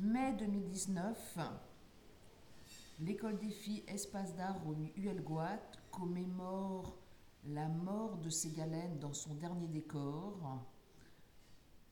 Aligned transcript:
Mai 0.00 0.32
2019, 0.38 1.38
l'école 3.00 3.38
des 3.38 3.50
filles 3.50 3.84
Espace 3.86 4.34
d'art 4.34 4.66
au 4.66 4.74
Huelgoat 4.96 5.60
commémore 5.90 6.96
la 7.44 7.68
mort 7.68 8.16
de 8.16 8.30
Ségalène 8.30 8.98
dans 8.98 9.12
son 9.12 9.34
dernier 9.34 9.68
décor. 9.68 10.64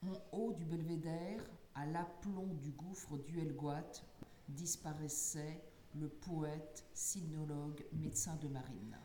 En 0.03 0.13
haut 0.33 0.53
du 0.55 0.65
belvédère, 0.65 1.43
à 1.75 1.87
l'aplomb 1.87 2.55
du 2.55 2.71
gouffre 2.71 3.19
d'Huelgoat, 3.19 4.03
disparaissait 4.49 5.63
le 5.95 6.09
poète, 6.09 6.87
sinologue, 6.95 7.85
médecin 7.93 8.37
de 8.37 8.49
marine. 8.49 8.97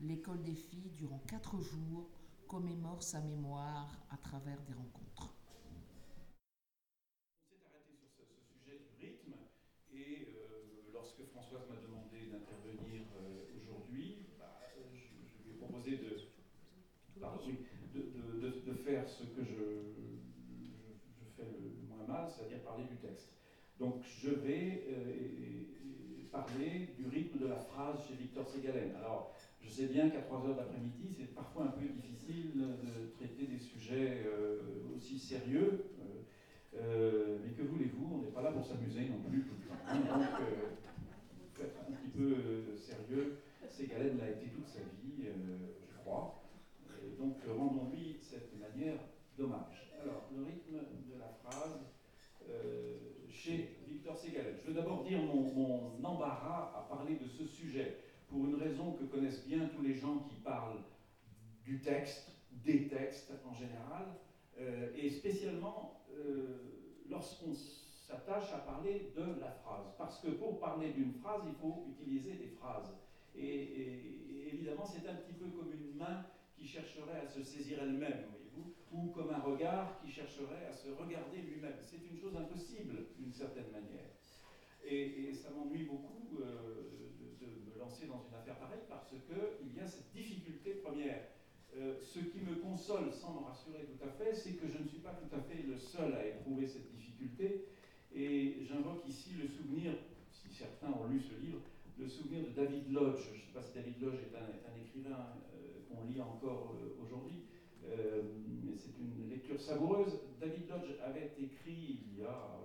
L'école 0.00 0.42
des 0.42 0.54
filles, 0.54 0.92
durant 0.96 1.20
quatre 1.26 1.60
jours, 1.60 2.08
commémore 2.48 3.02
sa 3.02 3.20
mémoire 3.20 3.98
à 4.10 4.16
travers 4.16 4.60
des 4.62 4.72
rencontres. 4.72 5.34
On 7.44 7.54
s'est 7.54 7.62
arrêté 7.64 7.94
sur 7.94 8.08
ce, 8.10 8.24
sujet 8.42 8.80
du 8.80 9.06
rythme 9.06 9.34
et 9.92 10.26
euh, 10.34 10.90
lorsque 10.92 11.22
Françoise 11.30 11.68
m'a 11.68 11.76
demandé 11.76 12.26
d'intervenir 12.26 13.02
euh, 13.22 13.44
aujourd'hui, 13.56 14.26
bah, 14.38 14.58
je, 14.74 14.82
lui 15.44 15.54
ai 15.54 15.58
proposé 15.58 15.98
de, 15.98 16.16
de, 18.66 18.74
faire 18.74 19.08
ce 19.08 19.24
que 19.24 19.44
je, 19.44 19.94
je, 21.18 21.24
fais 21.36 21.44
le 21.44 21.86
moins 21.86 22.06
mal, 22.06 22.28
c'est-à-dire 22.30 22.62
parler 22.64 22.84
du 22.84 22.96
texte. 22.96 23.36
Donc 23.80 24.02
je 24.22 24.28
vais 24.28 24.84
euh, 24.90 26.28
parler 26.30 26.90
du 26.98 27.08
rythme 27.08 27.38
de 27.38 27.46
la 27.46 27.58
phrase 27.58 27.96
chez 28.06 28.14
Victor 28.14 28.46
Ségalen. 28.46 28.94
Alors, 28.96 29.34
je 29.62 29.70
sais 29.70 29.86
bien 29.86 30.10
qu'à 30.10 30.20
3 30.20 30.46
heures 30.46 30.56
d'après-midi, 30.56 31.16
c'est 31.16 31.34
parfois 31.34 31.64
un 31.64 31.68
peu 31.68 31.86
difficile 31.88 32.52
de 32.54 33.10
traiter 33.16 33.46
des 33.46 33.58
sujets 33.58 34.22
euh, 34.26 34.60
aussi 34.94 35.18
sérieux. 35.18 35.86
Euh, 36.76 37.38
mais 37.42 37.52
que 37.52 37.62
voulez-vous, 37.62 38.16
on 38.16 38.18
n'est 38.18 38.30
pas 38.30 38.42
là 38.42 38.52
pour 38.52 38.64
s'amuser 38.64 39.08
non 39.08 39.28
plus 39.28 39.42
tout 39.42 39.54
le 39.60 39.68
temps. 39.68 39.82
Hein. 39.88 39.98
donc, 39.98 41.54
faut 41.54 41.62
être 41.62 41.80
un 41.88 41.92
petit 41.92 42.10
peu 42.10 42.76
sérieux. 42.76 43.38
Ségalen 43.66 44.18
l'a 44.18 44.30
été 44.30 44.50
toute 44.50 44.68
sa 44.68 44.80
vie, 44.80 45.24
je 45.24 45.98
crois. 46.00 46.44
donc, 47.18 47.36
rendons-lui 47.48 48.18
cette 48.20 48.52
manière 48.60 49.00
d'hommage. 49.38 49.90
Alors, 50.02 50.28
le 50.36 50.44
rythme 50.44 50.74
de 51.10 51.18
la 51.18 51.28
phrase. 51.42 51.80
Euh, 52.48 52.96
chez 53.30 53.76
Victor 53.88 54.16
Segal. 54.16 54.54
Je 54.56 54.59
veux 54.70 54.76
d'abord 54.76 55.02
dire 55.02 55.18
mon, 55.20 55.92
embarras 56.04 56.72
à 56.76 56.86
parler 56.88 57.16
de 57.16 57.26
ce 57.26 57.44
sujet, 57.44 57.98
pour 58.28 58.44
une 58.46 58.54
raison 58.54 58.92
que 58.92 59.04
connaissent 59.04 59.46
bien 59.46 59.68
tous 59.76 59.82
les 59.82 59.94
gens 59.94 60.18
qui 60.28 60.36
parlent 60.36 60.82
du 61.64 61.80
texte, 61.80 62.30
des 62.52 62.88
textes 62.88 63.32
en 63.48 63.54
général, 63.54 64.06
euh, 64.58 64.90
et 64.96 65.10
spécialement 65.10 66.04
euh, 66.12 66.58
lorsqu'on 67.08 67.52
s'attache 67.52 68.52
à 68.52 68.58
parler 68.58 69.12
de 69.16 69.40
la 69.40 69.50
phrase. 69.50 69.92
Parce 69.98 70.20
que 70.20 70.28
pour 70.28 70.60
parler 70.60 70.92
d'une 70.92 71.12
phrase, 71.14 71.42
il 71.46 71.54
faut 71.54 71.86
utiliser 71.88 72.34
des 72.34 72.48
phrases. 72.48 72.92
et 73.36 74.20
évidemment, 74.52 74.84
c'est 74.84 75.08
un 75.08 75.14
petit 75.14 75.32
peu 75.32 75.46
comme 75.46 75.72
une 75.72 75.96
main 75.96 76.26
qui 76.56 76.66
chercherait 76.66 77.20
à 77.24 77.28
se 77.28 77.42
saisir 77.42 77.78
elle-même, 77.82 78.26
voyez-vous, 78.30 78.74
ou 78.92 79.10
comme 79.10 79.30
un 79.30 79.40
regard 79.40 80.00
qui 80.02 80.10
chercherait 80.10 80.66
à 80.68 80.72
se 80.72 80.90
regarder 80.90 81.38
lui-même. 81.38 81.78
C'est 81.82 82.02
une 82.08 82.18
chose 82.18 82.36
impossible, 82.36 83.06
d'une 83.18 83.32
certaine 83.32 83.70
manière. 83.72 84.19
Et, 84.84 85.32
ça 85.32 85.50
m'ennuie 85.50 85.84
beaucoup 85.84 86.40
euh, 86.40 87.00
de, 87.40 87.46
me 87.46 87.78
lancer 87.78 88.06
dans 88.06 88.22
une 88.28 88.34
affaire 88.34 88.58
pareille 88.58 88.84
parce 88.88 89.08
qu'il 89.08 89.76
y 89.76 89.80
a 89.80 89.86
cette 89.86 90.10
difficulté 90.12 90.74
première. 90.82 91.22
Euh, 91.76 91.94
ce 92.00 92.18
qui 92.18 92.40
me 92.40 92.56
console, 92.56 93.12
sans 93.12 93.40
me 93.40 93.46
rassurer 93.46 93.86
tout 93.86 94.04
à 94.04 94.10
fait, 94.10 94.34
c'est 94.34 94.54
que 94.54 94.66
je 94.66 94.82
ne 94.82 94.88
suis 94.88 94.98
pas 94.98 95.14
tout 95.14 95.34
à 95.34 95.40
fait 95.40 95.62
le 95.62 95.76
seul 95.76 96.14
à 96.14 96.26
éprouver 96.26 96.66
cette 96.66 96.90
difficulté. 96.90 97.66
Et 98.12 98.56
j'invoque 98.68 99.06
ici 99.08 99.30
le 99.40 99.48
souvenir, 99.48 99.92
si 100.30 100.52
certains 100.52 100.88
ont 100.88 101.06
lu 101.08 101.20
ce 101.20 101.40
livre, 101.40 101.60
le 101.96 102.08
souvenir 102.08 102.42
de 102.42 102.50
David 102.50 102.90
Lodge. 102.90 103.20
Je 103.32 103.36
ne 103.36 103.40
sais 103.40 103.52
pas 103.54 103.62
si 103.62 103.72
David 103.74 104.02
Lodge 104.02 104.18
est 104.18 104.36
un, 104.36 104.82
écrivain 104.82 105.36
euh, 105.54 105.86
qu'on 105.88 106.04
lit 106.10 106.20
encore 106.20 106.74
aujourd'hui, 107.00 107.44
mais 107.86 108.76
c'est 108.76 108.98
une 108.98 109.30
lecture 109.30 109.60
savoureuse. 109.60 110.20
David 110.40 110.68
Lodge 110.68 110.96
avait 111.04 111.32
écrit 111.38 112.00
il 112.12 112.20
y 112.20 112.24
a 112.24 112.60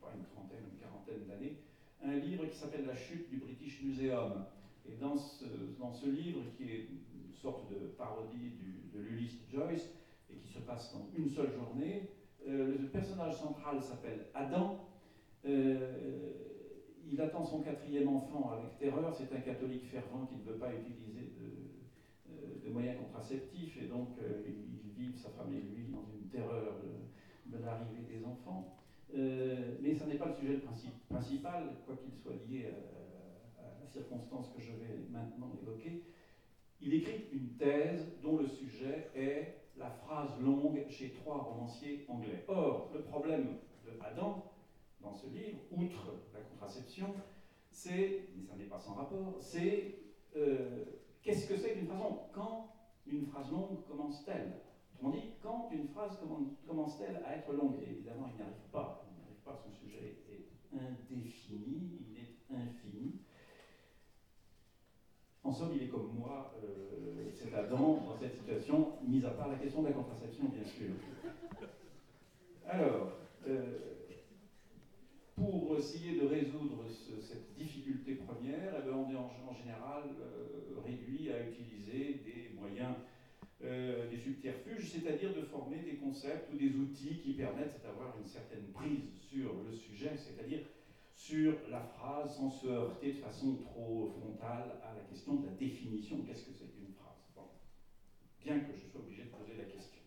pas 0.00 0.12
une 0.16 0.24
trentaine, 0.24 0.64
une 0.72 0.78
quarantaine 0.78 1.26
d'années, 1.28 1.56
un 2.02 2.16
livre 2.16 2.46
qui 2.46 2.56
s'appelle 2.56 2.86
La 2.86 2.96
chute 2.96 3.28
du 3.30 3.36
British 3.36 3.82
Museum. 3.82 4.44
Et 4.88 4.96
dans 4.96 5.16
ce, 5.16 5.44
dans 5.78 5.92
ce 5.92 6.06
livre, 6.06 6.40
qui 6.56 6.64
est 6.64 6.86
une 7.14 7.32
sorte 7.32 7.70
de 7.70 7.86
parodie 7.98 8.52
de 8.92 9.00
l'Ulysse 9.00 9.38
Joyce, 9.52 9.88
et 10.30 10.36
qui 10.36 10.52
se 10.52 10.60
passe 10.60 10.92
dans 10.92 11.06
une 11.16 11.28
seule 11.28 11.52
journée, 11.52 12.10
le 12.46 12.88
personnage 12.88 13.36
central 13.38 13.82
s'appelle 13.82 14.26
Adam 14.34 14.80
il 17.12 17.20
attend 17.20 17.44
son 17.44 17.60
quatrième 17.60 18.08
enfant 18.08 18.52
avec 18.52 18.78
terreur. 18.78 19.14
C'est 19.14 19.34
un 19.34 19.40
catholique 19.40 19.86
fervent 19.86 20.26
qui 20.26 20.36
ne 20.36 20.52
veut 20.52 20.58
pas 20.58 20.72
utiliser 20.72 21.32
de, 21.38 22.30
euh, 22.30 22.72
moyens 22.72 22.98
contraceptifs 22.98 23.76
et 23.82 23.86
donc 23.86 24.10
euh, 24.22 24.42
il 24.46 24.90
vit, 24.92 25.18
sa 25.18 25.30
femme 25.30 25.52
et 25.52 25.60
lui, 25.60 25.88
dans 25.90 26.04
une 26.14 26.28
terreur 26.28 26.76
de, 27.46 27.58
l'arrivée 27.58 28.06
des 28.08 28.24
enfants. 28.24 28.79
Euh, 29.14 29.76
mais 29.82 29.94
ce 29.94 30.04
n'est 30.04 30.16
pas 30.16 30.26
le 30.26 30.34
sujet 30.34 30.60
principal, 31.08 31.76
quoi 31.84 31.96
qu'il 31.96 32.14
soit 32.14 32.34
lié 32.48 32.66
à, 32.66 33.62
à, 33.62 33.80
la 33.80 33.86
circonstance 33.86 34.52
que 34.54 34.60
je 34.60 34.72
vais 34.72 35.06
maintenant 35.10 35.50
évoquer. 35.60 36.04
Il 36.80 36.94
écrit 36.94 37.26
une 37.32 37.50
thèse 37.56 38.20
dont 38.22 38.38
le 38.38 38.46
sujet 38.46 39.08
est 39.14 39.60
la 39.76 39.90
phrase 39.90 40.40
longue 40.40 40.88
chez 40.88 41.12
trois 41.12 41.38
romanciers 41.38 42.04
anglais. 42.08 42.44
Or, 42.48 42.90
le 42.92 43.02
problème 43.02 43.56
de 43.84 43.90
Adam, 44.00 44.52
dans 45.00 45.12
ce 45.12 45.26
livre, 45.26 45.58
outre 45.72 46.12
la 46.32 46.40
contraception, 46.40 47.14
c'est, 47.70 48.28
mais 48.36 48.42
ça 48.42 48.54
n'est 48.54 48.64
pas 48.64 48.78
sans 48.78 48.94
rapport, 48.94 49.36
c'est 49.40 49.94
euh, 50.36 50.84
qu'est-ce 51.22 51.46
que 51.46 51.56
c'est 51.56 51.72
qu'une 51.72 51.86
phrase 51.86 52.00
longue? 52.00 52.18
Quand 52.32 52.72
une 53.06 53.26
phrase 53.26 53.50
longue 53.50 53.84
commence-t-elle? 53.86 54.52
Autrement 55.00 55.16
dit, 55.16 55.32
quand 55.42 55.70
une 55.72 55.88
phrase 55.88 56.18
commence-t-elle 56.66 57.22
à 57.24 57.36
être 57.36 57.52
longue? 57.54 57.76
Évidemment, 57.90 58.28
il 58.30 58.36
n'y 58.36 58.42
arrive 58.42 58.68
pas. 58.70 59.02
Il 59.08 59.16
n'y 59.16 59.22
arrive 59.22 59.42
pas, 59.42 59.56
son 59.56 59.72
sujet 59.72 60.18
est 60.28 60.76
indéfini, 60.76 62.00
il 62.06 62.18
est 62.18 62.54
infini. 62.54 63.20
En 65.42 65.52
somme, 65.52 65.70
il 65.74 65.84
est 65.84 65.88
comme 65.88 66.12
moi, 66.18 66.52
euh, 66.62 67.30
c'est 67.32 67.54
Adam 67.54 68.04
dans 68.06 68.18
cette 68.20 68.34
situation, 68.36 68.98
mis 69.02 69.24
à 69.24 69.30
part 69.30 69.48
la 69.48 69.56
question 69.56 69.80
de 69.80 69.88
la 69.88 69.94
contraception, 69.94 70.44
bien 70.50 70.64
sûr. 70.64 70.90
Alors, 72.68 73.12
euh, 73.48 73.78
pour 75.34 75.78
essayer 75.78 76.20
de 76.20 76.26
résoudre 76.26 76.84
cette 76.90 77.54
difficulté 77.54 78.16
première, 78.16 78.74
eh 78.78 78.82
ben, 78.86 78.94
on 78.94 79.10
est 79.10 79.16
en, 79.16 79.54
général 79.54 80.04
euh, 80.20 80.78
réduit 80.84 81.32
à 81.32 81.40
utiliser 81.48 82.20
des 82.22 82.54
moyens, 82.60 82.94
euh, 83.62 84.08
des 84.08 84.16
subterfuges, 84.16 84.90
c'est-à-dire 84.90 85.34
de 85.34 85.42
former 85.42 85.80
des 85.80 85.96
concepts 85.96 86.52
ou 86.52 86.56
des 86.56 86.74
outils 86.76 87.18
qui 87.18 87.34
permettent 87.34 87.82
d'avoir 87.82 88.16
une 88.18 88.26
certaine 88.26 88.66
prise 88.72 89.12
sur 89.18 89.62
le 89.62 89.72
sujet, 89.74 90.12
c'est-à-dire 90.16 90.60
sur 91.14 91.54
la 91.68 91.80
phrase 91.80 92.36
sans 92.36 92.50
se 92.50 92.66
heurter 92.66 93.12
de 93.12 93.18
façon 93.18 93.56
trop 93.56 94.06
frontale 94.06 94.80
à 94.82 94.94
la 94.94 95.02
question 95.02 95.34
de 95.34 95.46
la 95.46 95.52
définition. 95.52 96.22
Qu'est-ce 96.22 96.44
que 96.44 96.52
c'est 96.52 96.72
qu'une 96.72 96.88
phrase? 96.88 97.10
Bien 98.42 98.60
que 98.60 98.72
je 98.74 98.86
sois 98.86 99.00
obligé 99.00 99.24
de 99.24 99.28
poser 99.28 99.54
la 99.54 99.64
question. 99.64 100.00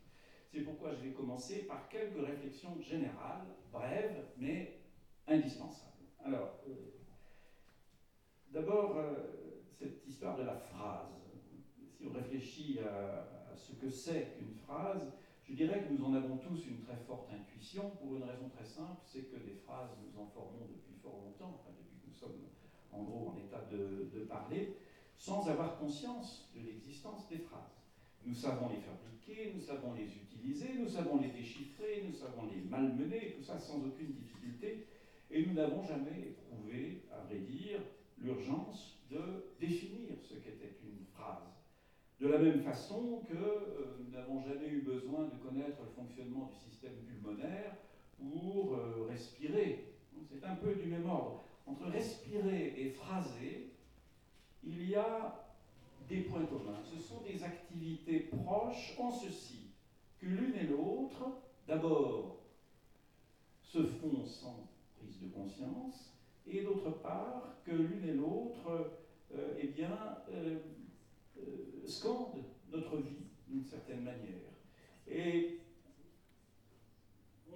C'est 0.52 0.62
pourquoi 0.62 0.94
je 0.96 1.08
vais 1.08 1.14
commencer 1.14 1.64
par 1.64 1.88
quelques 1.88 2.26
réflexions 2.26 2.80
générales, 2.82 3.46
brèves, 3.72 4.26
mais 4.38 4.80
indispensable. 5.28 5.92
Alors, 6.24 6.60
euh, 6.68 6.94
d'abord, 8.52 8.98
euh, 8.98 9.62
cette 9.72 10.06
histoire 10.06 10.38
de 10.38 10.44
la 10.44 10.56
phrase. 10.56 11.10
Si 11.96 12.06
on 12.06 12.12
réfléchit 12.12 12.80
à, 12.80 13.43
ce 13.56 13.74
que 13.74 13.90
c'est 13.90 14.36
qu'une 14.38 14.56
phrase, 14.56 15.12
je 15.44 15.54
dirais 15.54 15.84
que 15.84 15.94
nous 15.94 16.06
en 16.06 16.14
avons 16.14 16.38
tous 16.38 16.66
une 16.68 16.80
très 16.80 16.98
forte 17.08 17.30
intuition 17.32 17.92
pour 18.02 18.16
une 18.16 18.24
raison 18.24 18.50
très 18.50 18.66
simple, 18.66 19.02
c'est 19.06 19.24
que 19.24 19.38
des 19.38 19.56
phrases, 19.56 19.92
nous 20.02 20.22
en 20.22 20.26
formons 20.28 20.68
depuis 20.68 20.96
fort 21.02 21.22
longtemps, 21.24 21.62
depuis 21.78 22.00
que 22.00 22.08
nous 22.08 22.14
sommes 22.14 22.40
en 22.92 23.04
gros 23.04 23.30
en 23.30 23.38
état 23.38 23.66
de, 23.72 24.10
de 24.14 24.26
parler, 24.26 24.78
sans 25.16 25.48
avoir 25.50 25.78
conscience 25.78 26.50
de 26.56 26.62
l'existence 26.62 27.28
des 27.30 27.40
phrases. 27.40 27.84
Nous 28.26 28.34
savons 28.34 28.70
les 28.70 28.80
fabriquer, 28.80 29.54
nous 29.54 29.62
savons 29.62 29.94
les 29.94 30.06
utiliser, 30.06 30.74
nous 30.80 30.88
savons 30.88 31.20
les 31.20 31.30
déchiffrer, 31.30 32.06
nous 32.08 32.14
savons 32.14 32.48
les 32.54 32.62
malmener, 32.70 33.34
tout 33.38 33.44
ça 33.44 33.60
sans 33.60 33.86
aucune 33.86 34.14
difficulté. 34.14 34.88
Et 35.30 35.46
nous 35.46 35.54
n'avons 35.54 35.84
jamais 35.84 36.30
éprouvé, 36.30 37.04
à 37.12 37.24
vrai 37.26 37.40
dire, 37.40 37.82
l'urgence 38.18 39.00
de 39.10 39.54
définir 39.60 40.18
ce 40.22 40.36
qu'était 40.36 40.78
une 40.84 41.06
phrase. 41.06 41.53
De 42.20 42.28
la 42.28 42.38
même 42.38 42.62
façon 42.62 43.24
que 43.28 43.36
euh, 43.36 43.98
nous 44.00 44.12
n'avons 44.12 44.42
jamais 44.42 44.68
eu 44.68 44.82
besoin 44.82 45.26
de 45.26 45.36
connaître 45.48 45.82
le 45.82 45.90
fonctionnement 45.90 46.52
du 46.52 46.70
système 46.70 46.96
pulmonaire 47.06 47.76
pour 48.18 48.76
euh, 48.76 49.08
respirer. 49.10 49.94
C'est 50.30 50.46
un 50.46 50.56
peu 50.56 50.76
du 50.76 50.88
même 50.88 51.10
ordre. 51.10 51.44
Entre 51.66 51.86
respirer 51.86 52.74
et 52.78 52.90
phraser, 52.92 53.72
il 54.64 54.90
y 54.90 54.96
a 54.96 55.56
des 56.08 56.22
points 56.22 56.46
communs. 56.46 56.82
Ce 56.84 57.02
sont 57.02 57.22
des 57.22 57.44
activités 57.44 58.20
proches 58.20 58.96
en 59.00 59.12
ceci 59.12 59.72
que 60.20 60.28
l'une 60.28 60.56
et 60.56 60.68
l'autre, 60.68 61.42
d'abord, 61.68 62.40
se 63.62 63.84
font 63.84 64.26
sans 64.26 64.68
conscience, 65.34 66.14
et 66.48 66.62
d'autre 66.62 66.92
part 67.02 67.56
que 67.66 67.72
l'une 67.72 68.08
et 68.08 68.14
l'autre 68.14 68.92
euh, 69.34 69.58
eh 69.60 69.68
bien, 69.68 69.98
euh, 71.38 71.86
scandent 71.86 72.44
notre 72.72 72.98
vie 72.98 73.28
d'une 73.48 73.64
certaine 73.64 74.04
manière. 74.04 74.52
Et 75.08 75.60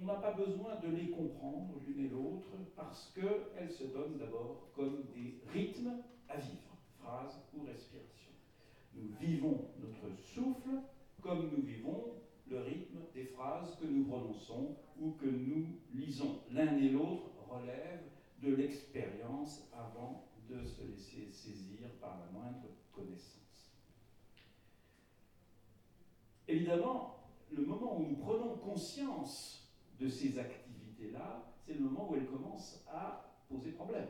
on 0.00 0.04
n'a 0.04 0.14
pas 0.14 0.32
besoin 0.32 0.76
de 0.76 0.88
les 0.88 1.10
comprendre 1.10 1.80
l'une 1.86 2.06
et 2.06 2.08
l'autre 2.08 2.50
parce 2.76 3.12
qu'elles 3.14 3.70
se 3.70 3.84
donnent 3.84 4.18
d'abord 4.18 4.70
comme 4.74 5.04
des 5.14 5.40
rythmes 5.52 6.02
à 6.28 6.36
vivre, 6.36 6.76
phrase 7.00 7.42
ou 7.54 7.64
respiration. 7.64 8.32
Nous 8.94 9.08
vivons 9.20 9.70
notre 9.80 10.16
souffle 10.20 10.82
comme 11.20 11.50
nous 11.50 11.62
vivons 11.62 12.14
le 12.48 12.60
rythme 12.60 12.98
des 13.14 13.24
phrases 13.24 13.76
que 13.76 13.86
nous 13.86 14.04
prononçons 14.04 14.76
ou 15.00 15.12
que 15.12 15.26
nous 15.26 15.66
lisons. 15.94 16.40
L'un 16.50 16.76
et 16.78 16.90
l'autre 16.90 17.30
relèvent 17.48 18.08
de 18.42 18.54
l'expérience 18.54 19.68
avant 19.72 20.28
de 20.48 20.64
se 20.64 20.82
laisser 20.82 21.28
saisir 21.30 21.90
par 22.00 22.18
la 22.18 22.38
moindre 22.38 22.68
connaissance. 22.92 23.37
Évidemment, 26.48 27.16
le 27.52 27.62
moment 27.62 27.98
où 27.98 28.06
nous 28.06 28.16
prenons 28.16 28.56
conscience 28.56 29.70
de 30.00 30.08
ces 30.08 30.38
activités-là, 30.38 31.44
c'est 31.60 31.74
le 31.74 31.80
moment 31.80 32.10
où 32.10 32.16
elles 32.16 32.26
commencent 32.26 32.82
à 32.90 33.34
poser 33.48 33.72
problème, 33.72 34.08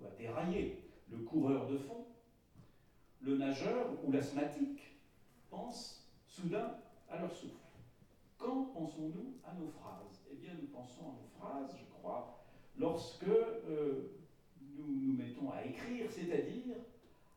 ou 0.00 0.06
à 0.06 0.10
dérailler. 0.10 0.80
Le 1.10 1.18
coureur 1.18 1.68
de 1.68 1.76
fond, 1.76 2.06
le 3.20 3.36
nageur 3.36 3.88
ou 4.04 4.12
l'asthmatique 4.12 4.98
pensent 5.50 6.08
soudain 6.26 6.76
à 7.08 7.18
leur 7.18 7.32
souffle. 7.32 7.54
Quand 8.38 8.66
pensons-nous 8.66 9.34
à 9.44 9.54
nos 9.54 9.68
phrases? 9.68 10.24
Eh 10.30 10.36
bien, 10.36 10.52
nous 10.60 10.68
pensons 10.68 11.08
à 11.08 11.12
nos 11.12 11.28
phrases, 11.38 11.76
je 11.76 11.92
crois, 11.98 12.44
lorsque 12.78 13.26
euh, 13.26 14.10
nous 14.76 14.86
nous 14.86 15.12
mettons 15.12 15.50
à 15.50 15.64
écrire, 15.64 16.10
c'est-à-dire 16.10 16.76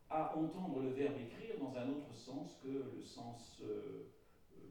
à 0.09 0.37
entendre 0.37 0.81
le 0.81 0.89
verbe 0.89 1.15
écrire 1.19 1.59
dans 1.59 1.75
un 1.75 1.89
autre 1.89 2.13
sens 2.13 2.59
que 2.63 2.67
le 2.67 3.01
sens 3.01 3.61
euh, 3.63 4.07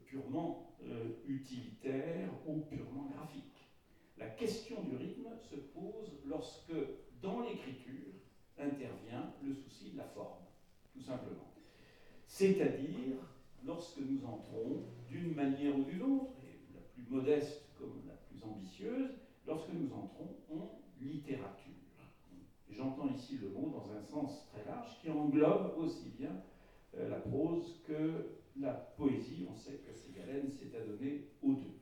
purement 0.09 0.75
euh, 0.83 1.09
utilitaire 1.27 2.29
ou 2.45 2.61
purement 2.61 3.09
graphique. 3.15 3.43
La 4.17 4.27
question 4.27 4.81
du 4.83 4.95
rythme 4.95 5.29
se 5.39 5.55
pose 5.55 6.21
lorsque, 6.25 6.73
dans 7.21 7.41
l'écriture, 7.41 8.13
intervient 8.57 9.33
le 9.43 9.53
souci 9.53 9.91
de 9.91 9.97
la 9.97 10.07
forme, 10.07 10.45
tout 10.93 11.01
simplement. 11.01 11.53
C'est-à-dire 12.25 13.15
lorsque 13.63 13.99
nous 13.99 14.25
entrons, 14.25 14.83
d'une 15.09 15.33
manière 15.33 15.77
ou 15.77 15.83
d'une 15.83 16.01
autre, 16.01 16.33
et 16.43 16.73
la 16.73 16.81
plus 16.81 17.05
modeste 17.09 17.69
comme 17.77 18.01
la 18.07 18.13
plus 18.13 18.43
ambitieuse, 18.43 19.11
lorsque 19.45 19.73
nous 19.73 19.93
entrons 19.93 20.35
en 20.51 20.81
littérature. 21.01 21.73
J'entends 22.69 23.09
ici 23.09 23.39
le 23.41 23.49
mot 23.49 23.69
dans 23.69 23.91
un 23.91 24.01
sens 24.01 24.47
très 24.51 24.63
large 24.65 24.99
qui 25.01 25.09
englobe 25.09 25.73
aussi 25.77 26.09
bien 26.17 26.43
euh, 26.95 27.09
la 27.09 27.17
prose 27.17 27.81
que 27.87 28.37
la 28.59 28.73
poésie. 28.73 29.47
On 29.49 29.55
sait 29.55 29.77
que 29.77 29.93
Ségalène 29.93 30.49
s'est 30.51 30.75
adonné 30.75 31.29
aux 31.41 31.53
deux. 31.53 31.79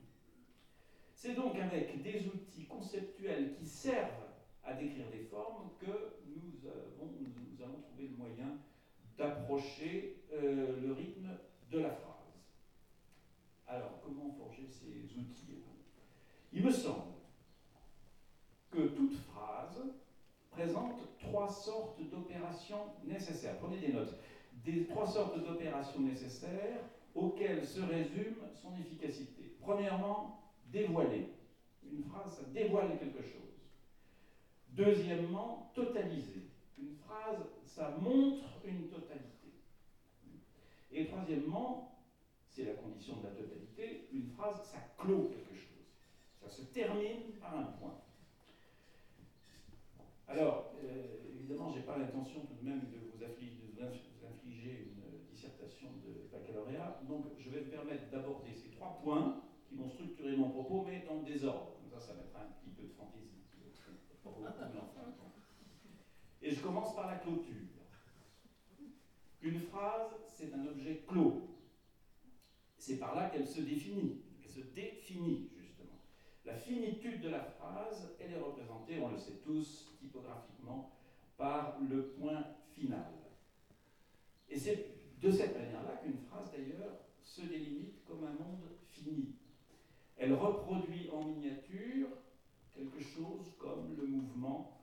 C'est 1.14 1.34
donc 1.34 1.56
avec 1.56 2.02
des 2.02 2.26
outils 2.26 2.66
conceptuels 2.66 3.54
qui 3.54 3.66
servent 3.66 4.26
à 4.62 4.74
décrire 4.74 5.10
des 5.10 5.24
formes 5.24 5.70
que 5.80 6.14
nous, 6.26 6.68
avons, 6.68 7.12
nous 7.20 7.80
trouver 7.82 8.08
le 8.08 8.16
moyen 8.16 8.58
d'approcher 9.16 10.22
euh, 10.32 10.80
le 10.80 10.92
rythme 10.92 11.28
de 11.70 11.78
la 11.78 11.90
phrase. 11.90 12.16
Alors, 13.66 14.00
comment 14.04 14.30
forger 14.30 14.66
ces 14.68 15.04
outils? 15.18 15.46
Il 16.52 16.64
me 16.64 16.70
semble 16.70 17.12
que 18.70 18.88
toute 18.88 19.14
phrase 19.14 19.82
présente 20.50 21.18
trois 21.18 21.48
sortes 21.50 22.00
d'opérations 22.10 22.94
nécessaires. 23.04 23.58
Prenez 23.58 23.78
des 23.78 23.92
notes. 23.92 24.14
Des 24.66 24.84
trois 24.84 25.06
sortes 25.06 25.38
d'opérations 25.46 26.00
nécessaires 26.00 26.80
auxquelles 27.14 27.64
se 27.64 27.80
résume 27.80 28.34
son 28.60 28.76
efficacité. 28.76 29.54
Premièrement, 29.60 30.42
dévoiler. 30.72 31.28
Une 31.88 32.02
phrase, 32.02 32.38
ça 32.38 32.42
dévoile 32.52 32.98
quelque 32.98 33.22
chose. 33.22 33.46
Deuxièmement, 34.70 35.70
totaliser. 35.72 36.50
Une 36.78 36.96
phrase, 36.96 37.46
ça 37.64 37.96
montre 38.02 38.44
une 38.64 38.88
totalité. 38.88 39.52
Et 40.90 41.06
troisièmement, 41.06 41.96
c'est 42.48 42.64
la 42.64 42.74
condition 42.74 43.18
de 43.18 43.24
la 43.24 43.34
totalité, 43.34 44.08
une 44.12 44.30
phrase, 44.30 44.62
ça 44.64 44.78
clôt 44.98 45.30
quelque 45.30 45.54
chose. 45.54 45.86
Ça 46.40 46.48
se 46.48 46.62
termine 46.62 47.32
par 47.40 47.56
un 47.56 47.64
point. 47.64 48.00
Alors, 50.26 50.72
euh, 50.82 51.18
évidemment, 51.38 51.70
je 51.70 51.78
n'ai 51.78 51.84
pas 51.84 51.98
l'intention 51.98 52.40
tout 52.40 52.54
de 52.60 52.68
même 52.68 52.80
de 52.80 52.96
vous, 52.96 53.22
infliger, 54.26 54.88
une 54.88 55.30
dissertation 55.30 55.88
de 56.04 56.28
baccalauréat, 56.32 56.95
donc 57.08 57.26
je 57.38 57.50
vais 57.50 57.60
me 57.60 57.70
permettre 57.70 58.10
d'aborder 58.10 58.54
ces 58.54 58.70
trois 58.70 59.00
points 59.02 59.42
qui 59.68 59.76
vont 59.76 59.88
structurer 59.88 60.36
mon 60.36 60.50
propos, 60.50 60.84
mais 60.86 61.04
dans 61.06 61.20
le 61.20 61.24
désordre. 61.24 61.72
Comme 61.80 61.90
ça, 61.90 62.00
ça 62.00 62.14
mettra 62.14 62.40
un 62.42 62.52
petit 62.60 62.70
peu 62.70 62.82
de 62.84 62.92
fantaisie. 62.92 63.36
Et 66.42 66.50
je 66.52 66.60
commence 66.60 66.94
par 66.94 67.08
la 67.08 67.16
clôture. 67.16 67.54
Une 69.42 69.60
phrase, 69.62 70.12
c'est 70.32 70.54
un 70.54 70.64
objet 70.66 71.02
clos. 71.06 71.56
C'est 72.78 72.98
par 72.98 73.16
là 73.16 73.30
qu'elle 73.30 73.46
se 73.46 73.62
définit, 73.62 74.22
qu'elle 74.40 74.52
se 74.52 74.60
définit, 74.60 75.50
justement. 75.56 75.98
La 76.44 76.54
finitude 76.54 77.20
de 77.20 77.30
la 77.30 77.40
phrase, 77.40 78.14
elle 78.20 78.32
est 78.32 78.38
représentée, 78.38 79.00
on 79.00 79.08
le 79.08 79.18
sait 79.18 79.40
tous, 79.44 79.96
typographiquement, 79.98 80.92
par 81.36 81.80
le 81.80 82.10
point 82.10 82.44
final. 82.74 83.12
Et 84.48 84.56
c'est 84.56 84.95
de 85.20 85.30
cette 85.30 85.56
manière-là 85.56 86.00
qu'une 86.02 86.18
phrase, 86.18 86.50
d'ailleurs, 86.52 87.00
se 87.22 87.42
délimite 87.42 88.04
comme 88.04 88.24
un 88.24 88.32
monde 88.32 88.68
fini. 88.88 89.34
Elle 90.16 90.34
reproduit 90.34 91.10
en 91.12 91.24
miniature 91.24 92.08
quelque 92.74 93.00
chose 93.00 93.54
comme 93.58 93.96
le 93.96 94.06
mouvement 94.06 94.82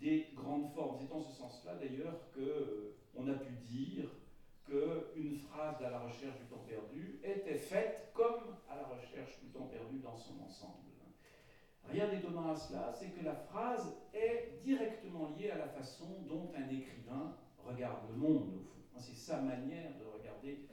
des 0.00 0.28
grandes 0.34 0.72
formes. 0.72 0.96
C'est 0.98 1.12
en 1.12 1.20
ce 1.20 1.32
sens-là, 1.32 1.74
d'ailleurs, 1.76 2.30
que 2.32 2.40
euh, 2.40 3.32
a 3.32 3.34
pu 3.34 3.52
dire 3.68 4.08
qu'une 4.64 5.36
phrase 5.36 5.82
à 5.82 5.90
la 5.90 6.00
recherche 6.00 6.38
du 6.38 6.46
temps 6.46 6.64
perdu 6.66 7.20
était 7.22 7.58
faite 7.58 8.10
comme 8.14 8.56
à 8.68 8.76
la 8.76 8.86
recherche 8.86 9.40
du 9.40 9.48
temps 9.48 9.66
perdu 9.66 9.98
dans 9.98 10.16
son 10.16 10.40
ensemble. 10.40 10.90
Rien 11.88 12.08
d'étonnant 12.08 12.52
à 12.52 12.56
cela, 12.56 12.92
c'est 12.92 13.10
que 13.10 13.24
la 13.24 13.34
phrase 13.34 13.96
est 14.14 14.60
directement 14.62 15.30
liée 15.36 15.50
à 15.50 15.58
la 15.58 15.68
façon 15.68 16.06
dont 16.28 16.52
un 16.56 16.68
écrivain 16.68 17.36
regarde 17.58 18.08
le 18.10 18.16
monde, 18.16 18.54
au 18.54 18.60
fond. 18.60 18.79
C'est 19.00 19.16
sa 19.16 19.40
manière 19.40 19.96
de 19.98 20.04
regarder 20.04 20.66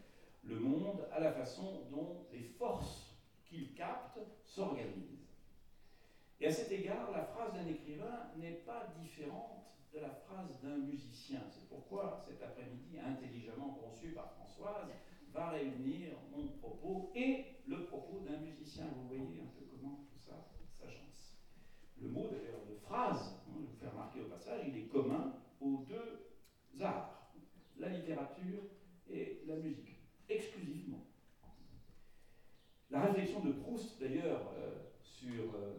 le 0.43 0.59
monde, 0.59 1.07
à 1.11 1.19
la 1.19 1.31
façon 1.31 1.87
dont 1.91 2.25
les 2.31 2.43
forces 2.43 3.15
qu'il 3.45 3.73
capte 3.73 4.19
s'organisent. 4.43 5.27
Et 6.39 6.47
à 6.47 6.51
cet 6.51 6.71
égard, 6.71 7.11
la 7.11 7.23
phrase 7.23 7.53
d'un 7.53 7.67
écrivain 7.67 8.31
n'est 8.37 8.61
pas 8.65 8.93
différente 9.01 9.65
de 9.93 9.99
la 9.99 10.09
phrase 10.09 10.49
d'un 10.61 10.77
musicien. 10.77 11.41
C'est 11.49 11.67
pourquoi 11.69 12.21
cet 12.27 12.41
après-midi, 12.43 12.99
intelligemment 12.99 13.79
conçu 13.81 14.09
par 14.09 14.31
Françoise, 14.33 14.89
va 15.33 15.49
réunir 15.49 16.11
mon 16.35 16.47
propos 16.59 17.11
et 17.15 17.45
le 17.65 17.85
propos 17.85 18.19
d'un 18.19 18.37
musicien. 18.37 18.85
Vous 18.95 19.07
voyez 19.07 19.41
un 19.41 19.57
peu 19.57 19.65
comment 19.71 20.05
tout 20.11 20.19
ça 20.19 20.47
s'agence. 20.79 21.37
Le 21.99 22.09
mot 22.09 22.27
d'ailleurs 22.27 22.65
de 22.69 22.75
phrase, 22.75 23.39
hein, 23.49 23.53
je 23.61 23.65
vous 23.65 23.77
faire 23.79 23.91
remarquer 23.91 24.21
au 24.21 24.29
passage, 24.29 24.65
il 24.67 24.77
est 24.77 24.87
commun 24.87 25.33
aux 25.61 25.85
deux 25.87 26.27
arts, 26.81 27.26
la 27.79 27.89
littérature 27.89 28.63
et 29.09 29.41
la 29.47 29.55
musique, 29.55 29.99
exclusivement. 30.29 31.05
La 32.89 33.01
réflexion 33.01 33.41
de 33.41 33.51
Proust, 33.51 33.99
d'ailleurs, 33.99 34.53
euh, 34.57 34.71
sur 35.01 35.55
euh, 35.55 35.73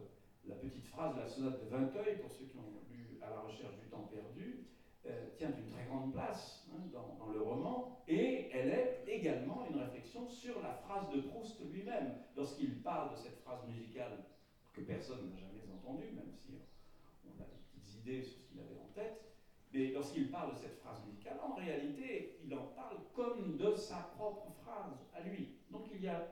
la 0.47 0.55
petite 0.55 0.85
phrase 0.85 1.15
de 1.15 1.21
la 1.21 1.27
sonate 1.27 1.63
de 1.63 1.69
Vinteuil, 1.69 2.17
pour 2.21 2.31
ceux 2.31 2.45
qui 2.45 2.57
ont 2.57 2.81
lu 2.91 3.19
À 3.21 3.29
la 3.29 3.41
recherche 3.41 3.79
du 3.79 3.87
temps 3.89 4.09
perdu, 4.13 4.65
euh, 5.05 5.29
tient 5.35 5.49
une 5.49 5.71
très 5.71 5.85
grande 5.85 6.13
place 6.13 6.67
hein, 6.71 6.81
dans, 6.93 7.31
le 7.31 7.41
roman, 7.41 8.03
et 8.07 8.49
elle 8.53 8.69
est 8.69 9.03
également 9.07 9.65
une 9.69 9.79
réflexion 9.79 10.27
sur 10.27 10.61
la 10.61 10.73
phrase 10.73 11.09
de 11.11 11.21
Proust 11.21 11.61
lui-même, 11.71 12.15
lorsqu'il 12.35 12.81
parle 12.81 13.11
de 13.11 13.17
cette 13.17 13.39
phrase 13.39 13.67
musicale 13.67 14.23
que 14.73 14.81
personne 14.81 15.29
n'a 15.29 15.39
jamais 15.39 15.63
entendue, 15.73 16.11
même 16.15 16.31
si 16.31 16.59
on 17.25 17.41
a 17.41 17.45
des 17.45 17.57
petites 17.71 18.01
idées 18.01 18.23
sur 18.23 18.39
ce 18.41 18.49
qu'il 18.49 18.59
avait 18.59 18.78
mais 19.79 19.91
lorsqu'il 19.91 20.29
parle 20.29 20.55
de 20.55 20.57
cette 20.59 20.77
phrase 20.79 20.99
musicale, 21.07 21.39
en 21.41 21.55
réalité, 21.55 22.37
il 22.43 22.53
en 22.53 22.67
parle 22.75 22.97
comme 23.13 23.55
de 23.55 23.75
sa 23.75 24.11
propre 24.17 24.51
phrase 24.61 25.07
à 25.13 25.21
lui. 25.21 25.55
Donc 25.71 25.85
il 25.93 26.03
y 26.03 26.09
a 26.09 26.27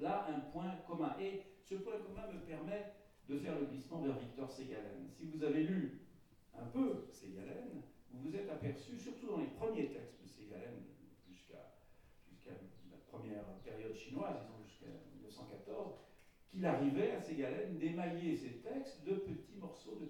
là 0.00 0.26
un 0.28 0.40
point 0.50 0.74
commun. 0.84 1.14
Et 1.20 1.42
ce 1.62 1.76
point 1.76 1.98
commun 1.98 2.26
me 2.32 2.40
permet 2.40 2.92
de 3.28 3.38
faire 3.38 3.56
le 3.56 3.66
glissement 3.66 4.00
vers 4.00 4.18
Victor 4.18 4.50
Ségalen. 4.50 5.08
Si 5.12 5.26
vous 5.26 5.44
avez 5.44 5.62
lu 5.62 6.00
un 6.58 6.64
peu 6.64 7.06
Ségalen, 7.12 7.82
vous 8.10 8.30
vous 8.30 8.34
êtes 8.34 8.50
aperçu, 8.50 8.98
surtout 8.98 9.28
dans 9.28 9.38
les 9.38 9.46
premiers 9.46 9.90
textes 9.90 10.20
de 10.20 10.26
Ségalen, 10.26 10.82
jusqu'à 11.30 11.78
la 12.90 12.96
première 13.12 13.44
période 13.62 13.94
chinoise, 13.94 14.38
disons 14.42 14.64
jusqu'à 14.66 14.86
1914, 15.14 15.94
qu'il 16.50 16.66
arrivait 16.66 17.12
à 17.12 17.20
Ségalen 17.20 17.78
d'émailler 17.78 18.34
ces 18.34 18.54
textes 18.54 19.04
de 19.04 19.14
petits 19.14 19.56
morceaux 19.56 19.94
de 20.00 20.06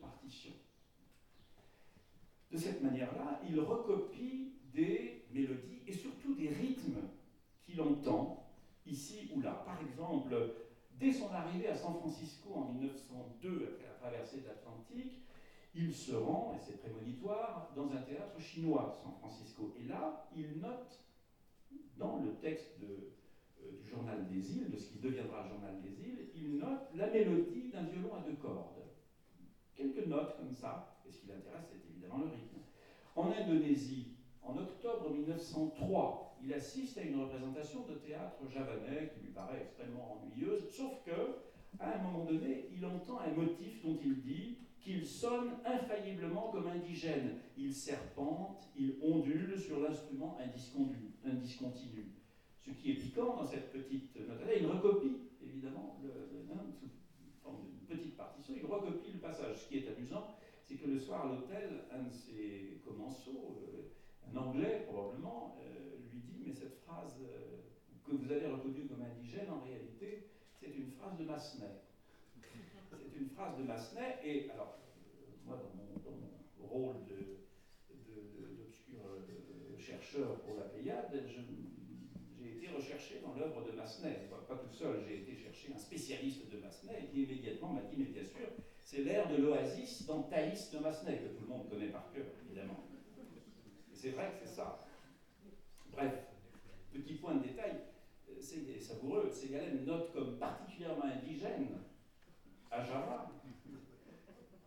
de 2.50 2.56
cette 2.56 2.82
manière-là, 2.82 3.40
il 3.48 3.58
recopie 3.60 4.52
des 4.72 5.24
mélodies 5.32 5.82
et 5.86 5.92
surtout 5.92 6.34
des 6.34 6.48
rythmes 6.48 7.00
qu'il 7.64 7.80
entend 7.80 8.46
ici 8.86 9.30
ou 9.34 9.40
là. 9.40 9.62
Par 9.66 9.80
exemple, 9.82 10.34
dès 10.98 11.12
son 11.12 11.30
arrivée 11.30 11.68
à 11.68 11.74
San 11.74 11.94
Francisco 11.94 12.54
en 12.54 12.72
1902, 12.72 13.74
après 13.74 13.86
la 13.86 13.94
traversée 13.94 14.40
de 14.40 14.46
l'Atlantique, 14.46 15.22
il 15.74 15.94
se 15.94 16.14
rend, 16.14 16.54
et 16.56 16.60
c'est 16.60 16.80
prémonitoire, 16.80 17.70
dans 17.76 17.92
un 17.92 18.02
théâtre 18.02 18.40
chinois, 18.40 18.98
San 19.02 19.12
Francisco. 19.20 19.74
Et 19.78 19.86
là, 19.86 20.28
il 20.34 20.58
note 20.60 20.98
dans 21.96 22.18
le 22.18 22.34
texte 22.36 22.82
euh, 22.82 23.80
du 23.82 23.88
Journal 23.90 24.26
des 24.28 24.56
îles, 24.56 24.70
de 24.70 24.76
ce 24.76 24.92
qui 24.92 24.98
deviendra 24.98 25.46
Journal 25.46 25.80
des 25.82 26.00
îles, 26.02 26.30
il 26.34 26.56
note 26.56 26.88
la 26.94 27.08
mélodie 27.10 27.68
d'un 27.70 27.82
violon 27.82 28.14
à 28.14 28.20
deux 28.20 28.36
cordes. 28.36 28.82
Quelques 29.74 30.06
notes 30.06 30.36
comme 30.36 30.52
ça, 30.52 31.00
et 31.06 31.12
ce 31.12 31.20
qui 31.20 31.28
l'intéresse, 31.28 31.66
c'est 31.70 31.87
le 32.16 32.24
rythme. 32.24 32.58
En 33.14 33.30
Indonésie, 33.30 34.14
en 34.42 34.56
octobre 34.56 35.10
1903, 35.10 36.38
il 36.42 36.54
assiste 36.54 36.96
à 36.98 37.02
une 37.02 37.20
représentation 37.20 37.84
de 37.86 37.94
théâtre 37.94 38.48
javanais 38.48 39.12
qui 39.12 39.26
lui 39.26 39.32
paraît 39.32 39.62
extrêmement 39.62 40.22
ennuyeuse, 40.22 40.70
sauf 40.70 41.04
que, 41.04 41.36
à 41.78 41.98
un 41.98 42.02
moment 42.02 42.24
donné, 42.24 42.70
il 42.74 42.84
entend 42.86 43.18
un 43.18 43.32
motif 43.32 43.82
dont 43.84 43.98
il 44.02 44.22
dit 44.22 44.58
qu'il 44.80 45.04
sonne 45.04 45.50
infailliblement 45.66 46.50
comme 46.50 46.68
indigène. 46.68 47.40
Il 47.56 47.74
serpente, 47.74 48.70
il 48.76 48.96
ondule 49.02 49.58
sur 49.58 49.80
l'instrument 49.80 50.38
indiscontinu. 51.24 52.14
Ce 52.60 52.70
qui 52.70 52.92
est 52.92 52.94
piquant 52.94 53.36
dans 53.36 53.44
cette 53.44 53.72
petite 53.72 54.16
note-là, 54.16 54.54
il 54.58 54.66
recopie, 54.66 55.16
évidemment, 55.42 55.98
d'une 56.00 57.86
petite 57.86 58.16
partition, 58.16 58.54
il 58.56 58.64
recopie 58.64 59.12
le 59.12 59.18
passage. 59.18 59.64
Ce 59.64 59.68
qui 59.68 59.78
est 59.78 59.88
amusant, 59.88 60.37
c'est 60.68 60.76
que 60.76 60.86
le 60.86 61.00
soir 61.00 61.24
à 61.24 61.28
l'hôtel, 61.28 61.84
un 61.90 62.02
de 62.02 62.12
ses 62.12 62.82
commensaux, 62.84 63.56
euh, 63.62 63.88
un 64.30 64.36
anglais 64.36 64.84
probablement, 64.86 65.56
euh, 65.62 65.96
lui 66.12 66.20
dit 66.20 66.42
Mais 66.46 66.52
cette 66.52 66.76
phrase 66.84 67.16
euh, 67.22 67.62
que 68.04 68.12
vous 68.12 68.30
avez 68.30 68.46
reconnue 68.46 68.84
comme 68.86 69.00
indigène, 69.00 69.48
en 69.50 69.64
réalité, 69.64 70.26
c'est 70.60 70.76
une 70.76 70.90
phrase 70.90 71.16
de 71.18 71.24
Massenet. 71.24 71.80
C'est 72.90 73.18
une 73.18 73.30
phrase 73.30 73.56
de 73.56 73.62
Massenet, 73.64 74.18
et 74.22 74.50
alors, 74.50 74.78
moi, 75.46 75.56
dans 75.56 75.70
mon, 75.74 76.68
rôle 76.68 76.96
d'obscur 77.88 79.00
chercheur 79.78 80.38
pour 80.40 80.58
la 80.58 80.64
Pléiade, 80.64 81.24
j'ai 81.26 82.50
été 82.50 82.68
recherché 82.68 83.20
dans 83.22 83.34
l'œuvre 83.34 83.64
de 83.64 83.72
Massenet. 83.72 84.28
Pas, 84.28 84.54
pas 84.54 84.60
tout 84.62 84.74
seul, 84.74 85.02
j'ai 85.08 85.20
été 85.20 85.34
chercher 85.34 85.72
un 85.74 85.78
spécialiste 85.78 86.50
de 86.50 86.58
Massenet 86.58 87.08
qui 87.10 87.22
immédiatement 87.22 87.72
m'a 87.72 87.80
dit 87.80 87.96
Mais 87.96 88.04
bien 88.04 88.24
sûr, 88.24 88.48
c'est 88.90 89.02
l'air 89.02 89.28
de 89.28 89.36
l'oasis 89.36 90.06
dans 90.06 90.22
Thaïs 90.22 90.70
de 90.70 90.78
Massenet, 90.78 91.18
que 91.18 91.36
tout 91.36 91.42
le 91.42 91.48
monde 91.48 91.68
connaît 91.68 91.88
par 91.88 92.10
cœur, 92.10 92.24
évidemment. 92.46 92.86
Et 93.92 93.94
c'est 93.94 94.12
vrai 94.12 94.30
que 94.30 94.46
c'est 94.46 94.54
ça. 94.54 94.80
Bref, 95.92 96.14
petit 96.90 97.16
point 97.16 97.34
de 97.34 97.42
détail, 97.42 97.80
c'est 98.40 98.80
savoureux, 98.80 99.28
Ségalène 99.30 99.84
note 99.84 100.10
comme 100.14 100.38
particulièrement 100.38 101.04
indigène 101.04 101.68
à 102.70 102.82
Java 102.82 103.30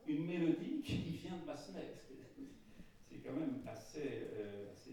une 0.05 0.25
mélodie 0.25 0.83
qui 0.83 0.97
vient 0.97 1.37
de 1.37 1.45
Massenet. 1.47 1.91
C'est 3.09 3.17
quand 3.25 3.33
même 3.33 3.63
assez, 3.65 4.27
euh, 4.35 4.71
assez. 4.71 4.91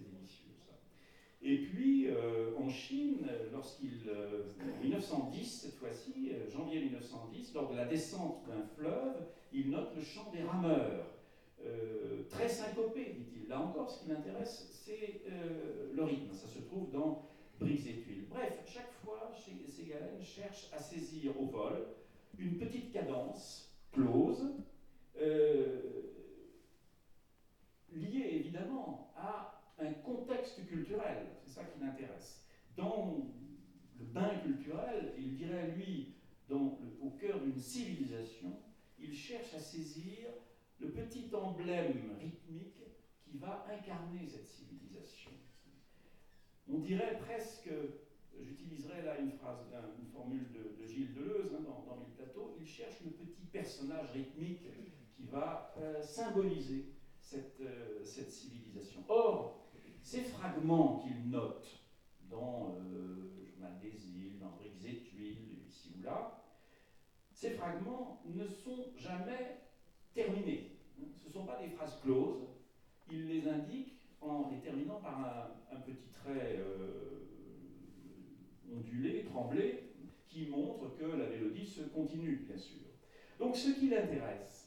Et 1.51 1.57
puis 1.57 2.09
euh, 2.09 2.51
en 2.59 2.69
Chine, 2.69 3.27
lorsqu'il, 3.51 4.03
euh, 4.07 4.43
en 4.61 4.83
1910 4.83 5.63
cette 5.63 5.77
fois-ci, 5.77 6.33
janvier 6.53 6.83
1910, 6.83 7.55
lors 7.55 7.71
de 7.71 7.77
la 7.77 7.87
descente 7.87 8.45
d'un 8.47 8.63
fleuve, 8.77 9.17
il 9.53 9.71
note 9.71 9.97
le 9.97 10.03
chant 10.03 10.31
des 10.31 10.43
rameurs. 10.43 11.07
très 12.29 12.49
syncopé, 12.49 13.17
dit-il. 13.17 13.49
Là 13.49 13.63
encore, 13.63 13.91
ce 13.91 14.03
qui 14.03 14.11
m'intéresse, 14.11 14.69
c'est 14.71 15.23
le 15.95 16.05
rythme. 16.05 16.35
Ça 16.35 16.47
se 16.47 16.59
trouve 16.59 16.91
dans 16.91 17.23
Brise 17.59 17.89
et 17.89 17.97
Tuiles. 18.01 18.27
Bref, 18.29 18.63
chaque 18.67 18.93
fois, 19.03 19.33
Ségalen 19.35 20.23
cherche 20.23 20.69
à 20.73 20.79
saisir 20.79 21.41
au 21.41 21.47
vol 21.47 21.87
une 22.39 22.59
petite 22.59 22.93
cadence 22.93 23.75
close, 23.93 24.53
euh, 25.21 25.81
lié 27.93 28.29
évidemment 28.33 29.13
à 29.17 29.58
un 29.79 29.93
contexte 29.93 30.67
culturel, 30.67 31.27
c'est 31.45 31.51
ça 31.51 31.65
qui 31.65 31.81
l'intéresse. 31.81 32.45
Dans 32.77 33.29
le 33.99 34.05
bain 34.05 34.39
culturel, 34.43 35.15
il 35.19 35.37
dirait 35.37 35.69
lui, 35.73 36.15
au 36.51 37.11
cœur 37.21 37.41
d'une 37.41 37.59
civilisation, 37.59 38.61
il 38.99 39.15
cherche 39.15 39.55
à 39.55 39.59
saisir 39.59 40.29
le 40.81 40.91
petit 40.91 41.29
emblème 41.35 42.17
rythmique 42.21 42.83
qui 43.25 43.39
va 43.39 43.67
incarner 43.71 44.27
cette 44.27 44.47
civilisation. 44.47 45.31
On 46.71 46.79
dirait 46.79 47.19
presque, 47.19 47.71
j'utiliserai 48.41 49.03
là 49.03 49.19
une 49.19 49.33
phrase, 49.33 49.59
une 49.99 50.07
formule 50.07 50.47
de, 50.53 50.87
Gilles 50.87 51.15
Deleuze 51.15 51.55
hein, 51.55 51.63
dans, 51.65 51.85
dans 51.87 52.01
Mille 52.01 52.15
Plateaux, 52.17 52.57
il 52.59 52.67
cherche 52.67 53.01
le 53.05 53.11
petit 53.11 53.45
personnage 53.53 54.11
rythmique 54.13 54.63
qui 55.15 55.25
va 55.27 55.75
euh, 55.79 56.01
symboliser 56.01 56.87
cette, 57.21 57.61
euh, 57.61 58.03
cette, 58.05 58.31
civilisation. 58.31 59.05
Or, 59.09 59.68
ces 60.09 60.23
fragments 60.23 61.01
qu'il 61.01 61.29
note 61.29 61.67
dans 62.31 62.77
euh, 62.81 63.45
Journal 63.45 63.79
des 63.79 64.09
îles, 64.09 64.39
dans 64.41 64.53
Briques 64.53 64.83
et 64.87 65.03
Tuiles, 65.03 65.59
ici 65.69 65.93
ou 65.99 66.03
là, 66.03 66.47
ces 67.31 67.51
fragments 67.51 68.23
ne 68.25 68.47
sont 68.47 68.87
jamais 68.97 69.59
terminés. 70.15 70.79
Ce 71.15 71.29
ne 71.29 71.33
sont 71.35 71.45
pas 71.45 71.61
des 71.61 71.69
phrases 71.69 72.01
closes. 72.01 72.49
Il 73.13 73.27
les 73.27 73.47
indique 73.47 74.01
en 74.23 74.49
les 74.51 74.61
terminant 74.61 74.99
par 74.99 75.21
un, 75.21 75.77
un 75.77 75.81
petit 75.81 76.09
trait 76.09 76.59
ondulé, 78.75 79.25
tremblé, 79.25 79.93
qui 80.27 80.47
montre 80.47 80.97
que 80.97 81.05
la 81.05 81.29
mélodie 81.29 81.67
se 81.67 81.83
continue, 81.83 82.47
bien 82.49 82.57
sûr. 82.57 82.81
Donc 83.39 83.57
ce 83.57 83.79
qui 83.79 83.91
l'intéresse, 83.91 84.58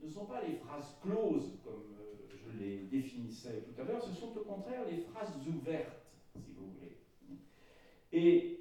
ne 0.00 0.10
sont 0.10 0.26
pas 0.26 0.42
les 0.42 0.54
phrases 0.54 0.96
closes, 1.02 1.58
comme 1.64 1.96
euh, 1.98 2.26
je 2.30 2.58
les 2.58 2.78
définissais 2.84 3.62
tout 3.62 3.80
à 3.80 3.84
l'heure, 3.84 4.02
ce 4.02 4.12
sont 4.14 4.36
au 4.36 4.44
contraire 4.44 4.84
les 4.90 4.98
phrases 4.98 5.34
ouvertes, 5.46 6.06
si 6.34 6.52
vous 6.52 6.70
voulez. 6.72 6.98
Et 8.12 8.60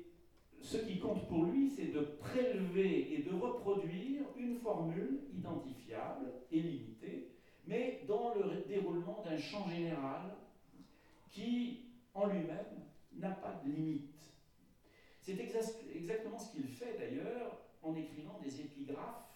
ce 0.61 0.77
qui 0.77 0.99
compte 0.99 1.27
pour 1.27 1.45
lui, 1.45 1.69
c'est 1.69 1.93
de 1.93 2.01
prélever 2.01 3.13
et 3.13 3.23
de 3.23 3.33
reproduire 3.33 4.23
une 4.37 4.55
formule 4.55 5.21
identifiable 5.33 6.31
et 6.51 6.59
limitée, 6.59 7.31
mais 7.65 8.01
dans 8.07 8.33
le 8.35 8.63
déroulement 8.67 9.23
d'un 9.23 9.37
champ 9.37 9.69
général 9.69 10.35
qui, 11.31 11.85
en 12.13 12.27
lui-même, 12.27 12.83
n'a 13.13 13.31
pas 13.31 13.61
de 13.63 13.71
limite. 13.71 14.17
C'est 15.21 15.37
exactement 15.39 16.39
ce 16.39 16.51
qu'il 16.53 16.67
fait 16.67 16.97
d'ailleurs 16.97 17.57
en 17.81 17.95
écrivant 17.95 18.39
des 18.43 18.61
épigraphes 18.61 19.27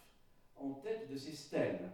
en 0.62 0.74
tête 0.75 1.10
de 1.10 1.15
ces 1.15 1.34
stèles. 1.34 1.91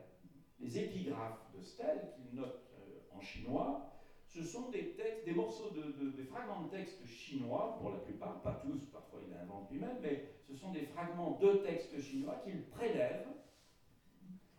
Les 0.59 0.79
épigraphes 0.79 1.51
de 1.55 1.61
stèles 1.61 2.13
qu'il 2.15 2.39
note 2.39 2.71
euh, 2.79 3.15
en 3.15 3.21
chinois, 3.21 3.87
ce 4.27 4.43
sont 4.43 4.69
des 4.69 5.33
morceaux 5.33 5.71
de, 5.71 6.23
fragments 6.23 6.63
de 6.63 6.69
textes 6.69 7.05
chinois, 7.05 7.77
pour 7.79 7.91
la 7.91 7.97
plupart, 7.99 8.41
pas 8.41 8.61
tous, 8.63 8.85
parfois 8.91 9.19
il 9.25 9.33
invente 9.35 9.71
lui-même, 9.71 9.97
mais 10.01 10.25
ce 10.47 10.53
sont 10.53 10.71
des 10.71 10.85
fragments 10.85 11.39
de 11.41 11.57
textes 11.57 11.99
chinois 12.01 12.41
qu'il 12.43 12.61
prélève 12.65 13.25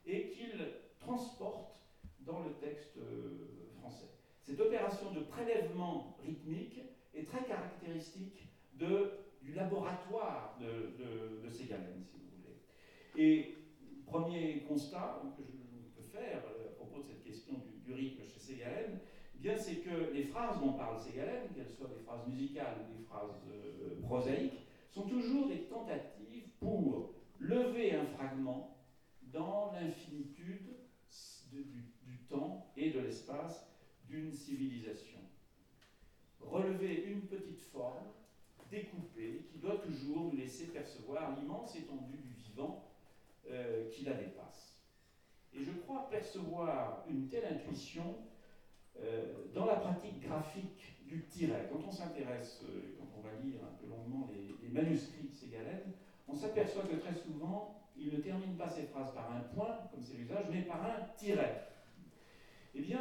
et 0.06 0.30
qu'il 0.30 0.58
transporte 0.98 1.76
dans 2.20 2.40
le 2.40 2.54
texte 2.54 2.96
euh, 2.96 3.68
français. 3.78 4.08
Cette 4.42 4.60
opération 4.60 5.12
de 5.12 5.20
prélèvement 5.20 6.16
rythmique 6.24 6.80
est 7.14 7.24
très 7.24 7.44
caractéristique 7.44 8.48
du 8.74 9.52
laboratoire 9.54 10.58
de, 10.60 11.44
de, 11.44 11.50
si 11.50 11.64
vous 11.64 11.74
voulez. 12.42 12.56
Et 13.16 13.57
Premier 14.10 14.60
constat 14.66 15.20
que 15.36 15.42
je 15.44 15.52
peux 15.94 16.08
faire 16.08 16.42
euh, 16.46 16.68
à 16.68 16.74
propos 16.76 17.00
de 17.00 17.04
cette 17.04 17.22
question 17.22 17.52
du, 17.84 17.92
rythme 17.92 18.22
chez 18.24 18.38
Ségalène, 18.40 19.00
eh 19.36 19.38
bien 19.38 19.56
c'est 19.56 19.76
que 19.76 20.12
les 20.14 20.24
phrases 20.24 20.58
dont 20.60 20.72
parle 20.72 20.98
Ségalène, 20.98 21.48
qu'elles 21.54 21.68
soient 21.68 21.88
des 21.88 22.02
phrases 22.04 22.26
musicales 22.26 22.76
ou 22.88 22.96
des 22.98 23.04
phrases 23.04 23.42
euh, 23.50 24.00
prosaïques, 24.02 24.66
sont 24.90 25.02
toujours 25.02 25.48
des 25.48 25.64
tentatives 25.64 26.48
pour 26.58 27.12
lever 27.38 27.94
un 27.96 28.06
fragment 28.06 28.78
dans 29.30 29.72
l'infinitude 29.72 30.74
du, 31.52 31.64
du, 31.64 32.18
temps 32.30 32.66
et 32.78 32.90
de 32.90 33.00
l'espace 33.00 33.70
d'une 34.08 34.32
civilisation. 34.32 35.18
Relever 36.40 37.04
une 37.04 37.22
petite 37.22 37.60
forme 37.60 38.06
découpée 38.70 39.46
qui 39.50 39.58
doit 39.58 39.78
toujours 39.78 40.32
nous 40.32 40.36
laisser 40.36 40.66
percevoir 40.66 41.38
l'immense 41.38 41.76
étendue 41.76 42.18
du 42.18 42.32
vivant 42.32 42.87
euh, 43.50 43.88
qui 43.90 44.04
la 44.04 44.12
dépasse. 44.12 44.78
Et 45.54 45.62
je 45.62 45.70
crois 45.72 46.08
percevoir 46.10 47.04
une 47.08 47.28
telle 47.28 47.46
intuition 47.46 48.16
euh, 49.00 49.46
dans 49.54 49.64
la 49.64 49.76
pratique 49.76 50.20
graphique 50.20 50.98
du 51.06 51.24
tiret. 51.24 51.66
Quand 51.72 51.80
on 51.86 51.90
s'intéresse, 51.90 52.62
euh, 52.68 52.94
quand 52.98 53.06
on 53.16 53.22
va 53.22 53.32
lire 53.42 53.60
un 53.62 53.74
peu 53.80 53.86
longuement 53.88 54.28
les, 54.32 54.68
manuscrits 54.68 55.28
de 55.28 55.34
Ségalène, 55.34 55.92
on 56.28 56.34
s'aperçoit 56.34 56.82
que 56.82 56.96
très 56.96 57.14
souvent, 57.14 57.90
il 57.96 58.12
ne 58.12 58.18
termine 58.18 58.54
pas 58.56 58.68
ses 58.68 58.82
phrases 58.82 59.14
par 59.14 59.32
un 59.32 59.40
point, 59.40 59.78
comme 59.90 60.02
c'est 60.02 60.18
l'usage, 60.18 60.44
mais 60.52 60.60
par 60.62 60.84
un 60.84 61.00
tiret. 61.16 61.68
Eh 62.74 62.82
bien, 62.82 63.00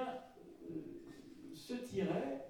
ce 1.54 1.74
tiret, 1.74 2.46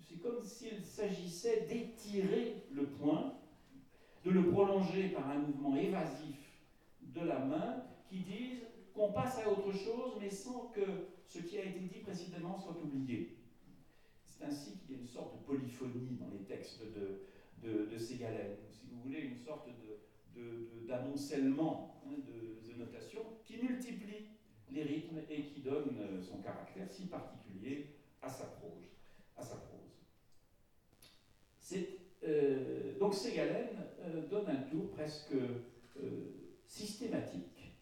c'est 0.00 0.20
comme 0.20 0.40
s'il 0.40 0.84
s'agissait 0.84 1.66
d'étirer 1.68 2.62
le 2.70 2.86
point, 2.86 3.34
de 4.24 4.30
le 4.30 4.50
prolonger 4.50 5.08
par 5.08 5.28
un 5.30 5.38
mouvement 5.38 5.74
évasif 5.76 6.37
de 7.08 7.20
la 7.20 7.38
main 7.38 7.84
qui 8.08 8.20
dise 8.20 8.66
qu'on 8.94 9.12
passe 9.12 9.38
à 9.38 9.50
autre 9.50 9.72
chose, 9.72 10.14
mais 10.20 10.30
sans 10.30 10.68
que 10.68 10.80
ce 11.26 11.40
qui 11.40 11.58
a 11.58 11.64
été 11.64 11.80
dit 11.80 12.00
précédemment 12.00 12.58
soit 12.58 12.76
oublié. 12.82 13.36
C'est 14.24 14.44
ainsi 14.44 14.78
qu'il 14.78 14.96
y 14.96 14.98
a 14.98 15.00
une 15.00 15.06
sorte 15.06 15.38
de 15.38 15.44
polyphonie 15.44 16.16
dans 16.20 16.28
les 16.30 16.44
textes 16.44 16.82
de, 16.82 17.22
de, 17.62 17.86
de 17.86 17.98
Ségalène, 17.98 18.56
si 18.70 18.86
vous 18.90 19.00
voulez, 19.02 19.20
une 19.20 19.36
sorte 19.36 19.68
d'amoncellement 20.86 22.02
hein, 22.06 22.14
de, 22.26 22.70
de 22.70 22.78
notation 22.78 23.20
qui 23.44 23.58
multiplie 23.60 24.28
les 24.70 24.82
rythmes 24.82 25.18
et 25.28 25.42
qui 25.42 25.60
donne 25.60 26.20
son 26.22 26.38
caractère 26.38 26.88
si 26.88 27.06
particulier 27.06 27.86
à 28.22 28.28
sa 28.28 28.44
prose. 28.44 28.88
Euh, 32.28 32.98
donc 32.98 33.14
Ségalène 33.14 33.86
euh, 34.00 34.26
donne 34.28 34.48
un 34.48 34.62
tour 34.70 34.90
presque 34.90 35.32
euh, 35.32 36.47
systématique 36.68 37.74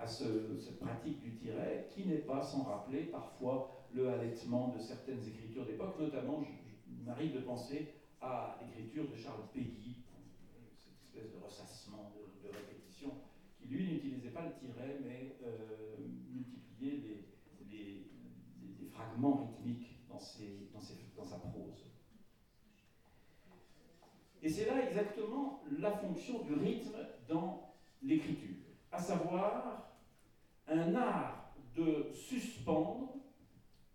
à 0.00 0.06
cette 0.06 0.80
pratique 0.80 1.20
du 1.20 1.36
tiret, 1.36 1.86
qui 1.94 2.06
n'est 2.06 2.16
pas 2.16 2.42
sans 2.42 2.64
rappeler 2.64 3.04
parfois 3.04 3.86
le 3.94 4.08
halètement 4.08 4.74
de 4.76 4.80
certaines 4.80 5.24
écritures 5.24 5.66
d'époque, 5.66 6.00
notamment, 6.00 6.42
il 6.88 7.04
m'arrive 7.04 7.34
de 7.34 7.40
penser 7.40 7.94
à 8.20 8.58
l'écriture 8.60 9.08
de 9.08 9.16
Charles 9.16 9.42
Péguy, 9.52 9.98
cette 10.74 10.94
espèce 11.00 11.32
de 11.32 11.44
ressassement, 11.44 12.12
de, 12.42 12.48
répétition, 12.48 13.12
qui 13.56 13.68
lui 13.68 13.92
n'utilisait 13.92 14.30
pas 14.30 14.42
le 14.42 14.52
tiret, 14.54 14.98
mais 15.04 15.36
multipliait 16.32 17.02
les, 17.70 18.08
fragments 18.90 19.36
rythmiques 19.36 20.06
dans 20.08 20.18
sa 21.24 21.36
prose. 21.38 21.86
Et 24.42 24.48
c'est 24.48 24.66
là 24.66 24.86
exactement 24.86 25.62
la 25.78 25.92
fonction 25.92 26.42
du 26.42 26.54
rythme 26.54 26.96
dans 27.28 27.71
l'écriture, 28.02 28.56
à 28.90 28.98
savoir 28.98 29.92
un 30.68 30.94
art 30.94 31.54
de 31.76 32.08
suspendre, 32.12 33.14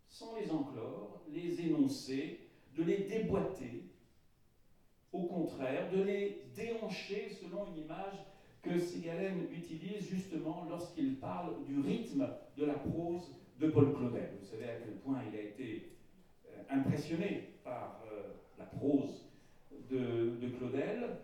sans 0.07 0.35
les 0.37 0.49
enclore, 0.51 1.21
les 1.29 1.61
énoncer, 1.61 2.49
de 2.75 2.83
les 2.83 2.99
déboîter, 2.99 3.83
au 5.11 5.23
contraire, 5.23 5.91
de 5.91 6.01
les 6.01 6.43
déhancher 6.55 7.29
selon 7.29 7.67
une 7.67 7.83
image 7.83 8.17
que 8.61 8.77
Ségalène 8.79 9.47
utilise 9.51 10.09
justement 10.09 10.65
lorsqu'il 10.69 11.15
parle 11.19 11.63
du 11.65 11.79
rythme 11.79 12.27
de 12.57 12.65
la 12.65 12.73
prose 12.73 13.31
de 13.59 13.69
Paul 13.69 13.93
Claudel. 13.93 14.31
Vous 14.39 14.45
savez 14.45 14.65
à 14.65 14.75
quel 14.83 14.95
point 14.97 15.21
il 15.31 15.37
a 15.37 15.41
été 15.41 15.91
euh, 16.47 16.63
impressionné 16.69 17.53
par 17.63 18.03
euh, 18.11 18.33
la 18.57 18.65
prose 18.65 19.25
de, 19.89 20.37
Claudel. 20.57 21.17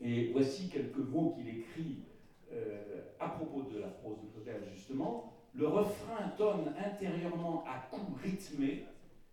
Et 0.00 0.32
voici 0.32 0.68
quelques 0.68 0.96
mots 0.96 1.34
qu'il 1.36 1.48
écrit 1.48 2.04
euh, 2.52 3.02
à 3.18 3.28
propos 3.28 3.62
de 3.62 3.78
la 3.78 3.88
prose 3.88 4.20
de 4.22 4.28
Claudel, 4.28 4.62
justement. 4.74 5.32
Le 5.54 5.66
refrain 5.68 6.28
tonne 6.38 6.74
intérieurement 6.78 7.64
à 7.66 7.88
coups 7.90 8.22
rythmés, 8.22 8.86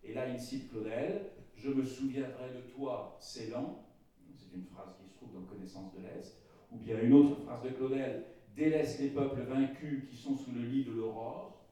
et 0.03 0.13
là 0.13 0.27
il 0.27 0.39
cite 0.39 0.69
Claudel, 0.69 1.31
Je 1.55 1.69
me 1.69 1.83
souviendrai 1.83 2.49
de 2.55 2.71
toi, 2.73 3.17
c'est 3.19 3.49
lent. 3.49 3.83
C'est 4.35 4.55
une 4.55 4.65
phrase 4.65 4.95
qui 4.97 5.07
se 5.07 5.15
trouve 5.15 5.33
dans 5.33 5.45
Connaissance 5.45 5.93
de 5.95 6.01
l'Est. 6.01 6.37
Ou 6.71 6.77
bien 6.77 7.01
une 7.01 7.13
autre 7.13 7.35
phrase 7.41 7.63
de 7.63 7.69
Claudel 7.69 8.25
Délaisse 8.55 8.99
les 8.99 9.09
peuples 9.09 9.41
vaincus 9.41 10.05
qui 10.09 10.15
sont 10.15 10.35
sous 10.35 10.51
le 10.51 10.61
lit 10.61 10.83
de 10.83 10.91
l'aurore. 10.91 11.63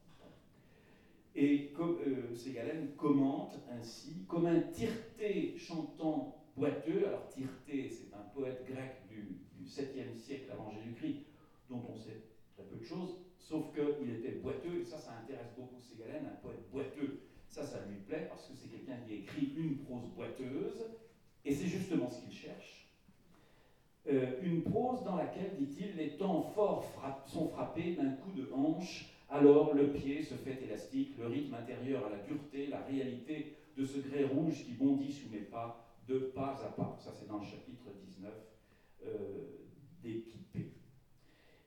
Et 1.36 1.74
euh, 1.80 2.34
Ségalène 2.34 2.92
commente 2.96 3.60
ainsi 3.72 4.24
Comme 4.28 4.46
un 4.46 4.60
tirté 4.62 5.56
chantant 5.58 6.45
boiteux. 6.56 7.08
Alors 7.08 7.28
Tirté, 7.30 7.90
c'est 7.90 8.14
un 8.16 8.24
poète 8.34 8.66
grec 8.68 9.02
du, 9.10 9.40
7e 9.66 10.16
siècle 10.16 10.52
avant 10.52 10.72
Jésus-Christ, 10.72 11.26
dont 11.70 11.82
on 11.90 11.98
sait 11.98 12.22
très 12.54 12.64
peu 12.64 12.78
de 12.78 12.84
choses, 12.84 13.18
sauf 13.40 13.74
qu'il 13.74 14.12
était 14.12 14.38
boiteux, 14.38 14.82
et 14.82 14.86
ça, 14.86 15.00
ça 15.00 15.14
intéresse 15.24 15.54
beaucoup 15.58 15.82
Ségalène, 15.82 16.28
un 16.28 16.36
poète 16.36 16.70
boiteux. 16.72 17.22
Ça, 17.50 17.64
ça 17.64 17.80
lui 17.88 17.98
plaît 18.08 18.28
parce 18.30 18.48
que 18.48 18.54
c'est 18.56 18.70
quelqu'un 18.70 18.98
qui 19.08 19.16
écrit 19.16 19.54
une 19.58 19.80
prose 19.80 20.08
boiteuse, 20.16 20.86
et 21.44 21.54
c'est 21.54 21.66
justement 21.68 22.10
ce 22.10 22.22
qu'il 22.22 22.32
cherche. 22.32 22.92
Euh, 24.08 24.40
une 24.44 24.62
prose 24.62 25.04
dans 25.04 25.16
laquelle, 25.16 25.56
dit-il, 25.58 25.96
les 25.96 26.12
temps 26.12 26.44
forts 26.44 26.86
sont 27.26 27.48
frappés 27.48 27.96
d'un 27.96 28.12
coup 28.12 28.32
de 28.36 28.48
hanche, 28.54 29.16
alors 29.30 29.74
le 29.74 29.94
pied 29.94 30.22
se 30.22 30.36
fait 30.36 30.62
élastique, 30.64 31.18
le 31.18 31.28
rythme 31.28 31.56
intérieur 31.56 32.06
à 32.06 32.10
la 32.10 32.18
dureté, 32.18 32.68
la 32.68 32.82
réalité 32.82 33.56
de 33.76 33.84
ce 33.84 33.98
grès 34.00 34.26
rouge 34.26 34.64
qui 34.64 34.74
bondit 34.74 35.12
sous 35.12 35.30
mes 35.30 35.40
pas, 35.40 35.85
à 36.64 36.70
pas. 36.70 36.98
Ça, 37.00 37.12
c'est 37.14 37.28
dans 37.28 37.40
le 37.40 37.46
chapitre 37.46 37.90
19 38.04 38.34
euh, 39.06 39.48
d'Équipé. 40.02 40.74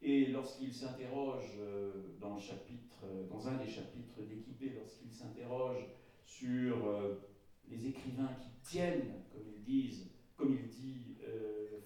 Et 0.01 0.27
lorsqu'il 0.27 0.73
s'interroge 0.73 1.57
euh, 1.59 2.17
dans, 2.21 2.35
le 2.35 2.41
chapitre, 2.41 3.05
euh, 3.05 3.29
dans 3.29 3.49
un 3.49 3.57
des 3.57 3.69
chapitres 3.69 4.23
d'Équipé, 4.23 4.75
lorsqu'il 4.77 5.13
s'interroge 5.13 5.85
sur 6.25 6.77
les 7.69 7.87
écrivains 7.87 8.35
qui 8.39 8.51
tiennent, 8.63 9.23
comme 9.33 9.47
ils 9.49 9.63
disent, 9.63 10.11
comme 10.37 10.53
il 10.53 10.69
dit, 10.69 11.17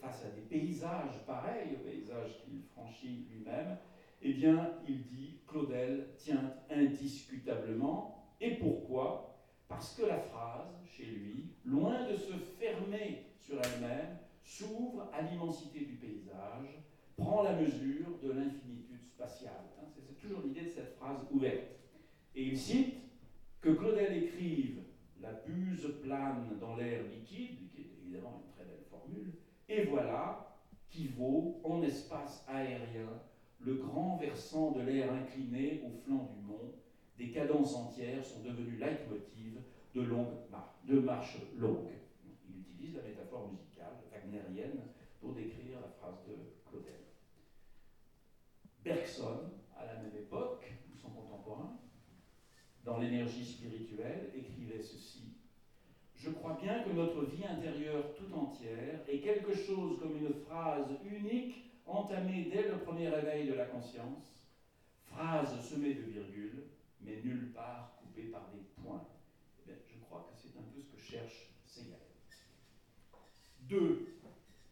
face 0.00 0.24
à 0.24 0.30
des 0.30 0.40
paysages 0.40 1.24
pareils 1.24 1.76
aux 1.76 1.84
paysages 1.84 2.42
qu'il 2.42 2.60
franchit 2.62 3.24
lui-même, 3.30 3.78
eh 4.20 4.32
bien, 4.32 4.74
il 4.88 5.04
dit 5.04 5.38
Claudel 5.46 6.08
tient 6.16 6.54
indiscutablement. 6.68 8.34
Et 8.40 8.56
pourquoi? 8.56 9.31
Parce 9.72 9.94
que 9.94 10.06
la 10.06 10.18
phrase, 10.18 10.68
chez 10.84 11.06
lui, 11.06 11.46
loin 11.64 12.06
de 12.06 12.14
se 12.14 12.32
fermer 12.60 13.24
sur 13.38 13.56
elle-même, 13.56 14.18
s'ouvre 14.42 15.08
à 15.14 15.22
l'immensité 15.22 15.80
du 15.80 15.94
paysage, 15.94 16.68
prend 17.16 17.42
la 17.42 17.54
mesure 17.54 18.18
de 18.22 18.32
l'infinitude 18.32 19.02
spatiale. 19.02 19.64
Hein, 19.80 19.86
c'est 19.94 20.18
toujours 20.20 20.42
l'idée 20.44 20.62
de 20.62 20.68
cette 20.68 20.94
phrase 20.96 21.20
ouverte. 21.30 21.70
Et 22.34 22.44
il 22.44 22.58
cite 22.58 22.96
que 23.62 23.70
Claudel 23.70 24.24
écrive 24.24 24.82
La 25.22 25.32
buse 25.32 25.88
plane 26.02 26.58
dans 26.60 26.76
l'air 26.76 27.04
liquide, 27.04 27.70
qui 27.70 27.80
est 27.80 27.90
évidemment 28.02 28.42
une 28.44 28.52
très 28.52 28.64
belle 28.64 28.84
formule, 28.90 29.32
et 29.68 29.84
voilà 29.84 30.58
qui 30.90 31.08
vaut 31.08 31.62
en 31.64 31.82
espace 31.82 32.44
aérien 32.46 33.08
le 33.60 33.76
grand 33.76 34.18
versant 34.18 34.72
de 34.72 34.82
l'air 34.82 35.10
incliné 35.12 35.82
au 35.86 35.90
flanc 36.04 36.28
du 36.34 36.46
mont, 36.46 36.74
des 37.18 37.30
cadences 37.30 37.74
entières 37.74 38.24
sont 38.24 38.40
devenues 38.40 38.78
leitmotiv 38.78 39.60
de, 39.94 40.02
longues 40.02 41.04
marches 41.04 41.38
longues. 41.56 41.92
Il 42.48 42.60
utilise 42.60 42.96
la 42.96 43.02
métaphore 43.02 43.50
musicale 43.50 44.02
wagnérienne 44.10 44.80
pour 45.20 45.34
décrire 45.34 45.80
la 45.80 45.88
phrase 45.88 46.24
de 46.26 46.34
Claudel. 46.68 47.00
Bergson, 48.82 49.50
à 49.76 49.86
la 49.86 49.94
même 50.02 50.16
époque, 50.16 50.64
son 51.00 51.10
contemporain, 51.10 51.78
dans 52.84 52.98
l'énergie 52.98 53.44
spirituelle, 53.44 54.32
écrivait 54.34 54.82
ceci. 54.82 55.36
Je 56.16 56.30
crois 56.30 56.58
bien 56.60 56.82
que 56.82 56.90
notre 56.90 57.24
vie 57.24 57.44
intérieure 57.44 58.14
tout 58.14 58.32
entière 58.34 59.00
est 59.08 59.20
quelque 59.20 59.54
chose 59.54 59.98
comme 60.00 60.16
une 60.16 60.32
phrase 60.32 60.88
unique 61.04 61.72
entamée 61.86 62.48
dès 62.50 62.68
le 62.68 62.78
premier 62.78 63.08
réveil 63.08 63.48
de 63.48 63.54
la 63.54 63.66
conscience, 63.66 64.46
phrase 65.06 65.60
semée 65.68 65.94
de 65.94 66.02
virgules, 66.02 66.64
mais 67.04 67.20
nulle 67.22 67.52
part 67.52 67.96
coupée 67.98 68.24
par 68.24 68.50
des 68.52 68.60
points. 68.82 69.06
Eh 69.68 69.72
je 69.88 69.98
crois 70.04 70.28
que 70.30 70.38
c'est 70.40 70.56
un 70.58 70.62
peu 70.62 70.80
ce 70.80 70.88
que 70.88 71.00
cherche 71.00 71.50
Segal. 71.66 71.98
Deux, 73.62 74.18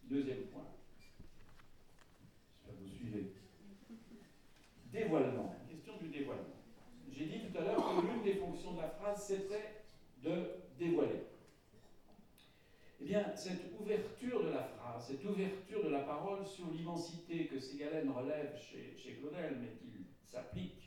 deuxième 0.04 0.44
point. 0.52 0.66
J'espère 0.98 2.74
que 2.76 2.82
vous 2.82 2.88
suivez. 2.88 3.32
Dévoilement, 4.92 5.56
question 5.68 5.96
du 5.98 6.08
dévoilement. 6.08 6.44
J'ai 7.12 7.26
dit 7.26 7.40
tout 7.40 7.58
à 7.58 7.62
l'heure 7.62 7.76
que 7.96 8.06
l'une 8.06 8.22
des 8.22 8.34
fonctions 8.34 8.74
de 8.74 8.80
la 8.80 8.88
phrase, 8.88 9.24
c'était 9.26 9.82
de 10.22 10.50
dévoiler. 10.78 11.22
Eh 13.00 13.04
bien, 13.04 13.34
cette 13.34 13.62
ouverture 13.80 14.44
de 14.44 14.50
la 14.50 14.62
phrase, 14.64 15.06
cette 15.08 15.24
ouverture 15.24 15.82
de 15.84 15.88
la 15.88 16.00
parole 16.00 16.46
sur 16.46 16.70
l'immensité 16.70 17.46
que 17.46 17.58
Ségalène 17.58 18.10
relève 18.10 18.54
chez, 18.58 18.94
chez 18.98 19.14
Claudel, 19.14 19.56
mais 19.60 19.68
qu'il 19.78 20.04
s'applique 20.22 20.79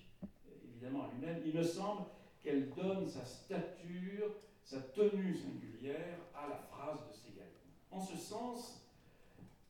à 0.87 1.09
lui-même, 1.13 1.41
il 1.45 1.53
me 1.53 1.63
semble 1.63 2.03
qu'elle 2.41 2.69
donne 2.71 3.07
sa 3.07 3.23
stature, 3.25 4.31
sa 4.63 4.79
tenue 4.81 5.35
singulière 5.35 6.17
à 6.35 6.49
la 6.49 6.57
phrase 6.57 6.99
de 7.07 7.13
Ségalène. 7.13 7.49
En 7.91 8.01
ce 8.01 8.17
sens, 8.17 8.85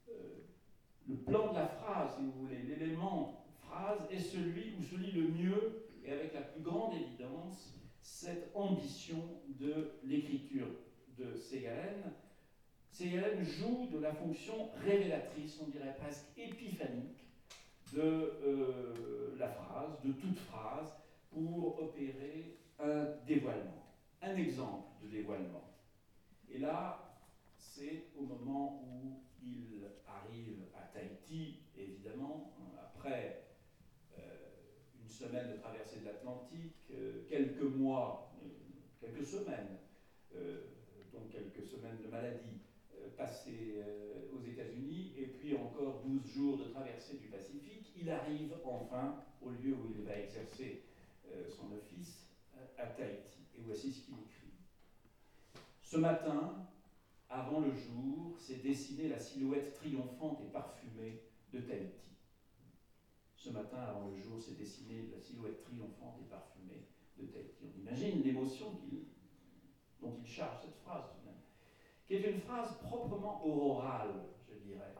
euh, 0.10 0.14
le 1.08 1.16
plan 1.16 1.52
de 1.52 1.56
la 1.60 1.68
phrase, 1.68 2.16
si 2.18 2.24
vous 2.24 2.32
voulez, 2.46 2.64
l'élément 2.64 3.46
phrase 3.68 4.00
est 4.12 4.20
celui 4.20 4.74
où 4.80 4.84
se 4.84 4.96
lit 4.96 5.12
le 5.12 5.28
mieux 5.28 5.88
et 6.04 6.12
avec 6.12 6.34
la 6.34 6.42
plus 6.42 6.62
grande 6.62 6.94
évidence 6.96 7.74
cette 8.02 8.52
ambition 8.54 9.24
de 9.60 9.92
l'écriture 10.04 10.68
de 11.18 11.36
Ségalène. 11.36 12.12
Ségalène 12.92 13.44
joue 13.44 13.88
de 13.92 14.00
la 14.00 14.14
fonction 14.14 14.70
révélatrice, 14.84 15.60
on 15.64 15.70
dirait 15.70 15.96
presque 16.00 16.26
épiphanique, 16.38 17.24
de 17.94 18.02
euh, 18.02 19.36
la 19.38 19.50
phrase, 19.50 20.02
de 20.04 20.12
toute 20.14 20.38
phrase, 20.40 20.94
pour 21.34 21.82
opérer 21.82 22.58
un 22.80 23.06
dévoilement, 23.26 23.96
un 24.22 24.36
exemple 24.36 24.88
de 25.04 25.10
dévoilement. 25.10 25.74
Et 26.50 26.60
là, 26.60 27.18
c'est 27.58 28.12
au 28.18 28.24
moment 28.24 28.84
où 28.86 29.24
il 29.42 29.84
arrive 30.08 30.64
à 30.76 30.82
Tahiti, 30.94 31.60
évidemment, 31.76 32.54
après 32.82 33.44
euh, 34.18 34.22
une 35.02 35.10
semaine 35.10 35.52
de 35.52 35.58
traversée 35.58 36.00
de 36.00 36.06
l'Atlantique, 36.06 36.76
euh, 36.92 37.26
quelques 37.28 37.62
mois, 37.62 38.32
euh, 38.42 38.48
quelques 39.00 39.26
semaines, 39.26 39.78
donc 41.12 41.30
quelques 41.30 41.64
semaines 41.64 42.02
de 42.04 42.08
maladie, 42.08 42.60
passées 43.16 43.76
aux 44.34 44.40
États-Unis, 44.40 45.14
et 45.16 45.28
puis 45.28 45.56
encore 45.56 46.02
12 46.04 46.26
jours 46.34 46.58
de 46.58 46.64
traversée 46.64 47.18
du 47.18 47.28
Pacifique, 47.28 47.92
il 47.96 48.10
arrive 48.10 48.56
enfin 48.64 49.24
au 49.40 49.52
lieu 49.52 49.74
où 49.74 49.94
il 49.96 50.04
va 50.04 50.18
exercer 50.18 50.82
son 51.50 51.72
office, 51.72 52.28
à 52.78 52.86
Tahiti. 52.86 53.40
Et 53.58 53.62
voici 53.62 53.92
ce 53.92 54.06
qu'il 54.06 54.16
écrit. 54.16 54.52
Ce 55.82 55.98
matin, 55.98 56.68
avant 57.30 57.60
le 57.60 57.74
jour, 57.74 58.38
s'est 58.38 58.58
dessinée 58.58 59.10
la 59.10 59.20
silhouette 59.20 59.74
triomphante 59.74 60.40
et 60.42 60.52
parfumée 60.52 61.22
de 61.52 61.60
Tahiti. 61.60 62.18
Ce 63.36 63.50
matin, 63.50 63.78
avant 63.78 64.08
le 64.08 64.18
jour, 64.18 64.42
s'est 64.42 64.54
dessinée 64.54 65.10
la 65.12 65.20
silhouette 65.20 65.62
triomphante 65.64 66.20
et 66.22 66.30
parfumée 66.30 66.88
de 67.18 67.26
Tahiti. 67.26 67.64
On 67.64 67.80
imagine 67.80 68.24
l'émotion 68.24 68.72
dont 70.02 70.14
il 70.20 70.28
charge 70.28 70.62
cette 70.62 70.78
phrase, 70.84 71.06
qui 72.06 72.16
est 72.16 72.32
une 72.32 72.42
phrase 72.42 72.78
proprement 72.80 73.46
aurorale, 73.46 74.26
je 74.50 74.56
dirais. 74.56 74.94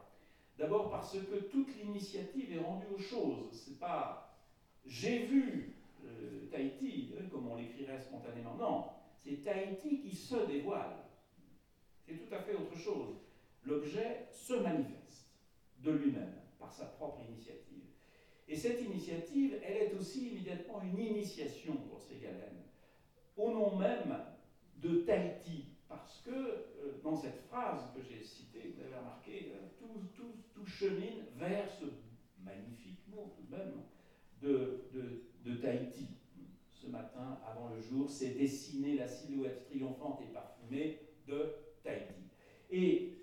D'abord 0.56 0.90
parce 0.90 1.12
que 1.12 1.36
toute 1.36 1.76
l'initiative 1.76 2.52
est 2.52 2.60
rendue 2.60 2.86
aux 2.94 2.98
choses. 2.98 3.50
C'est 3.52 3.78
pas 3.78 4.24
j'ai 4.86 5.26
vu 5.26 5.74
euh, 6.04 6.48
Tahiti, 6.50 7.14
hein, 7.18 7.24
comme 7.30 7.48
on 7.48 7.56
l'écrirait 7.56 8.00
spontanément. 8.00 8.54
Non, 8.56 8.84
c'est 9.22 9.42
Tahiti 9.42 10.00
qui 10.00 10.14
se 10.14 10.46
dévoile. 10.46 10.96
C'est 12.06 12.14
tout 12.14 12.34
à 12.34 12.40
fait 12.40 12.54
autre 12.54 12.76
chose. 12.76 13.16
L'objet 13.64 14.26
se 14.30 14.54
manifeste 14.54 15.30
de 15.78 15.92
lui-même, 15.92 16.34
par 16.58 16.72
sa 16.72 16.86
propre 16.86 17.20
initiative. 17.28 17.84
Et 18.46 18.56
cette 18.56 18.82
initiative, 18.82 19.58
elle 19.64 19.76
est 19.76 19.94
aussi 19.94 20.28
immédiatement 20.28 20.82
une 20.82 20.98
initiation 20.98 21.76
pour 21.88 22.00
Ségalène, 22.00 22.62
au 23.36 23.52
nom 23.52 23.76
même 23.76 24.16
de 24.76 24.96
Tahiti, 25.02 25.64
parce 25.88 26.20
que 26.22 26.30
euh, 26.30 27.00
dans 27.02 27.16
cette 27.16 27.40
phrase 27.48 27.90
que 27.94 28.02
j'ai 28.02 28.22
citée, 28.22 28.74
vous 28.74 28.82
avez 28.82 28.96
remarqué, 28.96 29.52
euh, 29.54 29.68
tout, 29.78 30.08
tout, 30.14 30.34
tout, 30.54 30.66
chemine 30.66 31.24
vers 31.36 31.70
ce 31.70 31.86
magnifique 32.42 33.00
mot 33.08 33.34
tout 33.36 33.42
de 33.50 33.56
même 33.56 33.82
de, 34.42 34.84
de, 34.92 35.22
de 35.44 35.54
Tahiti. 35.54 36.08
Ce 36.72 36.86
matin, 36.86 37.38
avant 37.46 37.68
le 37.68 37.80
jour, 37.80 38.08
s'est 38.08 38.34
dessinée 38.34 38.96
la 38.96 39.06
silhouette 39.06 39.64
triomphante 39.68 40.20
et 40.22 40.32
parfumée 40.32 41.00
de 41.26 41.54
Tahiti. 41.82 42.24
Et 42.70 43.18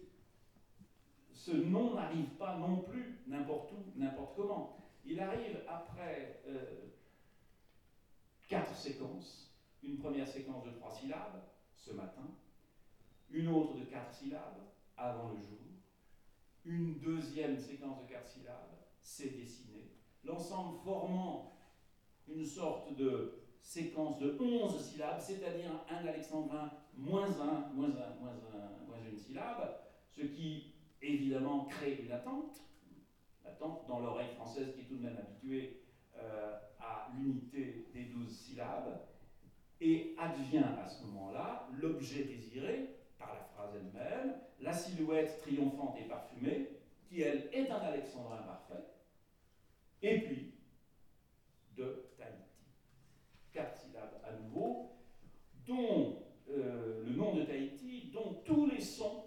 ce 1.32 1.52
nom 1.52 1.96
n'arrive 1.96 2.30
pas 2.38 2.58
non 2.58 2.78
plus 2.82 3.20
n'importe 3.28 3.72
où, 3.74 4.00
n'importe 4.00 4.36
comment. 4.36 4.78
Il 5.04 5.20
arrive 5.20 5.64
après 5.68 6.42
euh, 6.48 6.90
quatre 8.48 8.76
séquences. 8.76 9.48
Une 9.84 9.98
première 9.98 10.28
séquence 10.28 10.64
de 10.64 10.72
trois 10.72 10.92
syllabes, 10.92 11.42
ce 11.76 11.92
matin. 11.94 12.30
Une 13.32 13.48
autre 13.48 13.76
de 13.76 13.86
quatre 13.86 14.14
syllabes, 14.14 14.62
avant 14.96 15.30
le 15.30 15.40
jour. 15.40 15.58
Une 16.66 17.00
deuxième 17.00 17.58
séquence 17.58 18.04
de 18.04 18.08
quatre 18.08 18.30
syllabes, 18.30 18.78
c'est 19.00 19.36
dessiné. 19.36 19.90
L'ensemble 20.24 20.78
formant 20.84 21.52
une 22.28 22.46
sorte 22.46 22.96
de 22.96 23.42
séquence 23.62 24.20
de 24.20 24.38
11 24.40 24.82
syllabes, 24.82 25.20
c'est-à-dire 25.20 25.72
un 25.90 26.08
alexandrin 26.08 26.72
moins 26.96 27.30
un, 27.40 27.74
moins 27.74 27.90
un, 27.90 28.20
moins 28.20 28.34
un, 28.54 28.88
moins 28.88 28.98
une 29.10 29.18
syllabe, 29.18 29.78
ce 30.10 30.22
qui 30.22 30.74
évidemment 31.02 31.66
crée 31.66 32.02
une 32.04 32.12
attente, 32.12 32.62
l'attente 33.44 33.88
dans 33.88 34.00
l'oreille 34.00 34.34
française 34.36 34.74
qui 34.74 34.82
est 34.82 34.86
tout 34.86 34.98
de 34.98 35.04
même 35.04 35.18
habituée 35.18 35.82
euh, 36.18 36.58
à 36.80 37.10
l'unité 37.16 37.88
des 37.94 38.06
12 38.06 38.30
syllabes, 38.30 39.02
et 39.80 40.16
advient 40.20 40.64
à 40.84 40.88
ce 40.88 41.04
moment-là 41.06 41.68
l'objet 41.80 42.24
désiré 42.26 42.98
par 43.18 43.34
la 43.34 43.44
phrase 43.44 43.74
elle-même, 43.76 44.36
la 44.60 44.74
silhouette 44.74 45.40
triomphante 45.40 45.98
et 46.00 46.08
parfumée, 46.08 46.70
qui 47.04 47.22
elle 47.22 47.50
est 47.52 47.70
un 47.70 47.80
alexandrin 47.80 48.38
parfait, 48.44 48.86
et 50.04 50.20
puis 50.20 50.54
de 51.76 52.12
quatre 53.52 53.78
syllabes 53.78 54.22
à 54.24 54.34
nouveau, 54.34 54.92
dont 55.67 56.17
euh, 56.50 57.04
le 57.06 57.13
nom 57.13 57.36
de 57.36 57.43
Tahiti, 57.43 58.12
dont 58.13 58.41
tous 58.45 58.67
les 58.67 58.82
sons 58.82 59.26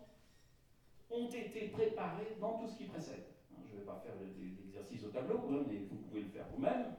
ont 1.11 1.29
été 1.29 1.69
préparés 1.69 2.37
dans 2.41 2.59
tout 2.59 2.69
ce 2.69 2.77
qui 2.77 2.85
précède. 2.85 3.25
Hein, 3.53 3.63
je 3.67 3.75
ne 3.75 3.81
vais 3.81 3.87
pas 3.87 4.03
faire 4.05 4.15
l'exercice 4.21 5.05
au 5.05 5.11
tableau, 5.11 5.39
hein, 5.51 5.65
mais 5.69 5.79
vous 5.91 5.97
pouvez 5.97 6.23
le 6.23 6.29
faire 6.29 6.47
vous-même. 6.55 6.95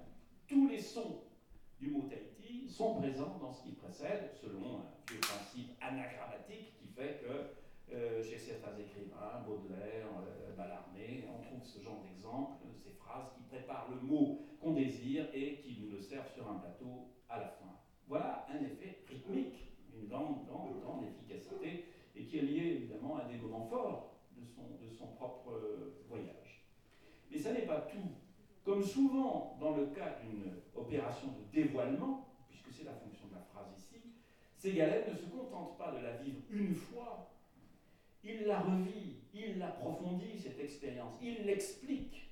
Tous 0.48 0.68
les 0.68 0.80
sons 0.80 1.22
du 1.80 1.90
mot 1.90 2.08
Tahiti 2.10 2.70
sont 2.70 2.96
présents 2.96 3.38
dans 3.42 3.52
ce 3.52 3.64
qui 3.64 3.72
précède, 3.72 4.32
selon 4.42 4.78
un 4.78 4.86
vieux 5.10 5.20
principe 5.20 5.72
anagrammatique 5.82 6.74
qui 6.80 6.88
fait 6.88 7.22
que 7.22 7.94
euh, 7.94 8.24
chez 8.24 8.38
certains 8.38 8.78
écrivains, 8.78 9.44
Baudelaire, 9.46 10.08
euh, 10.28 10.46
on 11.28 11.42
trouve 11.42 11.64
ce 11.64 11.82
genre 11.82 12.02
d'exemple, 12.04 12.64
ces 12.84 12.92
phrases 12.92 13.32
qui 13.36 13.44
préparent 13.44 13.90
le 13.90 14.02
mot 14.02 14.42
qu'on 14.60 14.74
désire 14.74 15.28
et 15.34 15.58
qui 15.58 15.80
nous 15.82 15.92
le 15.92 16.02
servent 16.02 16.32
sur 16.34 16.50
un 16.50 16.56
plateau 16.56 17.10
à 17.30 17.40
la 17.40 17.48
fin. 17.50 17.75
Voilà 18.08 18.46
un 18.50 18.64
effet 18.64 19.00
rythmique, 19.10 19.72
une 19.94 20.08
grande, 20.08 20.46
grande, 20.46 20.80
grande 20.82 21.06
efficacité, 21.06 21.86
et 22.16 22.26
qui 22.26 22.38
est 22.38 22.44
lié 22.44 22.66
évidemment 22.78 23.18
à 23.18 23.26
des 23.26 23.38
moments 23.38 23.66
forts 23.66 24.16
de 24.38 24.46
son, 24.46 24.64
de 24.82 24.90
son 24.90 25.08
propre 25.08 25.52
euh, 25.52 26.04
voyage. 26.08 26.64
Mais 27.32 27.38
ça 27.38 27.52
n'est 27.52 27.66
pas 27.66 27.82
tout. 27.82 28.12
Comme 28.64 28.84
souvent 28.84 29.58
dans 29.60 29.76
le 29.76 29.88
cas 29.88 30.20
d'une 30.22 30.54
opération 30.76 31.28
de 31.28 31.52
dévoilement, 31.54 32.28
puisque 32.48 32.72
c'est 32.72 32.86
la 32.86 32.94
fonction 32.94 33.28
de 33.28 33.36
la 33.36 33.42
phrase 33.42 33.68
ici, 33.78 34.02
Ségalène 34.56 35.12
ne 35.12 35.18
se 35.18 35.26
contente 35.26 35.78
pas 35.78 35.92
de 35.92 36.04
la 36.04 36.18
vivre 36.18 36.40
une 36.50 36.74
fois, 36.74 37.32
il 38.24 38.46
la 38.46 38.60
revit, 38.60 39.18
il 39.34 39.60
l'approfondit, 39.60 40.40
cette 40.40 40.60
expérience, 40.60 41.14
il 41.22 41.46
l'explique 41.46 42.30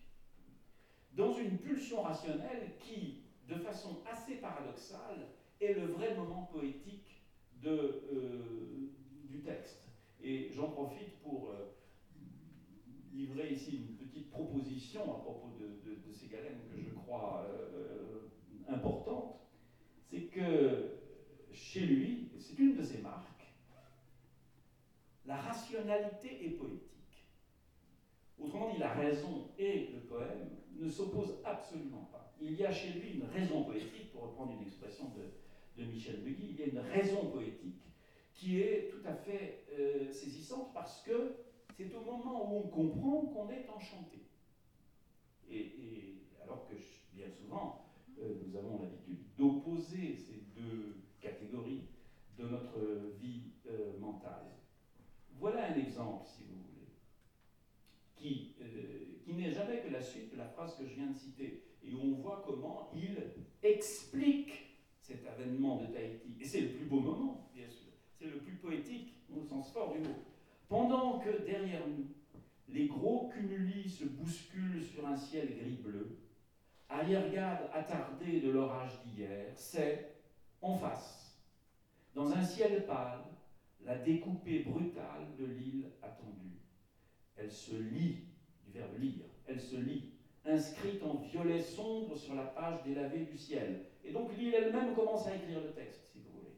dans 1.13 1.33
une 1.33 1.57
pulsion 1.59 2.01
rationnelle 2.01 2.71
qui, 2.79 3.21
de 3.47 3.55
façon 3.55 3.99
assez 4.11 4.35
paradoxale, 4.35 5.27
est 5.61 5.73
le 5.73 5.87
vrai 5.87 6.15
moment 6.15 6.49
poétique 6.51 7.21
de, 7.61 8.03
euh, 8.11 8.91
du 9.29 9.41
texte. 9.41 9.89
Et 10.21 10.49
j'en 10.53 10.69
profite 10.71 11.19
pour 11.21 11.49
euh, 11.49 11.75
livrer 13.13 13.53
ici 13.53 13.77
une 13.77 13.95
petite 13.95 14.29
proposition 14.29 15.01
à 15.03 15.19
propos 15.19 15.49
de, 15.59 16.11
ces 16.13 16.27
galènes 16.27 16.61
que 16.71 16.79
je 16.79 16.91
crois 16.91 17.47
euh, 17.49 18.29
importante. 18.67 19.39
C'est 20.03 20.27
que 20.27 20.99
chez 21.51 21.81
lui, 21.81 22.29
c'est 22.37 22.57
une 22.59 22.75
de 22.75 22.83
ses 22.83 22.99
marques, 22.99 23.51
la 25.25 25.37
rationalité 25.37 26.45
est 26.45 26.51
poétique. 26.51 27.25
Autrement 28.39 28.71
dit, 28.71 28.79
la 28.79 28.93
raison 28.93 29.49
et 29.57 29.89
le 29.93 30.01
poème 30.01 30.49
ne 30.75 30.89
s'opposent 30.89 31.39
absolument 31.43 32.09
pas 32.11 32.23
il 32.43 32.59
y 32.59 32.65
a 32.65 32.71
chez 32.71 32.89
lui 32.89 33.13
une 33.15 33.23
raison 33.23 33.63
poétique, 33.63 34.11
pour 34.11 34.23
reprendre 34.23 34.53
une 34.53 34.67
expression 34.67 35.05
de, 35.15 35.31
de 35.77 35.85
Michel 35.85 36.21
Begui, 36.21 36.49
il 36.51 36.59
y 36.59 36.63
a 36.63 36.67
une 36.67 36.79
raison 36.79 37.25
poétique 37.31 37.81
qui 38.33 38.59
est 38.59 38.89
tout 38.89 39.07
à 39.07 39.13
fait 39.13 39.65
euh, 39.77 40.11
saisissante 40.11 40.73
parce 40.73 41.01
que 41.03 41.35
c'est 41.75 41.93
au 41.95 42.01
moment 42.01 42.51
où 42.51 42.57
on 42.57 42.67
comprend 42.67 43.21
qu'on 43.21 43.49
est 43.49 43.67
enchanté. 43.69 44.19
Et, 45.49 46.17
alors 46.43 46.67
que 46.67 46.75
bien 47.13 47.27
souvent, 47.29 47.85
euh, 48.21 48.35
nous 48.45 48.55
avons 48.57 48.81
l'habitude 48.81 49.19
d'opposer 49.37 50.15
ces 50.15 50.43
deux 50.55 50.97
catégories 51.21 51.85
de 52.37 52.47
notre 52.47 52.79
vie 53.19 53.51
euh, 53.69 53.97
mentale. 53.99 54.51
Voilà 55.39 55.71
un 55.71 55.75
exemple, 55.75 56.25
si 56.27 56.43
vous 56.43 56.55
voulez, 56.55 56.87
qui, 58.15 58.55
qui 59.23 59.33
n'est 59.33 59.51
jamais 59.51 59.79
que 59.79 59.89
la 59.89 60.01
suite 60.01 60.31
de 60.31 60.37
la 60.37 60.47
phrase 60.47 60.75
que 60.77 60.85
je 60.85 60.93
viens 60.93 61.07
de 61.07 61.15
citer 61.15 61.63
et 61.83 61.93
où 61.93 61.99
on 62.01 62.21
voit 62.21 62.43
comment 62.45 62.91
il 62.95 63.17
explique 63.61 64.62
cet 65.03 65.27
avènement 65.27 65.81
de 65.81 65.87
Tahiti. 65.87 66.33
Et 66.39 66.45
c'est 66.45 66.61
le 66.61 66.69
plus 66.69 66.85
beau 66.85 67.01
moment, 67.01 67.49
bien 67.53 67.67
sûr. 67.67 67.91
C'est 68.17 68.27
le 68.27 68.37
plus 68.37 68.55
poétique, 68.55 69.13
au 69.35 69.43
sens 69.43 69.71
fort 69.71 69.93
du 69.93 69.99
mot. 69.99 70.15
Pendant 70.69 71.19
que 71.19 71.45
derrière 71.45 71.85
nous, 71.87 72.07
les 72.69 72.87
gros 72.87 73.29
cumuli 73.29 73.89
se 73.89 74.05
bousculent 74.05 74.83
sur 74.83 75.05
un 75.05 75.17
ciel 75.17 75.57
gris-bleu, 75.57 76.17
arrière-garde 76.87 77.69
attardé 77.73 78.39
de 78.39 78.49
l'orage 78.49 79.03
d'hier, 79.03 79.51
c'est, 79.55 80.15
en 80.61 80.77
face, 80.77 81.37
dans 82.15 82.31
un 82.31 82.43
ciel 82.43 82.85
pâle, 82.85 83.25
la 83.83 83.97
découpée 83.97 84.59
brutale 84.59 85.35
de 85.37 85.45
l'île 85.45 85.91
attendue. 86.01 86.61
Elle 87.35 87.51
se 87.51 87.75
lit, 87.75 88.19
du 88.65 88.71
verbe 88.71 88.97
lire, 88.97 89.25
elle 89.47 89.59
se 89.59 89.75
lit 89.75 90.13
inscrite 90.45 91.03
en 91.03 91.15
violet 91.15 91.61
sombre 91.61 92.17
sur 92.17 92.35
la 92.35 92.43
page 92.43 92.83
délavée 92.83 93.25
du 93.25 93.37
ciel. 93.37 93.85
Et 94.03 94.11
donc 94.11 94.35
l'île 94.37 94.55
elle-même 94.55 94.93
commence 94.95 95.27
à 95.27 95.35
écrire 95.35 95.61
le 95.61 95.71
texte, 95.71 96.09
si 96.11 96.19
vous 96.19 96.39
voulez. 96.39 96.57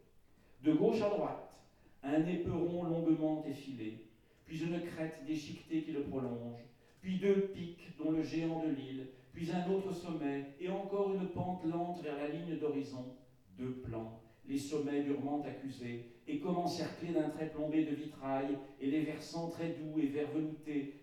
De 0.63 0.77
gauche 0.77 1.01
à 1.01 1.09
droite, 1.09 1.59
un 2.03 2.25
éperon 2.25 2.83
longuement 2.83 3.43
effilé, 3.47 4.05
puis 4.45 4.63
une 4.63 4.81
crête 4.81 5.23
déchiquetée 5.25 5.83
qui 5.83 5.91
le 5.91 6.03
prolonge, 6.03 6.61
puis 7.01 7.19
deux 7.19 7.51
pics 7.53 7.89
dont 7.97 8.11
le 8.11 8.23
géant 8.23 8.63
de 8.63 8.69
l'île, 8.69 9.07
puis 9.33 9.49
un 9.51 9.69
autre 9.69 9.91
sommet, 9.91 10.53
et 10.59 10.69
encore 10.69 11.13
une 11.13 11.27
pente 11.29 11.65
lente 11.65 12.01
vers 12.01 12.17
la 12.17 12.29
ligne 12.29 12.57
d'horizon, 12.57 13.15
deux 13.57 13.73
plans, 13.83 14.21
les 14.47 14.57
sommets 14.57 15.03
durement 15.03 15.43
accusés, 15.43 16.05
et 16.27 16.39
comme 16.39 16.57
encerclés 16.57 17.13
d'un 17.13 17.29
trait 17.29 17.49
plombé 17.49 17.85
de 17.85 17.95
vitrail, 17.95 18.57
et 18.79 18.87
les 18.87 19.01
versants 19.01 19.49
très 19.49 19.69
doux 19.69 19.99
et 19.99 20.07
vert 20.07 20.29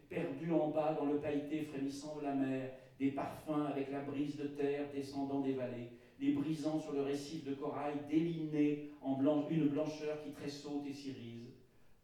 perdus 0.08 0.52
en 0.52 0.68
bas 0.68 0.96
dans 0.98 1.06
le 1.06 1.18
pailleté 1.18 1.62
frémissant 1.62 2.16
de 2.18 2.24
la 2.24 2.34
mer, 2.34 2.70
des 2.98 3.12
parfums 3.12 3.66
avec 3.70 3.90
la 3.90 4.00
brise 4.00 4.36
de 4.36 4.46
terre 4.48 4.86
descendant 4.94 5.40
des 5.40 5.54
vallées, 5.54 5.90
les 6.22 6.30
brisant 6.30 6.78
sur 6.78 6.92
le 6.92 7.02
récif 7.02 7.44
de 7.44 7.52
corail 7.54 7.96
déliné 8.08 8.92
en 9.00 9.20
une 9.50 9.68
blancheur 9.68 10.22
qui 10.22 10.30
tressaute 10.30 10.86
et 10.86 10.92
s'irise. 10.92 11.52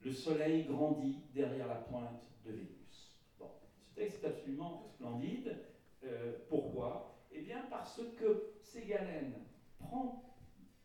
Le 0.01 0.11
soleil 0.11 0.65
grandit 0.65 1.23
derrière 1.35 1.69
la 1.69 1.77
pointe 1.77 2.21
de 2.45 2.51
Vénus. 2.51 3.17
Bon, 3.39 3.47
ce 3.81 3.95
texte 3.95 4.25
est 4.25 4.27
absolument 4.27 4.83
splendide. 4.89 5.57
Euh, 6.05 6.33
pourquoi? 6.49 7.15
Eh 7.33 7.43
bien 7.43 7.63
parce 7.71 8.01
que 8.19 8.55
Ségalène 8.61 9.35
prend, 9.79 10.37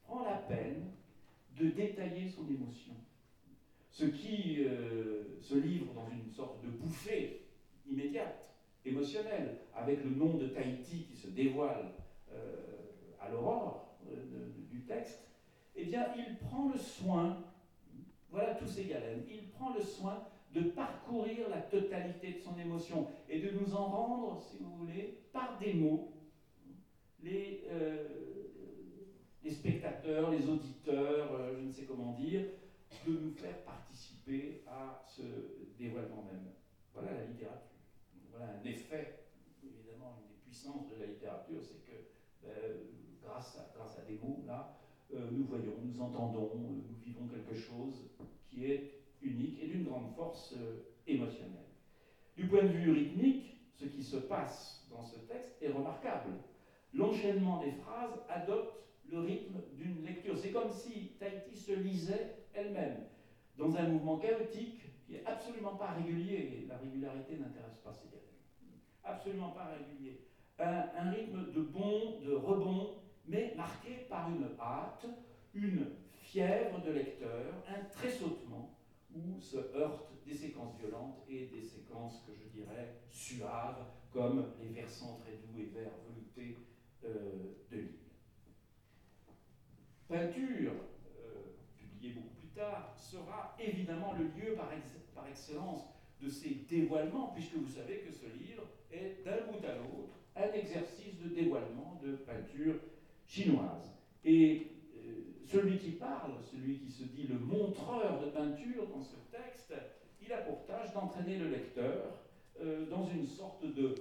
prend 0.04 0.24
la 0.26 0.36
peine 0.36 0.92
de 1.58 1.68
détailler 1.70 2.28
son 2.28 2.48
émotion. 2.48 2.94
Ce 3.90 4.06
qui 4.06 4.58
euh, 4.60 5.40
se 5.40 5.56
livre 5.56 5.92
dans 5.94 6.08
une 6.08 6.28
sorte 6.28 6.64
de 6.64 6.70
bouffée 6.70 7.48
immédiate, 7.88 8.54
émotionnelle, 8.86 9.58
avec 9.74 10.04
le 10.04 10.12
nom 10.12 10.38
de 10.38 10.48
Tahiti 10.48 11.06
qui 11.06 11.16
se 11.16 11.28
dévoile 11.28 11.94
euh, 12.32 12.74
à 13.24 13.30
l'aurore 13.30 13.98
du 14.70 14.86
texte, 14.86 15.28
eh 15.76 15.86
bien, 15.86 16.08
il 16.18 16.38
prend 16.38 16.70
le 16.70 16.78
soin, 16.78 17.44
voilà 18.30 18.56
tous 18.56 18.68
ces 18.68 18.86
galènes, 18.86 19.24
il 19.30 19.50
prend 19.50 19.74
le 19.74 19.82
soin 19.82 20.28
de 20.54 20.62
parcourir 20.70 21.50
la 21.50 21.62
totalité 21.62 22.34
de 22.34 22.40
son 22.40 22.58
émotion 22.60 23.08
et 23.28 23.40
de 23.40 23.50
nous 23.52 23.74
en 23.74 23.86
rendre, 23.86 24.42
si 24.42 24.58
vous 24.58 24.76
voulez, 24.76 25.20
par 25.32 25.58
des 25.60 25.74
mots, 25.74 26.14
les, 27.22 27.64
euh, 27.72 28.08
spectateurs, 29.50 30.32
les 30.32 30.48
auditeurs, 30.48 31.34
euh, 31.34 31.56
je 31.60 31.66
ne 31.66 31.72
sais 31.72 31.86
comment 31.86 32.14
dire, 32.14 32.46
de 33.08 33.12
nous 33.12 33.34
faire 33.34 33.64
participer 33.64 34.64
à 34.68 35.04
ce 35.08 35.22
dévoilement 35.78 36.24
même. 36.32 36.52
Voilà 36.94 37.14
la 37.14 37.26
littérature. 37.26 37.70
Voilà 38.32 38.54
un 38.60 38.66
effet, 38.66 39.26
évidemment, 39.64 40.18
une 40.22 40.28
des 40.30 40.42
puissances 40.44 40.90
de 40.90 41.00
la 41.00 41.08
littérature, 41.08 41.62
c'est 41.62 41.84
que 41.86 41.98
euh, 42.46 42.84
grâce, 43.34 43.98
à, 43.98 44.02
des 44.08 44.18
mots, 44.24 44.44
là, 44.46 44.78
nous 45.32 45.46
voyons, 45.46 45.74
nous 45.84 46.02
entendons, 46.02 46.52
nous 46.56 46.84
vivons 47.04 47.28
quelque 47.28 47.56
chose 47.56 48.10
qui 48.50 48.66
est 48.66 49.02
unique 49.22 49.62
et 49.62 49.68
d'une 49.68 49.86
grande 49.86 50.14
force 50.16 50.56
émotionnelle. 51.08 51.64
Du 52.36 52.48
point 52.48 52.64
de 52.64 52.70
vue 52.70 52.92
rythmique, 52.92 53.58
ce 53.76 53.86
qui 53.86 54.04
se 54.04 54.18
passe 54.18 54.88
dans 54.90 55.04
ce 55.04 55.20
texte 55.20 55.56
est 55.62 55.72
remarquable. 55.72 56.32
L'enchaînement 56.94 57.62
des 57.62 57.72
phrases 57.72 58.20
adopte 58.30 58.84
le 59.10 59.20
rythme 59.20 59.62
d'une 59.74 60.04
lecture. 60.06 60.38
C'est 60.38 60.52
comme 60.52 60.72
si 60.72 61.14
Tahiti 61.20 61.56
se 61.56 61.74
lisait 61.74 62.36
elle-même 62.54 63.04
dans 63.58 63.76
un 63.76 63.88
mouvement 63.88 64.18
chaotique 64.18 64.82
qui 65.06 65.16
est 65.16 65.26
absolument 65.26 65.76
pas 65.76 65.92
régulier. 65.92 66.66
La 66.68 66.78
régularité 66.78 67.38
n'intéresse 67.38 67.78
pas 67.84 67.94
ces 67.94 68.08
Absolument 69.04 69.50
pas 69.50 69.66
régulier. 69.66 70.22
Un, 70.60 70.86
un, 70.98 71.12
rythme 71.12 71.52
de 71.52 71.62
bond, 71.62 72.22
de 72.22 72.34
rebond, 72.34 72.96
mais 73.28 73.54
marqué 73.58 74.06
par 74.10 74.30
une 74.30 74.48
hâte, 74.60 75.06
une 75.54 75.88
fièvre 76.16 76.82
de 76.84 76.92
lecteur, 76.92 77.54
un 77.68 77.84
tressautement 77.86 78.78
où 79.14 79.40
se 79.40 79.58
heurtent 79.76 80.12
des 80.26 80.34
séquences 80.34 80.78
violentes 80.80 81.20
et 81.30 81.46
des 81.48 81.62
séquences 81.62 82.24
que 82.26 82.34
je 82.34 82.48
dirais 82.58 82.96
suaves, 83.10 83.86
comme 84.12 84.54
les 84.62 84.70
versants 84.70 85.20
très 85.22 85.34
doux 85.34 85.60
et 85.60 85.66
verts 85.66 85.92
veloutés 86.08 86.58
euh, 87.06 87.56
de 87.72 87.78
l'île. 87.78 87.90
Peinture, 90.08 90.72
euh, 91.20 91.56
publiée 91.78 92.14
beaucoup 92.14 92.36
plus 92.36 92.50
tard, 92.50 92.96
sera 92.98 93.56
évidemment 93.60 94.14
le 94.14 94.26
lieu 94.26 94.56
par, 94.56 94.70
par 95.14 95.28
excellence 95.28 95.86
de 96.22 96.30
ces 96.30 96.66
dévoilements, 96.70 97.32
puisque 97.34 97.56
vous 97.56 97.68
savez 97.68 98.00
que 98.00 98.12
ce 98.12 98.26
livre 98.26 98.64
est 98.92 99.24
d'un 99.24 99.52
bout 99.52 99.64
à 99.66 99.76
l'autre 99.76 100.14
un 100.36 100.52
exercice 100.54 101.20
de 101.20 101.30
dévoilement 101.30 102.00
de 102.04 102.14
peinture 102.16 102.76
chinoise. 103.28 103.92
Et 104.26 104.73
celui 105.54 105.78
qui 105.78 105.92
parle, 105.92 106.34
celui 106.52 106.80
qui 106.80 106.90
se 106.90 107.04
dit 107.04 107.28
le 107.28 107.38
montreur 107.38 108.20
de 108.22 108.32
peinture 108.32 108.88
dans 108.88 109.04
ce 109.04 109.16
texte, 109.32 109.74
il 110.20 110.34
a 110.34 110.38
pour 110.38 110.66
tâche 110.66 110.92
d'entraîner 110.94 111.38
le 111.38 111.50
lecteur 111.50 112.18
euh, 112.60 112.90
dans 112.90 113.06
une 113.06 113.28
sorte 113.28 113.64
de, 113.64 113.94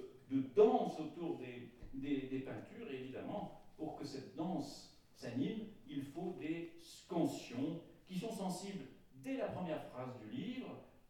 danse 0.55 0.99
autour 0.99 1.37
des, 1.37 2.39
peintures. 2.39 2.91
Et 2.91 3.01
évidemment, 3.01 3.61
pour 3.77 3.95
que 3.97 4.05
cette 4.05 4.35
danse 4.35 4.97
s'anime, 5.15 5.67
il 5.87 6.01
faut 6.01 6.35
des 6.39 6.73
scansions 6.79 7.81
qui 8.07 8.17
sont 8.17 8.31
sensibles 8.31 8.85
dès 9.23 9.37
la 9.37 9.49
première 9.49 9.83
phrase 9.91 10.17
du 10.19 10.35
livre, 10.35 10.69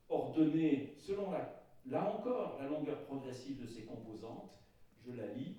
ordonnées 0.09 0.93
selon 0.99 1.31
là 1.31 2.13
encore 2.13 2.57
la 2.61 2.67
longueur 2.67 3.05
progressive 3.05 3.61
de 3.61 3.67
ses 3.67 3.83
composantes. 3.83 4.59
Je 5.05 5.13
la 5.13 5.27
lis. 5.27 5.55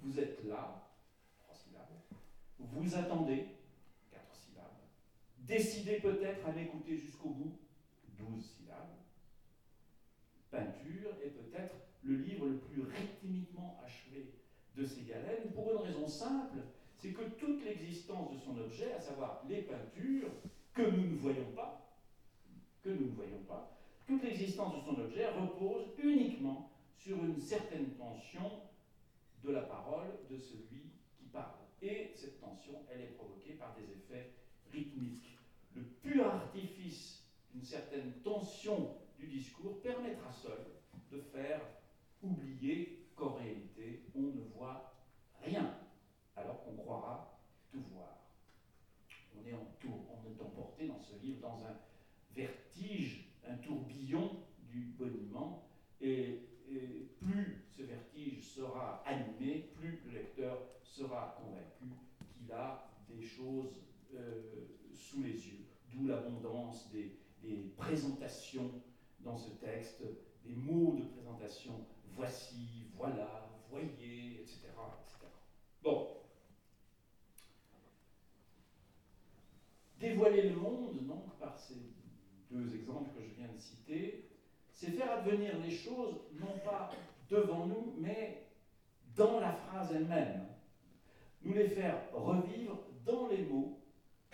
Vous 0.00 0.18
êtes 0.20 0.44
là, 0.44 0.91
vous 2.70 2.94
attendez, 2.94 3.46
quatre 4.10 4.34
syllabes. 4.34 4.78
Décidez 5.38 6.00
peut-être 6.00 6.46
à 6.46 6.52
m'écouter 6.52 6.96
jusqu'au 6.96 7.30
bout, 7.30 7.58
douze 8.18 8.44
syllabes. 8.44 8.96
Peinture 10.50 11.10
est 11.24 11.30
peut-être 11.30 11.76
le 12.02 12.16
livre 12.16 12.46
le 12.46 12.58
plus 12.58 12.82
rythmiquement 12.82 13.80
achevé 13.84 14.34
de 14.76 14.84
ces 14.84 15.02
galènes, 15.02 15.50
pour 15.54 15.72
une 15.72 15.78
raison 15.78 16.06
simple, 16.06 16.58
c'est 16.96 17.12
que 17.12 17.22
toute 17.22 17.64
l'existence 17.64 18.32
de 18.32 18.38
son 18.38 18.56
objet, 18.58 18.92
à 18.92 19.00
savoir 19.00 19.42
les 19.48 19.62
peintures, 19.62 20.30
que 20.72 20.82
nous 20.82 21.10
ne 21.10 21.16
voyons 21.16 21.50
pas, 21.54 21.98
que 22.82 22.90
nous 22.90 23.06
ne 23.06 23.14
voyons 23.14 23.42
pas, 23.46 23.78
toute 24.06 24.22
l'existence 24.22 24.74
de 24.76 24.80
son 24.80 25.00
objet 25.00 25.28
repose 25.30 25.92
uniquement 26.02 26.70
sur 26.96 27.16
une 27.24 27.40
certaine 27.40 27.90
tension 27.94 28.50
de 29.44 29.52
la 29.52 29.62
parole 29.62 30.18
de 30.30 30.38
celui 30.38 30.92
qui 31.16 31.24
parle. 31.32 31.62
Et 31.82 32.12
cette 32.14 32.40
tension, 32.40 32.74
elle 32.88 33.00
est 33.00 33.14
provoquée 33.16 33.54
par 33.54 33.74
des 33.74 33.82
effets 33.82 34.30
rythmiques. 34.70 35.36
Le 35.74 35.82
pur 35.82 36.26
artifice 36.26 37.26
d'une 37.52 37.64
certaine 37.64 38.12
tension 38.22 38.96
du 39.18 39.26
discours 39.26 39.80
permettra 39.82 40.30
seul 40.30 40.64
de 41.10 41.20
faire 41.20 41.60
oublier 42.22 43.08
qu'en 43.16 43.34
réalité, 43.34 44.04
on 44.14 44.20
ne 44.20 44.42
voit 44.54 44.94
rien, 45.42 45.74
alors 46.36 46.62
qu'on 46.62 46.76
croira 46.76 47.40
tout 47.72 47.82
voir. 47.92 48.16
On 49.36 49.44
est, 49.44 49.54
emporté 50.40 50.86
dans 50.86 51.00
ce 51.00 51.16
livre 51.16 51.40
dans 51.40 51.64
un 51.66 51.76
vertige, 52.34 53.26
un 53.46 53.56
tourbillon 53.56 54.36
du 54.70 54.94
boniment, 54.96 55.68
et 56.00 56.42
plus 57.20 57.64
ce 57.70 57.82
vertige 57.82 58.42
sera 58.42 59.02
animé, 59.04 59.70
plus 59.74 60.00
le 60.06 60.12
lecteur 60.12 60.58
sera 60.82 61.38
des 63.08 63.22
choses 63.22 63.80
euh, 64.14 64.42
sous 64.94 65.22
les 65.22 65.32
yeux. 65.32 65.66
D'où 65.92 66.06
l'abondance 66.06 66.90
des, 66.90 67.18
présentations 67.76 68.70
dans 69.20 69.36
ce 69.36 69.50
texte, 69.50 70.02
des 70.44 70.54
mots 70.54 70.94
de 70.96 71.02
présentation, 71.02 71.72
voici, 72.14 72.86
voilà, 72.94 73.50
voyez, 73.68 74.40
etc. 74.40 74.60
etc. 74.68 75.26
Bon. 75.82 76.08
Dévoiler 79.98 80.50
le 80.50 80.56
monde, 80.56 81.04
donc, 81.04 81.36
par 81.40 81.58
ces 81.58 81.74
deux 82.50 82.74
exemples 82.76 83.10
que 83.16 83.24
je 83.24 83.34
viens 83.34 83.52
de 83.52 83.58
citer, 83.58 84.28
c'est 84.70 84.92
faire 84.92 85.10
advenir 85.18 85.58
les 85.58 85.70
choses, 85.70 86.20
non 86.34 86.58
pas 86.64 86.90
devant 87.28 87.66
nous, 87.66 87.94
mais 87.98 88.46
dans 89.16 89.40
la 89.40 89.52
phrase 89.52 89.92
elle-même. 89.92 90.51
Nous 91.44 91.54
les 91.54 91.68
faire 91.68 91.98
revivre 92.12 92.78
dans 93.04 93.26
les 93.28 93.44
mots 93.44 93.80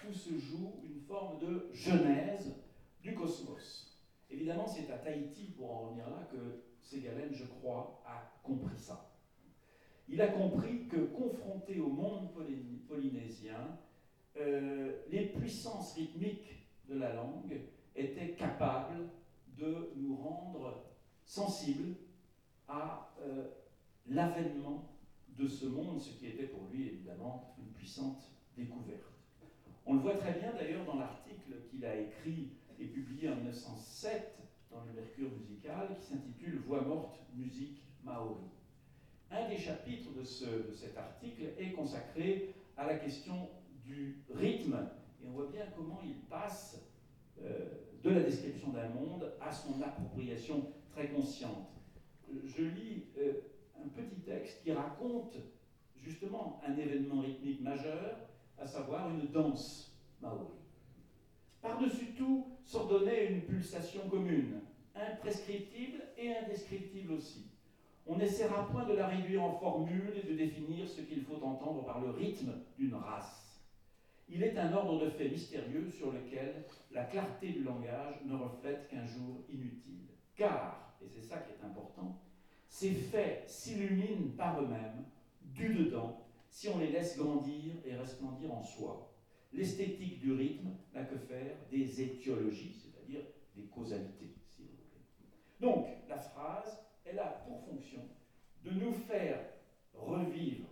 où 0.08 0.12
se 0.12 0.38
joue 0.38 0.80
une 0.84 1.00
forme 1.00 1.38
de 1.38 1.68
genèse 1.72 2.54
du 3.00 3.14
cosmos. 3.14 3.98
Évidemment, 4.30 4.66
c'est 4.66 4.90
à 4.92 4.98
Tahiti, 4.98 5.52
pour 5.56 5.70
en 5.70 5.80
revenir 5.88 6.08
là, 6.10 6.28
que 6.30 6.62
Ségalène, 6.82 7.32
je 7.32 7.44
crois, 7.44 8.02
a 8.06 8.38
compris 8.42 8.76
ça. 8.78 9.10
Il 10.08 10.20
a 10.20 10.28
compris 10.28 10.86
que, 10.86 10.96
confronté 10.96 11.80
au 11.80 11.88
monde 11.88 12.30
polynésien, 12.88 13.78
euh, 14.38 15.02
les 15.10 15.26
puissances 15.26 15.94
rythmiques 15.94 16.66
de 16.88 16.98
la 16.98 17.14
langue 17.14 17.60
étaient 17.96 18.32
capables 18.32 19.08
de 19.58 19.92
nous 19.96 20.16
rendre 20.16 20.84
sensibles 21.24 21.94
à 22.68 23.10
euh, 23.20 23.48
l'avènement 24.06 24.97
de 25.38 25.46
ce 25.46 25.66
monde, 25.66 26.00
ce 26.00 26.10
qui 26.18 26.26
était 26.26 26.46
pour 26.46 26.68
lui 26.72 26.88
évidemment 26.88 27.54
une 27.58 27.72
puissante 27.72 28.30
découverte. 28.56 29.12
On 29.86 29.94
le 29.94 30.00
voit 30.00 30.16
très 30.16 30.32
bien 30.32 30.52
d'ailleurs 30.52 30.84
dans 30.84 30.98
l'article 30.98 31.52
qu'il 31.70 31.84
a 31.84 31.96
écrit 31.96 32.50
et 32.78 32.86
publié 32.86 33.30
en 33.30 33.36
1907 33.36 34.38
dans 34.70 34.84
le 34.84 34.92
Mercure 34.92 35.30
musical 35.38 35.96
qui 35.98 36.06
s'intitule 36.06 36.58
Voix 36.66 36.82
morte, 36.82 37.20
musique 37.34 37.82
maori. 38.04 38.50
Un 39.30 39.48
des 39.48 39.56
chapitres 39.56 40.12
de, 40.12 40.24
cet 40.24 40.96
article 40.96 41.42
est 41.58 41.72
consacré 41.72 42.54
à 42.76 42.86
la 42.86 42.98
question 42.98 43.48
du 43.84 44.24
rythme 44.30 44.88
et 45.22 45.28
on 45.28 45.32
voit 45.32 45.48
bien 45.50 45.66
comment 45.76 46.00
il 46.04 46.14
passe 46.28 46.82
euh, 47.42 47.68
de 48.02 48.10
la 48.10 48.20
description 48.20 48.70
d'un 48.70 48.88
monde 48.88 49.32
à 49.40 49.52
son 49.52 49.80
appropriation 49.82 50.72
très 50.92 51.08
consciente. 51.08 51.68
Je 52.44 52.62
lis 52.62 53.06
euh, 53.18 53.32
un 53.84 53.88
petit 53.88 54.20
texte 54.20 54.62
qui 54.62 54.72
raconte 54.72 55.36
justement 55.96 56.60
un 56.66 56.76
événement 56.76 57.20
rythmique 57.20 57.60
majeur, 57.60 58.16
à 58.58 58.66
savoir 58.66 59.10
une 59.10 59.26
danse 59.26 59.96
maori. 60.20 60.46
Par-dessus 61.60 62.14
tout, 62.16 62.46
s'ordonnait 62.64 63.32
une 63.32 63.42
pulsation 63.42 64.08
commune, 64.08 64.60
imprescriptible 64.94 66.02
et 66.16 66.36
indescriptible 66.36 67.12
aussi. 67.12 67.46
On 68.06 68.16
n'essaiera 68.16 68.66
point 68.68 68.86
de 68.86 68.94
la 68.94 69.06
réduire 69.06 69.42
en 69.42 69.58
formule 69.58 70.14
et 70.16 70.26
de 70.26 70.34
définir 70.34 70.88
ce 70.88 71.02
qu'il 71.02 71.22
faut 71.22 71.42
entendre 71.42 71.84
par 71.84 72.00
le 72.00 72.10
rythme 72.10 72.52
d'une 72.78 72.94
race. 72.94 73.62
Il 74.28 74.42
est 74.42 74.58
un 74.58 74.72
ordre 74.72 75.04
de 75.04 75.10
faits 75.10 75.32
mystérieux 75.32 75.88
sur 75.88 76.12
lequel 76.12 76.64
la 76.90 77.04
clarté 77.04 77.50
du 77.50 77.62
langage 77.62 78.16
ne 78.24 78.34
reflète 78.34 78.88
qu'un 78.88 79.04
jour 79.06 79.44
inutile. 79.48 80.08
Car, 80.36 80.94
et 81.02 81.08
c'est 81.08 81.22
ça 81.22 81.38
qui 81.38 81.52
est 81.52 81.66
important, 81.66 82.20
ces 82.68 82.92
faits 82.92 83.48
s'illuminent 83.48 84.36
par 84.36 84.62
eux-mêmes, 84.62 85.04
du 85.42 85.74
dedans, 85.74 86.24
si 86.48 86.68
on 86.68 86.78
les 86.78 86.90
laisse 86.90 87.18
grandir 87.18 87.74
et 87.84 87.94
resplendir 87.94 88.52
en 88.52 88.62
soi. 88.62 89.12
L'esthétique 89.52 90.20
du 90.20 90.32
rythme 90.32 90.70
n'a 90.94 91.04
que 91.04 91.16
faire 91.16 91.56
des 91.70 92.02
étiologies, 92.02 92.74
c'est-à-dire 92.74 93.22
des 93.56 93.64
causalités, 93.64 94.34
si 94.46 94.62
vous 94.62 94.68
voulez. 94.68 95.02
Donc, 95.60 95.86
la 96.08 96.18
phrase, 96.18 96.78
elle 97.04 97.18
a 97.18 97.44
pour 97.46 97.60
fonction 97.62 98.02
de 98.64 98.70
nous 98.70 98.92
faire 98.92 99.40
revivre 99.94 100.68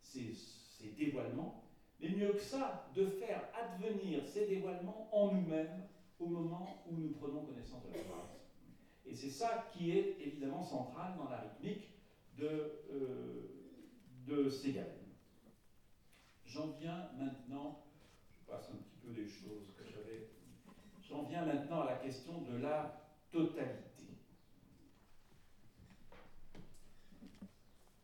ces, 0.00 0.32
ces 0.32 0.88
dévoilements, 0.98 1.62
mais 2.00 2.08
mieux 2.08 2.32
que 2.32 2.40
ça, 2.40 2.90
de 2.94 3.04
faire 3.06 3.42
advenir 3.54 4.26
ces 4.26 4.46
dévoilements 4.46 5.08
en 5.12 5.32
nous-mêmes 5.32 5.86
au 6.18 6.26
moment 6.26 6.82
où 6.90 6.96
nous 6.96 7.10
prenons 7.10 7.44
connaissance 7.44 7.84
de 7.84 7.92
la 7.92 8.04
phrase. 8.04 8.39
Et 9.10 9.14
c'est 9.14 9.30
ça 9.30 9.66
qui 9.72 9.90
est 9.90 10.16
évidemment 10.20 10.62
central 10.62 11.14
dans 11.18 11.28
la 11.28 11.38
rythmique 11.38 11.90
de, 12.38 12.46
euh, 12.92 13.50
J'en 16.46 16.66
viens 16.80 17.08
maintenant, 17.16 17.84
je 18.32 18.50
passe 18.50 18.70
un 18.70 18.76
petit 18.76 18.96
peu 19.04 19.12
des 19.12 19.26
choses 19.26 19.72
que 19.78 19.84
j'avais, 19.84 20.28
j'en 21.08 21.22
viens 21.22 21.44
maintenant 21.44 21.82
à 21.82 21.86
la 21.86 21.96
question 21.96 22.42
de 22.42 22.56
la 22.56 23.02
totalité. 23.30 24.04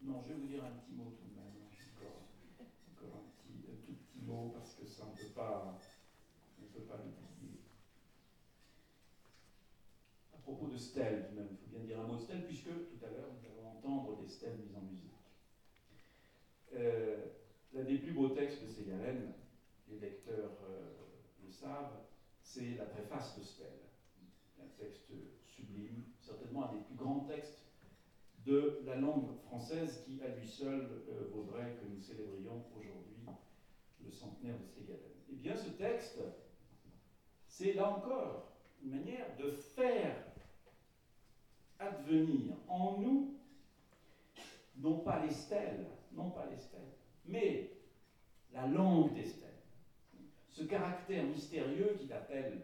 Non, 0.02 0.22
je 0.22 0.28
vais 0.32 0.38
vous 0.40 0.46
dire 0.46 0.64
un 0.64 0.70
petit 0.70 0.92
mot 0.92 1.10
tout 1.10 1.28
de 1.28 1.34
même, 1.34 1.52
encore, 1.96 2.22
encore 2.94 3.18
un, 3.18 3.30
petit, 3.42 3.68
un 3.68 3.84
tout 3.84 3.94
petit 3.94 4.24
mot 4.24 4.52
parce 4.56 4.74
que 4.74 4.86
ça 4.86 5.04
on 5.06 5.12
ne 5.12 5.16
peut 5.16 5.34
pas, 5.34 5.80
on 6.60 6.62
ne 6.62 6.68
peut 6.68 6.86
pas 6.86 6.96
l'oublier. 6.96 7.60
À 10.34 10.38
propos 10.38 10.65
de 10.76 10.80
stèles, 10.80 11.30
il 11.32 11.56
faut 11.56 11.70
bien 11.70 11.80
dire 11.80 12.00
un 12.00 12.06
mot 12.06 12.16
de 12.16 12.20
stèle 12.20 12.44
puisque 12.44 12.68
tout 12.68 13.02
à 13.02 13.08
l'heure 13.08 13.30
nous 13.32 13.48
allons 13.48 13.78
entendre 13.78 14.20
des 14.20 14.28
stèles 14.28 14.58
mises 14.58 14.76
en 14.76 14.82
musique. 14.82 15.10
Euh, 16.74 17.16
l'un 17.72 17.84
des 17.84 17.96
plus 17.96 18.12
beaux 18.12 18.28
textes 18.28 18.62
de 18.62 18.68
Ségalen, 18.68 19.32
les 19.88 19.98
lecteurs 19.98 20.58
euh, 20.68 20.92
le 21.42 21.50
savent, 21.50 22.02
c'est 22.42 22.74
la 22.76 22.84
préface 22.84 23.38
de 23.38 23.42
Stèle. 23.42 23.80
Un 24.60 24.68
texte 24.78 25.12
sublime, 25.46 26.04
certainement 26.20 26.70
un 26.70 26.74
des 26.74 26.82
plus 26.82 26.94
grands 26.94 27.20
textes 27.20 27.62
de 28.44 28.82
la 28.84 28.96
langue 28.96 29.34
française 29.46 30.04
qui, 30.04 30.20
à 30.22 30.28
lui 30.36 30.46
seul, 30.46 31.04
euh, 31.08 31.30
vaudrait 31.32 31.78
que 31.80 31.86
nous 31.88 32.00
célébrions 32.00 32.64
aujourd'hui 32.76 33.16
le 34.04 34.10
centenaire 34.10 34.58
de 34.58 34.66
Ségalen. 34.66 35.00
Eh 35.30 35.36
bien, 35.36 35.56
ce 35.56 35.70
texte, 35.70 36.20
c'est 37.46 37.72
là 37.72 37.96
encore 37.96 38.52
une 38.82 38.90
manière 38.90 39.36
de 39.38 39.50
faire 39.50 40.35
advenir 41.78 42.54
en 42.68 42.98
nous, 42.98 43.38
non 44.76 45.00
pas 45.00 45.24
les 45.24 45.30
stèles, 45.30 45.86
non 46.12 46.30
pas 46.30 46.46
les 46.46 46.56
stèles, 46.56 46.92
mais 47.24 47.70
la 48.52 48.66
langue 48.66 49.14
des 49.14 49.24
stèles. 49.24 49.50
Ce 50.48 50.62
caractère 50.62 51.24
mystérieux 51.26 51.98
qui 52.00 52.12
appelle, 52.12 52.62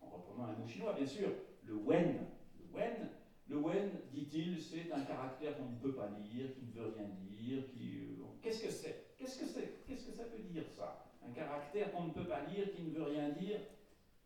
en 0.00 0.08
reprenant 0.08 0.44
un 0.44 0.52
mot 0.52 0.66
chinois 0.66 0.92
bien 0.92 1.06
sûr, 1.06 1.32
le 1.62 1.74
wen. 1.74 2.24
Le 2.58 2.64
wen, 2.72 3.08
le 3.48 3.56
wen 3.56 3.90
dit-il, 4.12 4.60
c'est 4.60 4.92
un 4.92 5.00
caractère 5.02 5.56
qu'on 5.56 5.64
ne 5.64 5.78
peut 5.78 5.94
pas 5.94 6.08
lire, 6.08 6.52
qui 6.54 6.62
ne 6.62 6.72
veut 6.72 6.92
rien 6.94 7.08
dire. 7.24 7.62
Qui, 7.72 7.96
euh, 7.96 8.24
qu'est-ce 8.40 8.62
que 8.62 8.70
c'est? 8.70 9.14
Qu'est-ce 9.16 9.38
que 9.38 9.46
c'est? 9.46 9.84
Qu'est-ce 9.86 10.06
que 10.06 10.12
ça 10.12 10.24
veut 10.24 10.38
dire 10.38 10.66
ça? 10.68 11.04
Un 11.26 11.30
caractère 11.30 11.92
qu'on 11.92 12.04
ne 12.04 12.12
peut 12.12 12.26
pas 12.26 12.42
lire, 12.42 12.70
qui 12.72 12.82
ne 12.82 12.90
veut 12.90 13.02
rien 13.02 13.30
dire? 13.30 13.58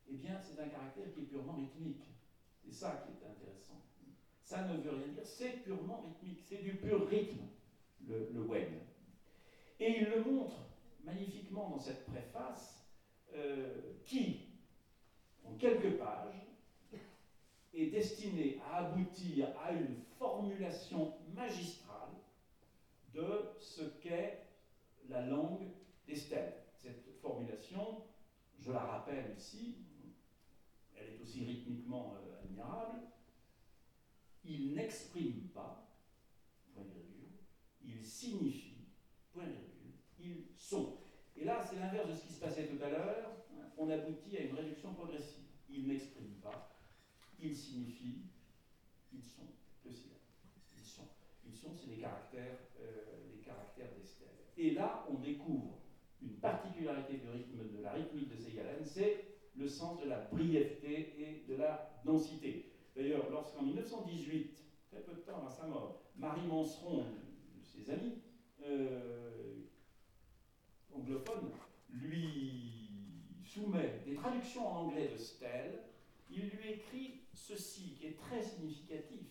Eh 0.06 0.14
bien, 0.14 0.38
c'est 0.40 0.60
un 0.60 0.68
caractère 0.68 1.10
qui 1.12 1.20
est 1.20 1.24
purement 1.24 1.54
rythmique. 1.54 2.02
C'est 2.62 2.72
ça 2.72 3.02
qui 3.04 3.10
est 3.10 3.26
intéressant. 3.28 3.80
Ça 4.48 4.62
ne 4.62 4.78
veut 4.78 4.92
rien 4.92 5.08
dire, 5.08 5.26
c'est 5.26 5.62
purement 5.62 6.00
rythmique, 6.00 6.40
c'est 6.40 6.62
du 6.62 6.72
pur 6.76 7.06
rythme 7.06 7.42
le, 8.06 8.40
web. 8.40 8.66
Et 9.78 9.98
il 9.98 10.08
le 10.08 10.24
montre 10.24 10.70
magnifiquement 11.04 11.68
dans 11.68 11.78
cette 11.78 12.06
préface 12.06 12.82
euh, 13.34 13.92
qui, 14.06 14.46
en 15.44 15.52
quelques 15.56 15.98
pages, 15.98 16.46
est 17.74 17.90
destinée 17.90 18.58
à 18.64 18.86
aboutir 18.86 19.48
à 19.62 19.72
une 19.72 19.94
formulation 20.18 21.12
magistrale 21.34 22.14
de 23.12 23.50
ce 23.58 23.82
qu'est 24.00 24.46
la 25.10 25.26
langue 25.26 25.68
des 26.06 26.16
stèles. 26.16 26.54
Cette 26.72 27.20
formulation, 27.20 28.00
je 28.58 28.72
la 28.72 28.80
rappelle 28.80 29.34
ici, 29.36 29.74
elle 30.96 31.16
est 31.16 31.20
aussi 31.20 31.44
rythmiquement 31.44 32.14
euh, 32.14 32.40
admirable, 32.42 33.02
il 34.44 34.74
n'exprime 34.74 35.48
pas, 35.54 35.88
point 36.74 36.84
ils 37.84 38.04
signifient, 38.04 38.86
point 39.32 39.44
virgule, 39.44 39.94
ils 40.20 40.44
sont. 40.56 40.98
Et 41.36 41.44
là, 41.44 41.62
c'est 41.62 41.78
l'inverse 41.78 42.08
de 42.08 42.14
ce 42.14 42.26
qui 42.26 42.32
se 42.32 42.40
passait 42.40 42.66
tout 42.66 42.82
à 42.82 42.90
l'heure. 42.90 43.30
On 43.76 43.88
aboutit 43.88 44.36
à 44.36 44.42
une 44.42 44.54
réduction 44.54 44.92
progressive. 44.94 45.44
Ils 45.70 45.86
n'expriment 45.86 46.40
pas, 46.42 46.78
ils 47.40 47.54
signifient, 47.54 48.24
ils 49.12 49.22
sont. 49.22 49.46
Ils 49.84 49.94
sont. 49.94 51.08
Ils 51.46 51.54
sont, 51.54 51.74
c'est 51.74 51.90
les 51.90 51.98
caractères, 51.98 52.58
euh, 52.80 53.18
des 53.96 54.04
stèles. 54.04 54.28
Et 54.56 54.70
là, 54.72 55.06
on 55.10 55.14
découvre 55.14 55.78
une 56.22 56.36
particularité 56.36 57.18
du 57.18 57.28
rythme, 57.28 57.76
de 57.76 57.82
la 57.82 57.92
rythmique 57.92 58.28
de 58.28 58.36
Ségalen, 58.36 58.84
c'est 58.84 59.24
le 59.56 59.68
sens 59.68 60.00
de 60.00 60.08
la 60.08 60.18
brièveté 60.18 61.14
et 61.18 61.44
de 61.48 61.56
la 61.56 62.00
densité. 62.04 62.67
D'ailleurs, 62.98 63.30
lorsqu'en 63.30 63.62
1918, 63.62 64.58
très 64.90 65.00
peu 65.02 65.12
de 65.12 65.20
temps 65.20 65.36
avant 65.36 65.48
sa 65.48 65.68
mort, 65.68 66.00
Marie 66.16 66.48
Manseron, 66.48 67.04
ses 67.62 67.88
amis 67.92 68.18
euh, 68.66 69.62
anglophones 70.92 71.52
lui 71.90 72.90
soumet 73.44 74.02
des 74.04 74.16
traductions 74.16 74.66
en 74.66 74.80
anglais 74.86 75.10
de 75.12 75.16
Stell, 75.16 75.78
il 76.28 76.48
lui 76.48 76.72
écrit 76.72 77.20
ceci 77.34 77.94
qui 77.94 78.06
est 78.08 78.18
très 78.18 78.42
significatif. 78.42 79.28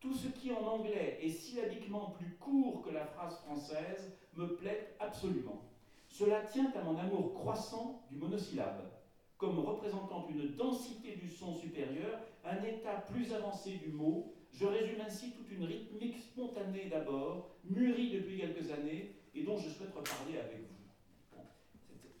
Tout 0.00 0.12
ce 0.12 0.28
qui 0.28 0.52
en 0.52 0.62
anglais 0.66 1.18
est 1.22 1.30
syllabiquement 1.30 2.10
plus 2.10 2.36
court 2.36 2.82
que 2.82 2.90
la 2.90 3.06
phrase 3.06 3.38
française 3.38 4.12
me 4.36 4.54
plaît 4.54 4.94
absolument. 5.00 5.62
Cela 6.08 6.42
tient 6.42 6.70
à 6.76 6.82
mon 6.82 6.98
amour 6.98 7.32
croissant 7.32 8.04
du 8.10 8.16
monosyllabe, 8.16 8.92
comme 9.38 9.60
représentant 9.60 10.28
une 10.28 10.56
densité 10.56 11.16
du 11.16 11.30
son 11.30 11.54
supérieur, 11.54 12.20
un 12.48 12.62
état 12.64 13.04
plus 13.10 13.32
avancé 13.32 13.72
du 13.74 13.88
mot, 13.90 14.34
je 14.52 14.64
résume 14.66 15.00
ainsi 15.00 15.32
toute 15.32 15.50
une 15.50 15.64
rythmique 15.64 16.18
spontanée 16.18 16.86
d'abord, 16.86 17.50
mûrie 17.64 18.10
depuis 18.10 18.38
quelques 18.38 18.70
années, 18.70 19.14
et 19.34 19.42
dont 19.42 19.58
je 19.58 19.68
souhaite 19.68 19.94
reparler 19.94 20.38
avec 20.38 20.58
vous. 20.60 21.42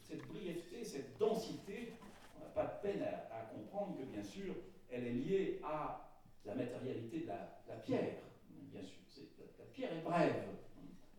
cette, 0.02 0.26
brièveté, 0.28 0.84
cette 0.84 1.18
densité, 1.18 1.92
on 2.36 2.40
n'a 2.40 2.50
pas 2.50 2.66
de 2.66 2.82
peine 2.82 3.02
à, 3.02 3.50
comprendre 3.54 3.98
que, 3.98 4.04
bien 4.04 4.22
sûr, 4.22 4.54
elle 4.90 5.06
est 5.06 5.12
liée 5.12 5.60
à 5.64 6.10
la 6.44 6.54
matérialité 6.54 7.20
de 7.20 7.26
la, 7.26 7.76
pierre. 7.82 8.18
Bien 8.50 8.82
sûr, 8.82 8.98
la, 9.58 9.64
pierre 9.66 9.92
est 9.92 10.02
brève. 10.02 10.44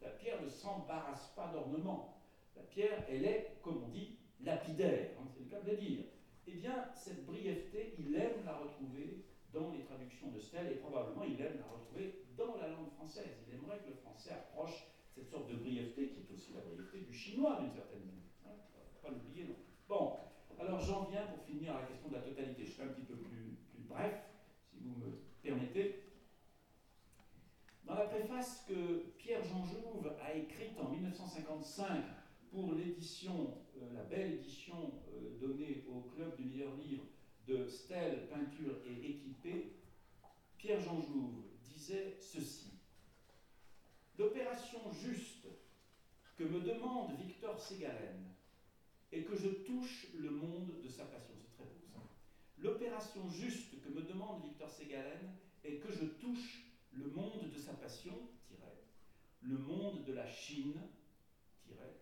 La 0.02 0.10
pierre 0.10 0.42
ne 0.42 0.50
s'embarrasse 0.50 1.34
pas 1.36 1.48
d'ornement. 1.48 2.22
La 2.56 2.64
pierre, 2.64 3.04
elle 3.10 3.26
est, 3.26 3.58
comme 3.62 3.84
on 3.84 3.90
dit, 3.90 4.18
lapidaire. 4.42 5.10
Hein, 5.20 5.28
c'est 5.34 5.44
le 5.44 5.50
cas 5.50 5.62
de 5.62 5.72
le 5.72 5.78
dire. 5.78 6.04
Eh 6.52 6.58
bien, 6.58 6.86
cette 6.96 7.26
brièveté, 7.28 7.94
il 8.00 8.16
aime 8.16 8.44
la 8.44 8.58
retrouver 8.58 9.24
dans 9.54 9.72
les 9.72 9.84
traductions 9.84 10.30
de 10.32 10.40
Stell 10.40 10.72
et 10.72 10.76
probablement 10.76 11.24
il 11.24 11.40
aime 11.40 11.60
la 11.60 11.68
retrouver 11.68 12.26
dans 12.36 12.56
la 12.58 12.70
langue 12.70 12.90
française. 12.96 13.46
Il 13.48 13.54
aimerait 13.54 13.78
que 13.80 13.90
le 13.90 13.96
français 13.96 14.32
approche 14.32 14.88
cette 15.14 15.30
sorte 15.30 15.48
de 15.50 15.58
brièveté 15.58 16.10
qui 16.10 16.22
est 16.22 16.34
aussi 16.34 16.54
la 16.54 16.62
brièveté 16.62 17.02
du 17.02 17.14
chinois 17.14 17.60
d'une 17.62 17.72
certaine 17.72 18.00
manière. 18.00 18.34
Hein, 18.48 18.56
pas 19.04 19.10
l'oublier 19.10 19.44
non 19.44 19.56
Bon, 19.88 20.14
alors 20.60 20.80
j'en 20.80 21.06
viens 21.06 21.28
pour 21.28 21.44
finir 21.44 21.76
à 21.76 21.82
la 21.82 21.88
question 21.88 22.10
de 22.10 22.16
la 22.16 22.22
totalité. 22.22 22.66
Je 22.66 22.72
serai 22.72 22.84
un 22.86 22.94
petit 22.94 23.06
peu 23.06 23.18
plus, 23.18 23.58
bref, 23.88 24.24
si 24.64 24.80
vous 24.80 24.96
me 24.96 25.20
permettez. 25.44 26.04
Dans 27.86 27.96
la 27.96 28.06
préface 28.06 28.66
que 28.68 29.14
Pierre-Jean 29.18 29.66
Jouve 29.66 30.14
a 30.24 30.34
écrite 30.34 30.80
en 30.80 30.90
1955 30.90 32.04
pour 32.52 32.74
l'édition, 32.74 33.58
la 33.94 34.04
belle 34.04 34.34
édition 34.34 34.94
euh, 35.14 35.38
donnée 35.40 35.86
au 35.90 36.02
Club 36.02 36.36
du 36.36 36.46
meilleur 36.46 36.76
livre 36.78 37.06
de 37.48 37.68
Stèle, 37.68 38.28
Peinture 38.30 38.76
et 38.86 39.10
Équipé, 39.10 39.74
Pierre-Jean 40.58 41.02
Jouve 41.02 41.44
disait 41.64 42.18
ceci. 42.20 42.74
L'opération 44.18 44.80
juste 44.92 45.48
que 46.38 46.44
me 46.44 46.60
demande 46.62 47.18
Victor 47.18 47.60
Ségalen 47.60 48.34
est 49.12 49.24
que 49.24 49.36
je 49.36 49.50
touche 49.50 50.08
le 50.18 50.30
monde 50.30 50.82
de 50.84 50.90
sa 50.90 51.06
passion. 51.06 51.36
C'est 51.40 51.56
très 51.56 51.64
beau 51.64 51.80
ça. 51.92 52.00
L'opération 52.58 53.30
juste 53.30 53.82
que 53.82 53.90
me 53.90 54.02
demande 54.02 54.44
Victor 54.44 54.70
Ségalen 54.70 55.36
est 55.64 55.78
que 55.78 55.92
je 55.92 56.06
touche 56.06 56.66
le 56.92 57.10
monde 57.10 57.50
de 57.50 57.58
sa 57.58 57.74
passion, 57.74 58.18
le 59.42 59.58
monde 59.58 60.04
de 60.04 60.14
la 60.14 60.28
Chine, 60.28 60.80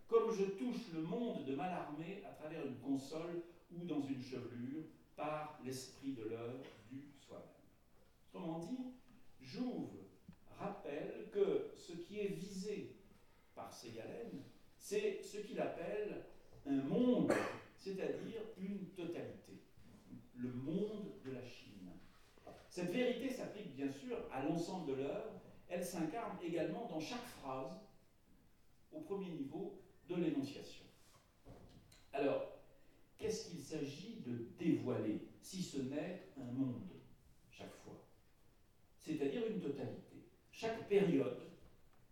comme 0.07 0.31
je 0.33 0.45
touche 0.45 0.91
le 0.93 1.01
monde 1.01 1.45
de 1.45 1.55
Mallarmé 1.55 2.23
à 2.25 2.31
travers 2.33 2.65
une 2.65 2.77
console 2.77 3.41
ou 3.71 3.85
dans 3.85 4.01
une 4.01 4.21
chevelure 4.21 4.83
par 5.15 5.59
l'esprit 5.65 6.13
de 6.13 6.23
l'œuvre 6.23 6.63
du 6.89 7.01
soi-même. 7.19 7.43
Autrement 8.33 8.59
dit, 8.59 8.93
Jouve 9.41 9.89
rappelle 10.59 11.27
que 11.31 11.71
ce 11.75 11.93
qui 11.93 12.19
est 12.19 12.27
visé 12.33 12.95
par 13.55 13.73
Ségalène, 13.73 14.43
c'est 14.77 15.21
ce 15.21 15.39
qu'il 15.39 15.59
appelle 15.59 16.23
un 16.65 16.81
monde, 16.83 17.31
c'est-à-dire 17.75 18.41
une 18.57 18.87
totalité, 18.95 19.61
le 20.35 20.51
monde 20.51 21.11
de 21.25 21.31
la 21.31 21.43
Chine. 21.43 21.91
Cette 22.69 22.91
vérité 22.91 23.29
s'applique 23.29 23.75
bien 23.75 23.89
sûr 23.89 24.17
à 24.31 24.43
l'ensemble 24.43 24.91
de 24.91 25.01
l'œuvre, 25.01 25.41
elle 25.69 25.83
s'incarne 25.83 26.37
également 26.43 26.87
dans 26.89 26.99
chaque 26.99 27.25
phrase, 27.41 27.71
au 28.91 28.99
premier 29.01 29.29
niveau 29.29 29.81
de 30.09 30.15
l'énonciation. 30.15 30.85
Alors, 32.13 32.59
qu'est-ce 33.17 33.49
qu'il 33.49 33.59
s'agit 33.59 34.21
de 34.25 34.47
dévoiler, 34.57 35.27
si 35.41 35.61
ce 35.61 35.79
n'est 35.79 36.29
un 36.37 36.51
monde, 36.51 36.89
chaque 37.51 37.75
fois? 37.83 38.03
C'est-à-dire 38.97 39.45
une 39.47 39.61
totalité. 39.61 40.25
Chaque 40.51 40.87
période 40.87 41.41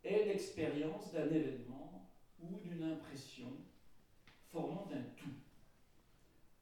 est 0.04 0.26
l'expérience 0.26 1.12
d'un 1.12 1.28
événement 1.30 2.10
ou 2.40 2.58
d'une 2.60 2.84
impression 2.84 3.52
formant 4.52 4.88
un 4.94 5.02
tout. 5.18 5.26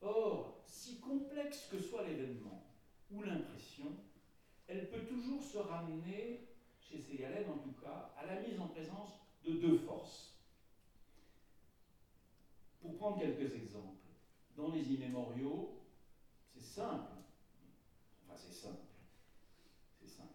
Or, 0.01 0.64
si 0.66 0.99
complexe 0.99 1.68
que 1.72 1.80
soit 1.80 2.07
l'événement 2.07 2.64
ou 3.11 3.22
l'impression, 3.24 3.97
elle 4.68 4.89
peut 4.89 5.05
toujours 5.05 5.43
se 5.43 5.57
ramener, 5.57 6.47
chez 6.80 6.99
Ségalène 6.99 7.49
en 7.49 7.57
tout 7.57 7.74
cas, 7.82 8.14
à 8.18 8.26
la 8.26 8.41
mise 8.41 8.59
en 8.59 8.68
présence 8.68 9.11
de 9.45 9.53
deux 9.53 9.78
forces. 9.78 10.36
Pour 12.82 12.95
prendre 12.95 13.20
quelques 13.20 13.53
exemples, 13.55 14.07
dans 14.55 14.62
les 14.74 14.93
immémoriaux, 14.93 15.80
c'est 16.53 16.61
simple. 16.61 17.11
Enfin, 18.26 18.36
c'est 18.36 18.53
simple. 18.53 18.84
C'est 19.99 20.07
simple. 20.07 20.34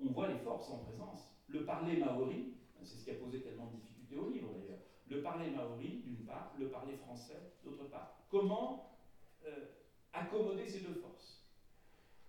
On 0.00 0.10
voit 0.10 0.28
les 0.28 0.38
forces 0.38 0.70
en 0.70 0.78
présence. 0.78 1.30
Le 1.48 1.64
parler 1.64 1.96
maori, 1.96 2.54
c'est 2.82 2.96
ce 2.96 3.04
qui 3.04 3.10
a 3.10 3.14
posé 3.14 3.40
tellement 3.40 3.66
de 3.66 3.76
difficultés 3.76 4.16
au 4.16 4.28
livre 4.28 4.52
d'ailleurs. 4.54 4.80
Le 5.08 5.22
parler 5.22 5.50
maori, 5.50 6.02
d'une 6.04 6.24
part, 6.24 6.54
le 6.58 6.68
parler 6.68 6.96
français, 6.96 7.52
d'autre 7.62 7.84
part. 7.84 8.24
Comment 8.30 8.98
euh, 9.46 9.66
accommoder 10.12 10.66
ces 10.66 10.80
deux 10.80 10.94
forces? 10.94 11.44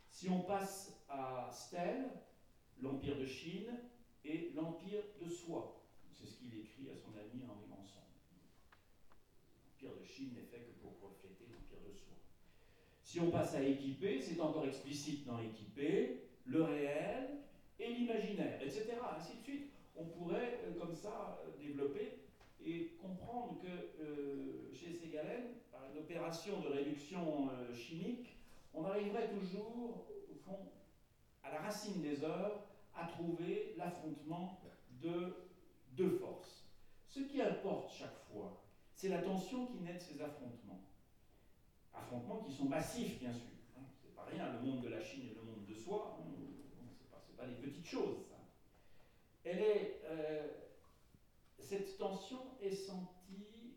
Si 0.09 0.29
on 0.29 0.41
passe 0.41 1.03
à 1.09 1.49
Stel, 1.51 2.09
l'Empire 2.81 3.17
de 3.17 3.25
Chine 3.25 3.71
et 4.23 4.51
l'Empire 4.55 5.03
de 5.21 5.29
Soi, 5.29 5.81
c'est 6.11 6.25
ce 6.25 6.37
qu'il 6.37 6.57
écrit 6.57 6.89
à 6.89 6.95
son 6.95 7.17
ami 7.17 7.43
Henri 7.43 7.67
Manson. 7.69 7.99
L'Empire 9.65 9.99
de 9.99 10.05
Chine 10.05 10.33
n'est 10.33 10.45
fait 10.45 10.59
que 10.61 10.71
pour 10.81 10.93
refléter 11.01 11.45
l'Empire 11.51 11.79
de 11.85 11.93
Soi. 11.93 12.15
Si 13.15 13.21
on 13.21 13.31
passe 13.31 13.55
à 13.55 13.63
équiper, 13.63 14.19
c'est 14.19 14.41
encore 14.41 14.65
explicite 14.65 15.25
dans 15.25 15.39
équiper, 15.39 16.19
le 16.43 16.63
réel 16.63 17.29
et 17.79 17.93
l'imaginaire, 17.93 18.61
etc. 18.61 18.87
Ainsi 19.17 19.37
de 19.37 19.41
suite. 19.41 19.71
On 19.95 20.03
pourrait, 20.03 20.59
euh, 20.65 20.77
comme 20.77 20.93
ça, 20.93 21.39
euh, 21.47 21.57
développer 21.57 22.19
et 22.61 22.97
comprendre 23.01 23.57
que 23.61 24.03
euh, 24.03 24.69
chez 24.73 24.91
Ségalène, 24.91 25.45
par 25.71 25.83
une 25.93 25.99
opération 25.99 26.59
de 26.59 26.67
réduction 26.67 27.47
chimique, 27.73 28.35
on 28.73 28.83
arriverait 28.83 29.29
toujours, 29.29 30.07
au 30.29 30.35
fond, 30.35 30.59
à 31.41 31.53
la 31.53 31.61
racine 31.61 32.01
des 32.01 32.21
œuvres, 32.21 32.65
à 32.97 33.05
trouver 33.05 33.75
l'affrontement 33.77 34.59
de 35.01 35.37
deux 35.93 36.17
forces. 36.17 36.65
Ce 37.07 37.21
qui 37.21 37.41
importe 37.41 37.93
chaque 37.93 38.19
fois, 38.29 38.61
c'est 38.93 39.07
la 39.07 39.21
tension 39.21 39.67
qui 39.67 39.77
naît 39.77 39.93
de 39.93 39.99
ces 39.99 40.21
affrontements. 40.21 40.81
Affrontements 41.95 42.43
qui 42.43 42.53
sont 42.53 42.65
massifs, 42.65 43.19
bien 43.19 43.33
sûr. 43.33 43.51
Hein. 43.77 43.83
C'est 44.01 44.15
pas 44.15 44.25
rien, 44.25 44.53
le 44.53 44.59
monde 44.59 44.81
de 44.83 44.89
la 44.89 45.01
Chine 45.01 45.23
et 45.31 45.35
le 45.35 45.41
monde 45.41 45.65
de 45.67 45.73
soi, 45.73 46.17
hein. 46.19 46.23
c'est 46.97 47.09
pas, 47.09 47.25
pas, 47.37 47.47
des 47.47 47.55
petites 47.55 47.87
choses, 47.87 48.27
ça. 48.29 48.35
Euh, 49.47 50.47
cette 51.59 51.97
tension 51.97 52.39
est 52.61 52.75
sentie, 52.75 53.75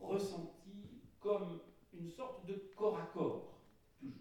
ressentie 0.00 1.02
comme 1.20 1.60
une 1.92 2.08
sorte 2.08 2.46
de 2.46 2.54
corps 2.76 2.98
à 2.98 3.06
corps, 3.06 3.60
toujours. 4.00 4.14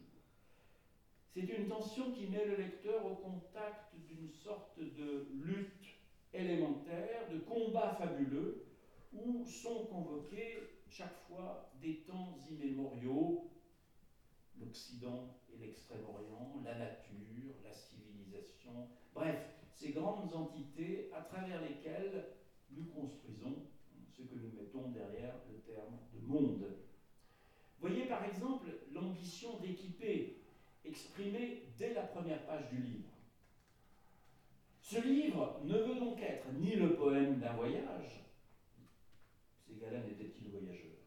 C'est 1.33 1.41
une 1.41 1.67
tension 1.67 2.11
qui 2.11 2.27
met 2.27 2.45
le 2.45 2.55
lecteur 2.55 3.05
au 3.05 3.15
contact 3.15 3.95
d'une 4.07 4.29
sorte 4.31 4.79
de 4.79 5.27
lutte 5.33 5.85
élémentaire, 6.33 7.29
de 7.31 7.39
combat 7.39 7.95
fabuleux, 7.95 8.65
où 9.13 9.45
sont 9.45 9.85
convoqués 9.85 10.76
chaque 10.89 11.17
fois 11.27 11.71
des 11.81 11.97
temps 12.01 12.37
immémoriaux, 12.49 13.49
l'Occident 14.59 15.35
et 15.53 15.57
l'Extrême-Orient, 15.57 16.61
la 16.63 16.77
nature, 16.77 17.53
la 17.63 17.73
civilisation, 17.73 18.87
bref, 19.13 19.39
ces 19.73 19.91
grandes 19.91 20.33
entités 20.33 21.11
à 21.13 21.21
travers 21.21 21.61
lesquelles 21.61 22.25
nous 22.71 22.85
construisons 22.85 23.55
ce 24.09 24.23
que 24.23 24.35
nous 24.35 24.51
mettons 24.57 24.89
derrière 24.89 25.35
le 25.49 25.59
terme 25.59 25.97
de 26.13 26.25
monde. 26.25 26.65
Voyez 27.79 28.05
par 28.05 28.25
exemple 28.25 28.67
l'ambition 28.91 29.59
d'équiper 29.59 30.37
exprimée 30.83 31.63
dès 31.77 31.93
la 31.93 32.03
première 32.03 32.43
page 32.45 32.69
du 32.69 32.81
livre. 32.81 33.09
Ce 34.81 34.99
livre 35.01 35.59
ne 35.63 35.77
veut 35.77 35.99
donc 35.99 36.21
être 36.21 36.47
ni 36.53 36.75
le 36.75 36.95
poème 36.95 37.39
d'un 37.39 37.53
voyage, 37.53 38.26
Ségalène 39.77 40.09
était-il 40.09 40.49
voyageur 40.49 40.97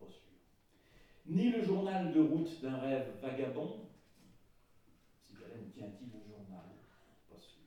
Pas 0.00 0.08
sûr. 0.08 0.30
Ni 1.26 1.50
le 1.50 1.62
journal 1.62 2.12
de 2.12 2.20
route 2.20 2.62
d'un 2.62 2.76
rêve 2.76 3.12
vagabond, 3.20 3.80
Ségalène 5.28 5.68
tient-il 5.74 6.06
le 6.06 6.24
journal 6.24 6.64
Pas 7.28 7.36
sûr. 7.36 7.60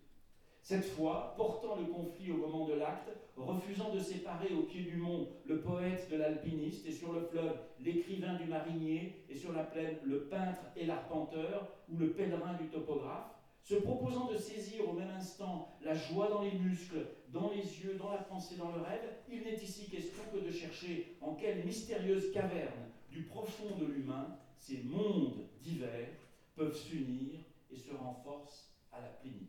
Cette 0.63 0.85
fois, 0.85 1.35
portant 1.37 1.75
le 1.75 1.85
conflit 1.85 2.31
au 2.31 2.37
moment 2.37 2.67
de 2.67 2.73
l'acte, 2.73 3.11
refusant 3.35 3.93
de 3.93 3.99
séparer 3.99 4.51
au 4.55 4.63
pied 4.63 4.81
du 4.81 4.97
mont 4.97 5.29
le 5.45 5.61
poète 5.61 6.09
de 6.09 6.17
l'alpiniste 6.17 6.87
et 6.87 6.91
sur 6.91 7.13
le 7.13 7.21
fleuve 7.21 7.59
l'écrivain 7.79 8.35
du 8.35 8.45
marinier 8.45 9.23
et 9.29 9.35
sur 9.35 9.53
la 9.53 9.63
plaine 9.63 9.97
le 10.03 10.23
peintre 10.23 10.63
et 10.75 10.85
l'arpenteur 10.87 11.67
ou 11.89 11.97
le 11.97 12.13
pèlerin 12.13 12.55
du 12.55 12.69
topographe, 12.69 13.35
se 13.63 13.75
proposant 13.75 14.31
de 14.31 14.37
saisir 14.37 14.89
au 14.89 14.93
même 14.93 15.11
instant 15.11 15.77
la 15.81 15.93
joie 15.93 16.29
dans 16.29 16.41
les 16.41 16.53
muscles, 16.53 17.05
dans 17.31 17.49
les 17.49 17.63
yeux, 17.63 17.95
dans 17.97 18.11
la 18.11 18.23
pensée, 18.23 18.55
dans 18.55 18.71
le 18.71 18.81
rêve, 18.81 19.17
il 19.31 19.41
n'est 19.43 19.55
ici 19.55 19.89
question 19.89 20.23
que 20.33 20.45
de 20.45 20.51
chercher 20.51 21.15
en 21.21 21.35
quelle 21.35 21.63
mystérieuse 21.65 22.31
caverne 22.31 22.89
du 23.09 23.23
profond 23.23 23.75
de 23.77 23.85
l'humain 23.85 24.37
ces 24.59 24.83
mondes 24.83 25.47
divers 25.61 26.09
peuvent 26.55 26.75
s'unir 26.75 27.39
et 27.71 27.75
se 27.77 27.91
renforcent 27.93 28.71
à 28.91 29.01
la 29.01 29.07
plénitude. 29.07 29.47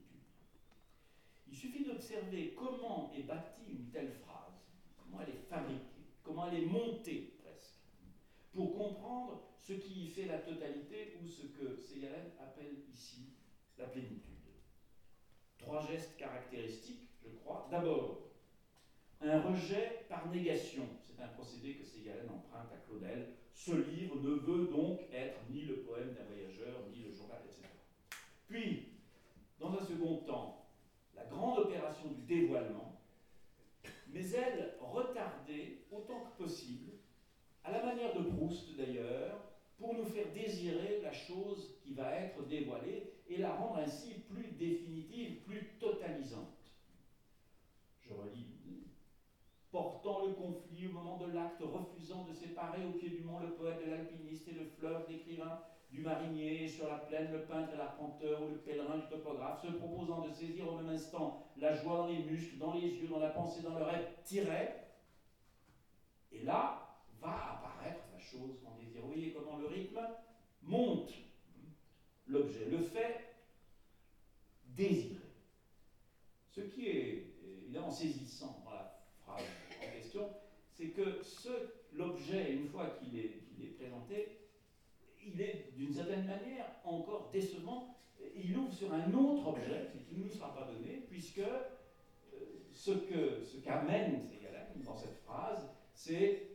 Il 1.49 1.57
suffit 1.57 1.85
d'observer 1.85 2.55
comment 2.57 3.13
est 3.17 3.25
bâtie 3.25 3.69
une 3.69 3.91
telle 3.91 4.13
phrase, 4.13 4.63
comment 4.97 5.21
elle 5.21 5.35
est 5.35 5.49
fabriquée, 5.51 6.07
comment 6.23 6.49
elle 6.49 6.63
est 6.63 6.67
montée 6.67 7.35
presque, 7.43 7.81
pour 8.53 8.75
comprendre 8.77 9.43
ce 9.59 9.75
qui 9.75 10.05
y 10.05 10.09
fait 10.09 10.27
la 10.27 10.39
totalité 10.39 11.19
ou 11.23 11.27
ce 11.27 11.43
que 11.43 11.77
Ségalène 11.77 12.31
appelle 12.41 12.75
ici 12.93 13.27
la 13.79 13.87
plénitude. 13.87 14.33
Trois 15.59 15.87
gestes 15.87 16.17
caractéristiques, 16.17 16.62
un 19.29 19.41
rejet 19.41 20.05
par 20.09 20.29
négation. 20.31 20.83
C'est 21.01 21.23
un 21.23 21.29
procédé 21.29 21.75
que 21.75 21.85
Ségalène 21.85 22.31
emprunte 22.31 22.73
à 22.73 22.77
Claudel 22.87 23.29
ce 23.55 23.73
livre 23.73 24.17
ne 24.21 24.31
veut 24.31 24.67
donc 24.69 25.01
être 25.13 25.39
ni 25.51 25.63
le 25.63 25.77
poème 25.83 26.15
d'un 26.15 26.25
voyageur, 26.25 26.81
ni 26.91 27.03
le 27.03 27.13
journal, 27.13 27.39
etc. 27.49 27.69
Puis, 28.49 28.89
dans 29.61 29.73
un 29.75 29.85
second 29.85 30.17
temps, 30.19 30.67
la 31.15 31.25
grande 31.25 31.59
opération 31.59 32.09
du 32.09 32.23
dévoilement, 32.23 33.01
mais 34.09 34.29
elle 34.31 34.75
retardée 34.81 35.85
autant 35.91 36.25
que 36.25 36.43
possible, 36.43 36.93
à 37.65 37.71
la 37.71 37.85
manière 37.85 38.15
de 38.15 38.23
Proust 38.31 38.77
d'ailleurs, 38.77 39.41
pour 39.79 39.95
nous 39.95 40.07
faire 40.07 40.33
désirer 40.33 41.01
la 41.03 41.13
chose 41.13 41.79
qui 41.83 41.95
va 41.95 42.15
être 42.17 42.45
dévoilée 42.47 43.13
et 43.29 43.39
la 43.39 43.55
rendre 43.55 43.79
ainsi 43.79 44.15
plus 44.29 44.49
définitive, 44.53 45.43
plus 45.43 45.77
totalisante. 45.79 46.59
Je 48.01 48.13
relis. 48.13 48.52
Portant 49.73 50.27
le 50.27 50.35
conflit 50.35 50.87
au 50.89 50.93
moment 50.93 51.17
de 51.17 51.33
l'acte, 51.33 51.63
refusant 51.63 52.25
de 52.25 52.35
séparer 52.35 52.85
au 52.85 52.91
pied 52.91 53.09
du 53.09 53.23
mont 53.23 53.41
le 53.41 53.55
poète 53.55 53.83
de 53.83 53.91
l'alpiniste 53.91 54.47
et 54.49 54.53
le 54.53 54.67
fleuve 54.67 55.07
l'écrivain, 55.09 55.63
du 55.91 56.03
marinier, 56.03 56.69
sur 56.69 56.87
la 56.89 56.99
plaine 56.99 57.33
le 57.33 57.45
peintre 57.45 57.73
et 57.73 57.79
l'arpenteur 57.79 58.43
ou 58.43 58.49
le 58.49 58.59
pèlerin 58.59 58.99
du 58.99 59.07
topographe, 59.09 59.63
se 59.63 59.73
proposant 59.73 60.27
de 60.27 60.31
saisir 60.31 60.71
au 60.71 60.77
même 60.77 60.91
instant 60.91 61.47
la 61.57 61.75
joie 61.75 61.97
dans 61.97 62.07
les 62.07 62.23
muscles, 62.23 62.59
dans 62.59 62.75
les 62.75 62.87
yeux, 62.87 63.09
dans 63.09 63.19
la 63.19 63.31
pensée, 63.31 63.63
dans 63.63 63.79
le 63.79 63.85
rêve, 63.85 64.07
tirait. 64.25 64.89
Et 66.31 66.43
là 66.43 66.99
va 67.23 67.55
apparaître 67.55 68.05
la 68.13 68.19
chose 68.19 68.59
qu'on 68.63 68.77
désire. 68.77 69.01
Vous 69.01 69.09
voyez 69.09 69.33
comment 69.33 69.57
le 69.57 69.69
rythme 69.69 70.01
monte 70.61 71.15
l'objet, 72.27 72.67
le 72.71 72.79
fait 72.79 73.37
désirer. 74.67 75.33
Ce 76.51 76.61
qui 76.61 76.89
est 76.89 77.35
évidemment 77.43 77.91
saisissant 77.91 78.63
c'est 80.83 80.89
que 80.89 81.23
l'objet, 81.93 82.53
une 82.53 82.69
fois 82.69 82.99
qu'il 82.99 83.19
est, 83.19 83.39
présenté, 83.79 84.39
il 85.25 85.41
est 85.41 85.73
d'une 85.77 85.93
certaine 85.93 86.27
manière 86.27 86.67
encore 86.85 87.31
décevant. 87.33 87.97
Il 88.37 88.57
ouvre 88.57 88.73
sur 88.73 88.93
un 88.93 89.13
autre 89.13 89.49
objet 89.49 89.91
qui 90.09 90.17
ne 90.17 90.25
nous 90.25 90.31
sera 90.31 90.55
pas 90.55 90.71
donné, 90.73 91.05
puisque 91.09 91.39
euh, 91.39 91.61
ce 92.73 92.93
que 92.93 93.43
ce 93.45 93.59
qu'amène 93.59 94.29
dans 94.85 94.97
cette 94.97 95.19
phrase, 95.25 95.69
c'est 95.95 96.49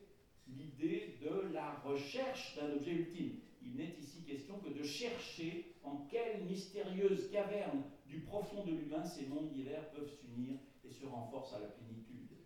l'idée 0.47 1.17
de 1.21 1.53
la 1.53 1.75
recherche 1.85 2.55
d'un 2.57 2.73
objet 2.73 2.91
ultime. 2.91 3.39
Il 3.61 3.75
n'est 3.75 3.95
ici 3.99 4.23
question 4.23 4.59
que 4.59 4.69
de 4.69 4.83
chercher 4.83 5.75
en 5.83 6.05
quelle 6.09 6.43
mystérieuse 6.43 7.29
caverne 7.31 7.83
du 8.05 8.19
profond 8.19 8.65
de 8.65 8.71
l'humain 8.71 9.05
ces 9.05 9.27
mondes 9.27 9.51
divers 9.51 9.89
peuvent 9.91 10.11
s'unir 10.11 10.57
et 10.83 10.91
se 10.91 11.05
renforcer 11.05 11.55
à 11.55 11.59
la 11.59 11.67
plénitude. 11.67 12.37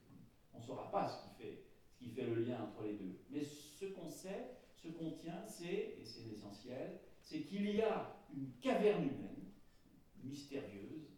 On 0.54 0.60
ne 0.60 0.64
saura 0.64 0.92
pas 0.92 1.08
ce 1.08 1.24
qui, 1.24 1.42
fait, 1.42 1.71
qui 2.02 2.10
fait 2.10 2.26
le 2.26 2.44
lien 2.44 2.64
entre 2.64 2.84
les 2.84 2.94
deux. 2.94 3.20
Mais 3.30 3.44
ce 3.44 3.86
qu'on 3.86 4.10
sait, 4.10 4.58
ce 4.76 4.88
qu'on 4.88 5.12
tient, 5.12 5.46
c'est, 5.48 5.98
et 6.00 6.04
c'est 6.04 6.28
l'essentiel, 6.28 7.00
c'est 7.22 7.42
qu'il 7.42 7.70
y 7.70 7.82
a 7.82 8.18
une 8.36 8.52
caverne 8.62 9.04
humaine, 9.04 9.52
mystérieuse, 10.24 11.10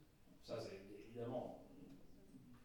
ça 0.42 0.60
c'est 0.60 0.82
évidemment 1.08 1.66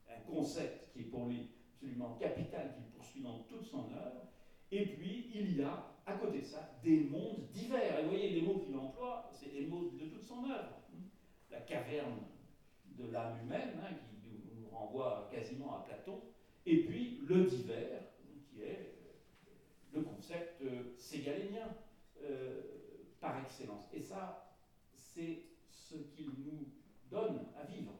un 0.09 0.21
concept 0.21 0.93
qui 0.93 1.01
est 1.01 1.05
pour 1.05 1.27
lui 1.27 1.51
absolument 1.73 2.17
capital, 2.17 2.75
qu'il 2.75 2.87
poursuit 2.87 3.23
dans 3.23 3.41
toute 3.45 3.65
son 3.65 3.93
œuvre, 3.93 4.27
et 4.71 4.85
puis 4.87 5.31
il 5.35 5.57
y 5.57 5.63
a, 5.63 5.87
à 6.05 6.15
côté 6.15 6.41
de 6.41 6.45
ça, 6.45 6.79
des 6.83 7.05
mondes 7.05 7.49
divers. 7.53 8.01
Et 8.01 8.03
vous 8.03 8.11
voyez, 8.11 8.31
les 8.31 8.43
mots 8.43 8.59
qu'il 8.59 8.77
emploie, 8.77 9.31
c'est 9.33 9.53
les 9.53 9.67
mots 9.67 9.91
de 9.91 10.07
toute 10.07 10.25
son 10.25 10.45
œuvre. 10.45 10.83
La 11.51 11.61
caverne 11.61 12.19
de 12.87 13.11
l'âme 13.11 13.39
humaine, 13.45 13.81
hein, 13.83 13.95
qui 14.21 14.43
nous 14.61 14.69
renvoie 14.69 15.31
quasiment 15.33 15.79
à 15.79 15.85
Platon, 15.85 16.21
et 16.69 16.83
puis 16.83 17.21
le 17.27 17.45
divers, 17.45 18.03
qui 18.51 18.63
est 18.63 18.95
le 19.95 20.03
concept 20.03 20.61
euh, 20.63 20.83
ségalénien 20.99 21.75
euh, 22.23 22.61
par 23.21 23.41
excellence. 23.43 23.89
Et 23.95 24.03
ça, 24.03 24.55
c'est 24.93 25.45
ce 25.71 25.97
qu'il 26.15 26.27
nous 26.45 26.69
donne 27.11 27.47
à 27.59 27.65
vivre. 27.65 27.93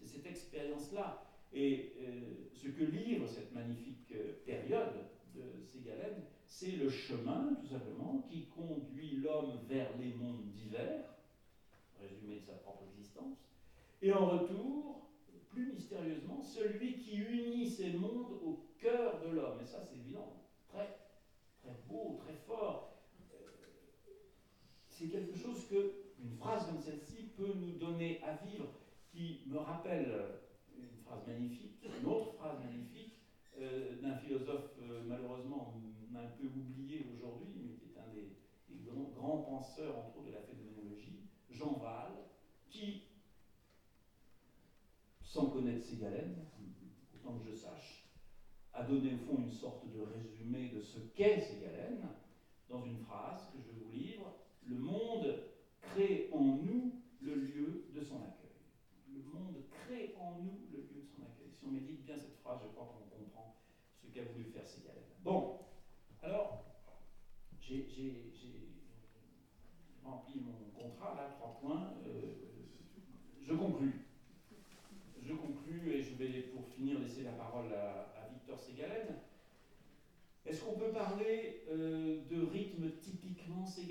C'est 0.00 0.06
cette 0.06 0.26
expérience-là. 0.26 1.24
Et 1.52 1.92
euh, 2.00 2.48
ce 2.52 2.68
que 2.68 2.82
livre 2.82 3.28
cette 3.28 3.52
magnifique 3.52 4.12
période 4.44 4.94
de 5.34 5.64
Ségalène, 5.64 6.24
c'est 6.44 6.72
le 6.72 6.90
chemin, 6.90 7.54
tout 7.60 7.68
simplement, 7.68 8.26
qui 8.28 8.46
conduit 8.46 9.18
l'homme 9.18 9.60
vers 9.68 9.96
les 9.98 10.14
mondes 10.14 10.50
divers, 10.50 11.04
résumé 12.00 12.40
de 12.40 12.44
sa 12.44 12.54
propre 12.54 12.82
existence, 12.90 13.38
et 14.02 14.12
en 14.12 14.26
retour, 14.26 15.11
plus 15.52 15.72
mystérieusement, 15.72 16.42
celui 16.42 16.98
qui 16.98 17.16
unit 17.16 17.66
ces 17.66 17.90
mondes 17.90 18.38
au 18.42 18.66
cœur 18.78 19.20
de 19.20 19.28
l'homme. 19.28 19.60
Et 19.60 19.66
ça, 19.66 19.80
c'est 19.80 19.96
évident, 19.96 20.42
très 20.68 20.96
très 21.62 21.74
beau, 21.88 22.18
très 22.24 22.34
fort. 22.46 23.04
Euh, 23.32 23.36
c'est 24.88 25.08
quelque 25.08 25.36
chose 25.36 25.66
que 25.68 25.92
une 26.22 26.36
phrase 26.36 26.66
comme 26.66 26.80
celle-ci 26.80 27.30
peut 27.36 27.52
nous 27.54 27.72
donner 27.78 28.20
à 28.22 28.34
vivre, 28.44 28.68
qui 29.10 29.42
me 29.46 29.58
rappelle 29.58 30.12
une 30.76 30.96
phrase 31.04 31.26
magnifique, 31.26 31.84
une 32.00 32.06
autre 32.06 32.32
phrase 32.34 32.58
magnifique 32.64 33.18
euh, 33.58 34.00
d'un 34.00 34.16
philosophe 34.16 34.70
euh, 34.80 35.02
malheureusement 35.06 35.74
un 36.14 36.26
peu 36.38 36.44
oublié 36.44 37.06
aujourd'hui, 37.14 37.52
mais 37.62 37.72
qui 37.74 37.86
est 37.86 37.98
un 37.98 38.08
des, 38.12 38.36
grands, 39.16 39.38
penseurs, 39.38 39.96
entre 39.96 40.18
autres, 40.18 40.26
de 40.28 40.32
la 40.32 40.42
phénoménologie, 40.42 41.20
Jean 41.50 41.78
Val, 41.82 42.12
qui, 42.68 43.04
sans 45.32 45.46
connaître 45.46 45.82
Ségalène, 45.84 46.36
autant 47.14 47.38
que 47.38 47.50
je 47.50 47.54
sache, 47.56 48.02
a 48.74 48.82
donné 48.84 49.14
au 49.14 49.18
fond 49.18 49.38
une 49.42 49.50
sorte 49.50 49.86
de 49.92 50.00
résumé 50.00 50.68
de 50.68 50.80
ce 50.80 50.98
qu'est 51.14 51.40
Ségalène 51.40 52.06
dans 52.68 52.84
une 52.84 52.98
phrase 52.98 53.50
que 53.52 53.58
je 53.60 53.70
vous 53.70 53.90
livre. 53.92 54.32
Le 54.66 54.76
monde 54.76 55.42
crée 55.80 56.30
en 56.32 56.42
nous 56.42 56.92
le 57.20 57.34
lieu 57.34 57.84
de 57.94 58.00
son 58.00 58.16
accueil. 58.16 58.50
Le 59.12 59.22
monde 59.22 59.56
crée 59.70 60.14
en 60.20 60.38
nous 60.40 60.58
le 60.72 60.78
lieu 60.78 61.02
de 61.02 61.06
son 61.06 61.22
accueil. 61.22 61.50
Si 61.52 61.64
on 61.66 61.70
médite 61.70 62.04
bien 62.04 62.16
cette 62.18 62.38
phrase, 62.38 62.60
je 62.62 62.68
crois 62.68 62.86
qu'on 62.86 63.16
comprend 63.16 63.56
ce 64.02 64.08
qu'a 64.08 64.24
voulu 64.24 64.44
faire 64.44 64.66
Ségalène. 64.66 65.02
Bon, 65.22 65.58
alors, 66.22 66.64
j'ai 67.60 67.86
rempli 70.04 70.40
mon 70.40 70.80
contrat, 70.80 71.14
là, 71.14 71.28
trois 71.38 71.58
points. 71.60 71.94
Euh, 72.06 72.32
je 73.42 73.54
conclus. 73.54 74.06
Je 75.22 75.32
conclus 75.34 75.92
et 75.92 76.02
je 76.02 76.14
vais, 76.16 76.40
pour 76.52 76.66
finir, 76.68 76.98
laisser 76.98 77.22
la 77.22 77.32
parole 77.32 77.72
à, 77.72 78.12
est-ce 80.44 80.64
qu'on 80.64 80.74
peut 80.74 80.90
parler 80.92 81.62
euh, 81.70 82.20
de 82.30 82.44
rythme 82.44 82.90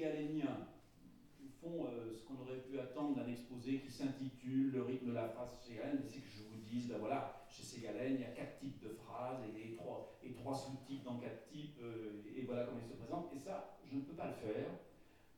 Au 0.03 1.47
fond, 1.61 1.85
euh, 1.85 2.11
ce 2.15 2.23
qu'on 2.25 2.41
aurait 2.41 2.57
pu 2.61 2.79
attendre 2.79 3.15
d'un 3.15 3.27
exposé 3.27 3.81
qui 3.81 3.91
s'intitule 3.91 4.71
Le 4.71 4.81
rythme 4.81 5.09
de 5.09 5.13
la 5.13 5.29
phrase 5.29 5.61
ségalène, 5.61 6.01
c'est 6.03 6.21
que 6.21 6.27
je 6.27 6.41
vous 6.41 6.57
dise, 6.67 6.87
ben 6.87 6.97
voilà, 6.97 7.45
chez 7.47 7.61
Ségalène, 7.61 8.15
il 8.15 8.21
y 8.21 8.23
a 8.23 8.29
quatre 8.29 8.57
types 8.57 8.81
de 8.81 8.89
phrases 8.89 9.43
et, 9.55 9.75
trois, 9.75 10.55
sous-types 10.55 11.03
dans 11.03 11.19
quatre 11.19 11.45
types, 11.51 11.77
euh, 11.83 12.23
et 12.35 12.41
voilà 12.45 12.63
comment 12.63 12.79
ils 12.83 12.89
se 12.89 12.95
présentent. 12.95 13.31
Et 13.35 13.37
ça, 13.37 13.77
je 13.91 13.95
ne 13.95 14.01
peux 14.01 14.15
pas 14.15 14.29
le 14.29 14.33
faire 14.33 14.69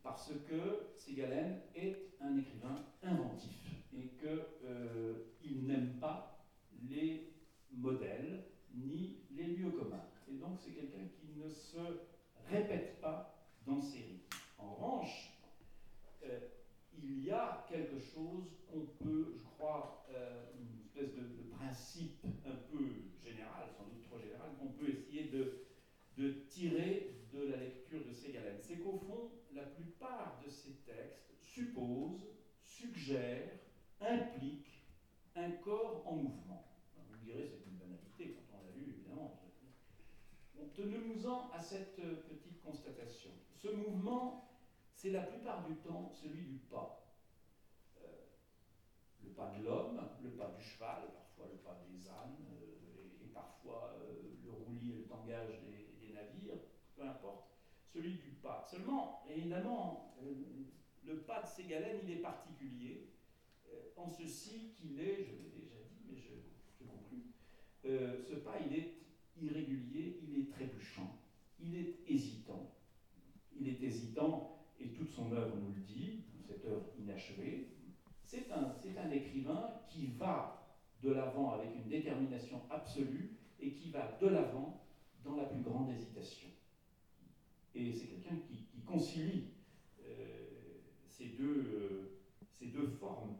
parce 0.02 0.32
que 0.48 0.88
Ségalène 0.96 1.60
est 1.76 2.14
un 2.22 2.38
écrivain 2.38 2.86
inventif 3.04 3.68
et 3.94 4.12
qu'il 4.18 5.68
n'aime 5.68 6.00
pas 6.00 6.48
les 6.90 7.34
modèles 7.74 8.46
ni 8.74 9.18
les 9.32 9.48
lieux 9.48 9.72
communs. 9.72 10.06
Et 10.32 10.36
donc 10.36 10.58
c'est 10.58 10.72
quelqu'un 10.72 11.06
qui 11.20 11.38
ne 11.38 11.50
se 11.50 11.80
répète 12.50 13.02
pas 13.02 13.34
dans 13.66 13.82
ses 13.82 14.00
rythmes. 14.00 14.23
Revanche, 14.84 15.32
euh, 16.26 16.40
il 17.02 17.24
y 17.24 17.32
a 17.32 17.66
quelque 17.70 18.00
chose 18.00 18.52
qu'on 18.70 18.86
peut, 19.02 19.34
je 19.38 19.44
crois, 19.56 20.06
euh, 20.12 20.44
une 20.60 20.82
espèce 20.82 21.16
de, 21.16 21.24
principe 21.58 22.26
un 22.46 22.56
peu 22.70 22.86
général, 23.24 23.70
sans 23.78 23.86
doute 23.86 24.04
trop 24.04 24.20
général, 24.20 24.50
qu'on 24.60 24.68
peut 24.74 24.90
essayer 24.90 25.30
de, 25.30 25.64
tirer 26.50 27.16
de 27.32 27.48
la 27.48 27.58
lecture 27.58 28.06
de 28.06 28.12
Ségalène. 28.12 28.58
C'est 28.60 28.78
qu'au 28.80 28.98
fond, 28.98 29.32
la 29.54 29.64
plupart 29.64 30.42
de 30.46 30.50
ces 30.50 30.74
textes 30.86 31.32
supposent, 31.40 32.28
suggèrent, 32.62 33.60
impliquent 34.02 34.84
un 35.36 35.52
corps 35.52 36.04
en 36.06 36.18
mouvement. 36.18 36.68
Vous 37.10 37.18
direz, 37.24 37.48
c'est 37.48 37.66
une 37.66 37.78
banalité 37.78 38.36
Tenons-nous-en 40.76 41.52
à 41.54 41.62
cette 41.62 42.00
euh, 42.00 42.16
petite 42.28 42.60
constatation. 42.64 43.30
Ce 43.56 43.68
mouvement, 43.68 44.53
c'est 45.04 45.10
la 45.10 45.24
plupart 45.24 45.68
du 45.68 45.76
temps 45.76 46.10
celui 46.14 46.44
du 46.46 46.60
pas. 46.72 47.06
Euh, 48.02 48.08
le 49.22 49.32
pas 49.32 49.54
de 49.58 49.66
l'homme, 49.66 50.00
le 50.24 50.30
pas 50.30 50.56
du 50.58 50.64
cheval, 50.64 51.12
parfois 51.14 51.50
le 51.52 51.58
pas 51.58 51.78
des 51.86 52.08
ânes, 52.08 52.38
euh, 52.54 53.22
et, 53.22 53.28
parfois 53.34 53.98
le 54.46 54.50
roulis 54.50 54.92
et 54.92 54.96
le 55.00 55.04
tangage 55.04 55.60
des, 56.00 56.14
navires, 56.14 56.56
peu 56.96 57.04
importe, 57.04 57.50
celui 57.86 58.14
du 58.14 58.30
pas. 58.42 58.64
Seulement, 58.70 59.26
évidemment, 59.30 60.16
le 61.04 61.18
pas 61.24 61.42
de 61.42 61.48
Ségalène, 61.48 62.00
il 62.04 62.12
est 62.12 62.22
particulier, 62.22 63.10
en 63.98 64.08
ceci 64.08 64.72
qu'il 64.78 65.00
est, 65.02 65.24
je 65.26 65.32
l'ai 65.32 65.50
déjà 65.50 65.76
dit, 65.90 66.04
mais 66.08 66.16
je, 66.16 66.34
je 66.80 66.86
conclus, 66.86 67.34
ce 67.84 68.36
pas, 68.36 68.58
il 68.66 68.78
est 68.78 68.94
irrégulier, 69.42 70.20
il 70.22 70.40
est 70.40 70.50
trébuchant, 70.52 71.20
il 71.60 71.76
est 71.76 71.96
hésitant. 72.08 72.70
Il 73.56 73.68
est 73.68 73.82
hésitant, 73.84 74.63
et 74.84 74.90
toute 74.90 75.10
son 75.10 75.32
œuvre 75.32 75.56
nous 75.58 75.74
le 75.74 75.82
dit, 75.82 76.24
cette 76.46 76.66
œuvre 76.66 76.86
inachevée. 77.00 77.70
C'est 78.24 78.52
un, 78.52 79.12
écrivain 79.12 79.70
qui 79.88 80.08
va 80.18 80.66
de 81.02 81.12
l'avant 81.12 81.52
avec 81.52 81.70
une 81.76 81.88
détermination 81.88 82.62
absolue 82.70 83.38
et 83.60 83.74
qui 83.74 83.92
va 83.92 84.18
de 84.20 84.28
l'avant 84.28 84.88
dans 85.24 85.36
la 85.36 85.44
plus 85.44 85.62
grande 85.62 85.92
hésitation. 85.92 86.50
Et 87.76 87.92
c'est 87.92 88.08
quelqu'un 88.08 88.38
qui, 88.48 88.64
concilie 88.86 89.46
euh, 90.04 90.82
ces, 91.08 91.30
deux, 91.30 91.64
euh, 91.74 92.20
ces 92.52 92.68
deux 92.68 92.88
formes 92.88 93.38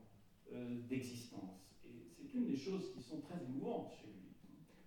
euh, 0.54 0.80
d'existence. 0.88 1.76
Et 1.86 2.08
c'est 2.08 2.34
une 2.34 2.46
des 2.46 2.56
choses 2.56 2.94
qui 2.94 3.02
sont 3.02 3.20
très 3.22 3.44
émouvantes 3.44 3.92
chez 3.92 4.08
lui. 4.08 4.32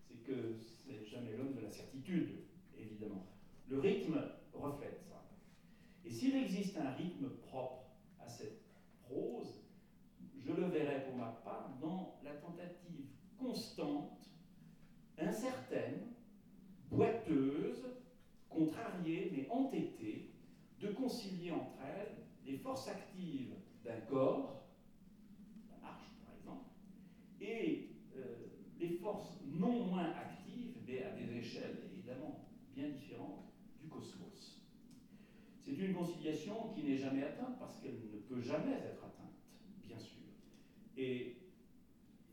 C'est 0.00 0.22
que 0.24 0.54
c'est 0.56 1.04
jamais 1.04 1.36
l'homme 1.36 1.54
de 1.54 1.60
la 1.60 1.70
certitude, 1.70 2.30
évidemment. 2.78 3.26
Le 3.68 3.80
rythme 3.80 4.18
reflète 4.54 4.95
s'il 6.26 6.34
existe 6.34 6.76
un 6.76 6.90
rythme 6.90 7.28
propre 7.46 7.84
à 8.20 8.28
cette 8.28 8.60
prose, 9.04 9.62
je 10.44 10.50
le 10.50 10.64
verrai 10.64 11.04
pour 11.04 11.16
ma 11.16 11.28
part 11.44 11.78
dans 11.80 12.18
la 12.24 12.32
tentative 12.32 13.04
constante, 13.38 14.28
incertaine, 15.18 16.00
boiteuse, 16.90 17.86
contrariée 18.48 19.30
mais 19.32 19.48
entêtée, 19.50 20.32
de 20.80 20.88
concilier 20.88 21.52
entre 21.52 21.78
elles 21.96 22.16
les 22.44 22.56
forces 22.56 22.88
actives 22.88 23.54
d'un 23.84 24.00
corps, 24.00 24.66
la 25.70 25.76
marche 25.88 26.10
par 26.24 26.34
exemple, 26.34 26.66
et 27.40 27.90
euh, 28.16 28.34
les 28.80 28.96
forces 28.96 29.38
non 29.44 29.84
moins 29.86 30.10
actives, 30.16 30.76
mais 30.88 31.04
à 31.04 31.10
des 31.12 31.36
échelles 31.36 31.78
évidemment 31.92 32.40
bien 32.74 32.88
différentes, 32.88 33.44
du 33.80 33.86
cosmos. 33.86 34.66
C'est 35.66 35.75
une 35.86 35.94
conciliation 35.94 36.68
qui 36.74 36.82
n'est 36.82 36.96
jamais 36.96 37.22
atteinte 37.22 37.58
parce 37.58 37.80
qu'elle 37.80 37.94
ne 38.12 38.18
peut 38.18 38.40
jamais 38.40 38.72
être 38.72 39.04
atteinte, 39.04 39.34
bien 39.84 39.98
sûr. 39.98 40.22
Et 40.96 41.36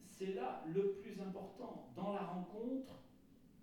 c'est 0.07 0.33
là 0.33 0.63
le 0.73 0.93
plus 0.93 1.19
important. 1.21 1.91
Dans 1.95 2.13
la 2.13 2.23
rencontre, 2.23 2.99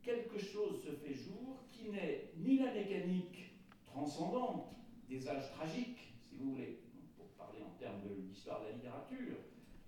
quelque 0.02 0.38
chose 0.38 0.82
se 0.82 0.92
fait 0.92 1.14
jour 1.14 1.64
qui 1.70 1.90
n'est 1.90 2.32
ni 2.36 2.58
la 2.58 2.72
mécanique 2.72 3.52
transcendante 3.86 4.76
des 5.08 5.28
âges 5.28 5.50
tragiques, 5.52 6.14
si 6.20 6.36
vous 6.36 6.52
voulez, 6.52 6.80
pour 7.16 7.26
parler 7.30 7.60
en 7.62 7.76
termes 7.78 8.02
de 8.02 8.14
l'histoire 8.14 8.60
de 8.60 8.66
la 8.66 8.72
littérature, 8.72 9.36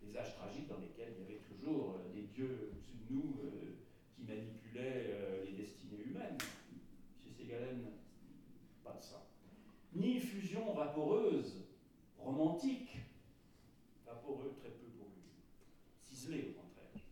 les 0.02 0.16
âges 0.16 0.34
tragiques 0.34 0.68
dans 0.68 0.78
lesquels 0.78 1.14
il 1.16 1.22
y 1.22 1.26
avait 1.26 1.42
toujours 1.48 1.94
euh, 1.94 2.12
des 2.12 2.22
dieux 2.22 2.70
au-dessus 2.72 2.96
de 3.08 3.14
nous 3.14 3.36
euh, 3.44 3.76
qui 4.16 4.22
manipulaient 4.22 5.06
euh, 5.10 5.44
les 5.44 5.52
destinées 5.52 6.02
humaines. 6.04 6.38
Chez 7.22 7.30
ça. 7.46 8.01
Ni 9.94 10.18
fusion 10.20 10.72
vaporeuse, 10.74 11.64
romantique, 12.18 12.96
vaporeux 14.06 14.54
très 14.58 14.70
peu 14.70 14.86
pour 14.98 15.08
lui, 15.08 15.22
ciselé 16.00 16.48
au 16.50 16.60
contraire. 16.60 17.04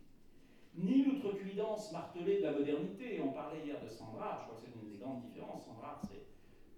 Ni 0.75 1.03
l'outrecuidance 1.03 1.91
martelée 1.91 2.37
de 2.37 2.43
la 2.43 2.53
modernité. 2.53 3.21
On 3.21 3.31
parlait 3.31 3.63
hier 3.63 3.79
de 3.83 3.87
Sandra, 3.87 4.39
je 4.39 4.45
crois 4.45 4.55
que 4.55 4.61
c'est 4.65 4.73
une 4.81 4.89
des 4.91 4.97
grandes 4.97 5.21
différences. 5.21 5.65
Sandra, 5.65 6.01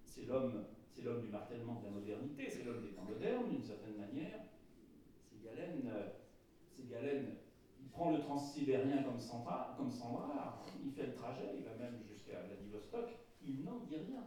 c'est 0.06 0.26
l'homme 0.26 1.22
du 1.22 1.30
martèlement 1.30 1.80
de 1.80 1.86
la 1.86 1.91
modernité, 1.91 2.49
c'est 2.49 2.64
l'homme 2.64 2.82
des 2.82 2.93
temps 2.93 3.04
modernes 3.04 3.49
d'une 3.49 3.64
certaine 3.64 3.97
manière. 3.97 4.41
C'est 5.30 6.89
Galen, 6.89 7.36
il 7.80 7.89
prend 7.89 8.12
le 8.12 8.20
transsibérien 8.20 9.04
comme 9.04 9.20
Sandra, 9.20 9.74
comme 9.78 9.89
Sandra, 9.91 10.62
il 10.84 10.91
fait 10.91 11.08
le 11.08 11.14
trajet, 11.14 11.56
il 11.58 11.64
va 11.64 11.76
même 11.76 12.01
jusqu'à 12.12 12.41
Vladivostok, 12.41 13.10
il 13.45 13.64
n'en 13.64 13.80
dit 13.80 13.95
rien. 13.95 14.24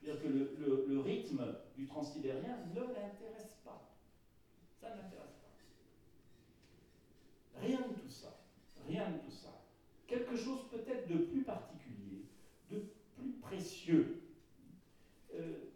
C'est-à-dire 0.00 0.22
que 0.22 0.28
le, 0.28 1.00
rythme 1.00 1.56
du 1.76 1.86
transsibérien 1.86 2.58
ne 2.74 2.80
l'intéresse 2.80 3.58
pas. 3.64 3.94
Ça 4.80 4.90
ne 4.90 5.02
l'intéresse 5.02 5.36
pas. 5.42 5.50
Rien 7.60 7.80
de 7.80 7.94
tout 8.00 8.08
ça. 8.08 8.40
Rien 8.88 9.10
de 9.10 9.18
tout 9.18 9.30
ça. 9.30 9.62
Quelque 10.06 10.36
chose 10.36 10.68
peut-être 10.70 11.06
de 11.08 11.18
plus 11.18 11.42
particulier, 11.42 12.24
de 12.70 12.84
plus 13.16 13.32
précieux. 13.42 14.22
Euh, 15.34 15.66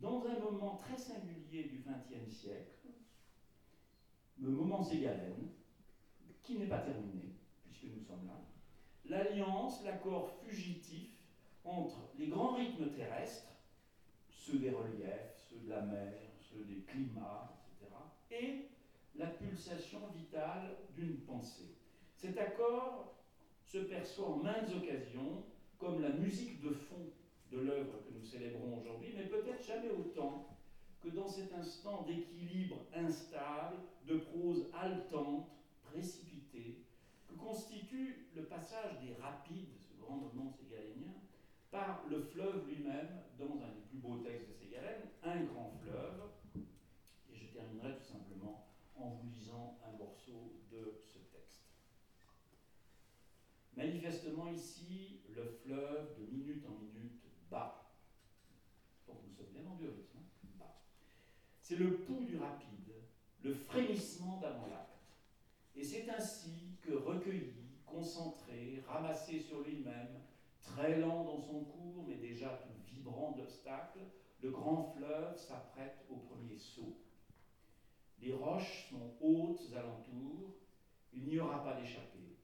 dans 0.00 0.24
un 0.26 0.38
moment 0.38 0.76
très 0.76 0.96
singulier 0.96 1.64
du 1.64 1.82
XXe 1.86 2.30
siècle, 2.34 2.88
le 4.38 4.48
moment 4.48 4.82
Ségalène, 4.82 5.48
qui 6.42 6.58
n'est 6.58 6.68
pas 6.68 6.78
terminé, 6.78 7.34
puisque 7.64 7.84
nous 7.94 8.02
sommes 8.02 8.26
là, 8.26 8.40
l'alliance, 9.04 9.82
l'accord 9.84 10.32
fugitif 10.42 11.10
entre 11.64 12.10
les 12.18 12.28
grands 12.28 12.54
rythmes 12.54 12.90
terrestres, 12.92 13.50
ceux 14.50 14.58
des 14.58 14.70
reliefs, 14.70 15.48
ceux 15.48 15.58
de 15.64 15.70
la 15.70 15.82
mer, 15.82 16.12
ceux 16.40 16.64
des 16.64 16.80
climats, 16.82 17.56
etc., 17.66 17.94
et 18.30 18.68
la 19.16 19.26
pulsation 19.26 20.00
vitale 20.14 20.76
d'une 20.94 21.18
pensée. 21.18 21.74
Cet 22.16 22.38
accord 22.38 23.14
se 23.64 23.78
perçoit 23.78 24.28
en 24.28 24.36
maintes 24.36 24.70
occasions 24.74 25.44
comme 25.78 26.02
la 26.02 26.10
musique 26.10 26.60
de 26.60 26.70
fond 26.70 27.10
de 27.52 27.58
l'œuvre 27.58 27.98
que 28.04 28.12
nous 28.12 28.24
célébrons 28.24 28.78
aujourd'hui, 28.78 29.12
mais 29.16 29.26
peut-être 29.26 29.64
jamais 29.64 29.90
autant 29.90 30.56
que 31.02 31.08
dans 31.08 31.28
cet 31.28 31.52
instant 31.54 32.02
d'équilibre 32.02 32.84
instable, 32.94 33.76
de 34.06 34.18
prose 34.18 34.66
haletante, 34.74 35.48
précipitée, 35.90 36.84
que 37.28 37.34
constitue 37.34 38.26
le 38.34 38.44
passage 38.44 39.00
des 39.00 39.14
rapides, 39.20 39.74
ce 39.78 40.00
grand 40.00 40.18
roman 40.18 40.50
ségalénien, 40.50 41.14
par 41.70 42.04
le 42.10 42.20
fleuve 42.20 42.68
lui-même, 42.68 43.22
dans 43.38 43.62
un 43.62 43.68
des 43.68 43.80
plus 43.88 43.98
beaux 43.98 44.18
textes 44.18 44.48
de 44.48 44.54
Ségalène, 44.54 45.02
un 45.22 45.44
grand 45.44 45.72
fleuve. 45.82 46.30
Et 47.32 47.36
je 47.36 47.46
terminerai 47.46 47.96
tout 47.96 48.12
simplement 48.12 48.66
en 48.96 49.10
vous 49.10 49.30
lisant 49.30 49.78
un 49.86 49.96
morceau 49.96 50.52
de 50.70 51.00
ce 51.04 51.18
texte. 51.32 51.62
Manifestement 53.76 54.48
ici, 54.48 55.20
le 55.34 55.44
fleuve, 55.44 56.18
de 56.18 56.26
minute 56.26 56.64
en 56.66 56.82
minute, 56.82 57.22
bas. 57.50 57.92
Donc 59.06 59.18
nous 59.28 59.34
sommes 59.34 59.52
bien 59.52 59.62
rendu 59.68 59.86
au 59.86 59.92
rythme, 59.92 60.18
bas. 60.58 60.80
C'est 61.62 61.76
le 61.76 61.98
pouls 61.98 62.24
du 62.24 62.36
rapide, 62.36 62.94
le 63.42 63.54
frémissement 63.54 64.38
d'avant 64.40 64.66
l'acte. 64.66 64.88
Et 65.76 65.84
c'est 65.84 66.10
ainsi 66.10 66.76
que 66.82 66.92
recueilli, 66.94 67.78
concentré, 67.86 68.82
ramassé 68.86 69.38
sur 69.40 69.60
lui-même, 69.60 70.20
très 70.80 70.96
lent 70.98 71.24
dans 71.24 71.40
son 71.40 71.64
cours, 71.64 72.04
mais 72.08 72.14
déjà 72.14 72.48
tout 72.48 72.94
vibrant 72.94 73.32
d'obstacles, 73.32 74.00
le 74.42 74.50
grand 74.50 74.94
fleuve 74.96 75.36
s'apprête 75.36 76.06
au 76.08 76.16
premier 76.16 76.56
saut. 76.56 76.96
Les 78.22 78.32
roches 78.32 78.88
sont 78.88 79.12
hautes 79.20 79.70
alentour, 79.76 80.54
il 81.12 81.24
n'y 81.24 81.38
aura 81.38 81.62
pas 81.62 81.74
d'échappée. 81.74 82.38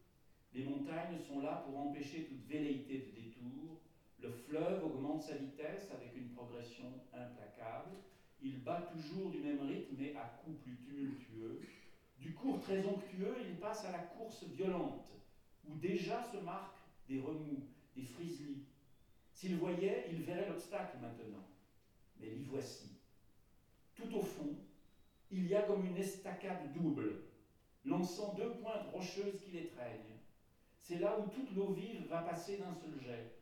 Les 0.53 0.65
montagnes 0.65 1.19
sont 1.19 1.41
là 1.41 1.65
pour 1.67 1.79
empêcher 1.79 2.25
toute 2.25 2.47
velléité 2.47 2.99
de 2.99 3.23
détour, 3.23 3.81
le 4.21 4.31
fleuve 4.31 4.85
augmente 4.85 5.23
sa 5.23 5.37
vitesse 5.37 5.91
avec 5.91 6.15
une 6.15 6.29
progression 6.31 6.93
implacable. 7.15 7.97
Il 8.43 8.63
bat 8.63 8.83
toujours 8.93 9.31
du 9.31 9.39
même 9.39 9.63
rythme, 9.63 9.95
mais 9.99 10.15
à 10.15 10.25
coups 10.43 10.59
plus 10.63 10.77
tumultueux. 10.77 11.63
Du 12.19 12.35
cours 12.35 12.61
très 12.61 12.87
onctueux, 12.87 13.37
il 13.49 13.57
passe 13.57 13.85
à 13.87 13.93
la 13.93 13.99
course 13.99 14.45
violente, 14.45 15.11
où 15.67 15.75
déjà 15.77 16.23
se 16.25 16.39
marquent 16.39 16.77
des 17.09 17.21
remous, 17.21 17.63
des 17.97 18.05
frislis. 18.05 18.65
S'il 19.33 19.57
voyait, 19.57 20.07
il 20.11 20.23
verrait 20.23 20.49
l'obstacle 20.49 20.99
maintenant. 21.01 21.47
Mais 22.21 22.29
l'y 22.31 22.45
voici. 22.45 22.91
Tout 23.95 24.15
au 24.15 24.23
fond, 24.23 24.57
il 25.31 25.47
y 25.47 25.55
a 25.55 25.63
comme 25.63 25.85
une 25.85 25.97
estacade 25.97 26.73
double, 26.73 27.23
lançant 27.85 28.35
deux 28.35 28.53
pointes 28.55 28.87
rocheuses 28.93 29.41
qui 29.45 29.53
l'étreignent. 29.53 30.17
C'est 30.81 30.99
là 30.99 31.19
où 31.19 31.29
toute 31.29 31.55
l'eau 31.55 31.73
vive 31.73 32.07
va 32.09 32.23
passer 32.23 32.59
d'un 32.59 32.75
seul 32.75 33.01
jet. 33.03 33.33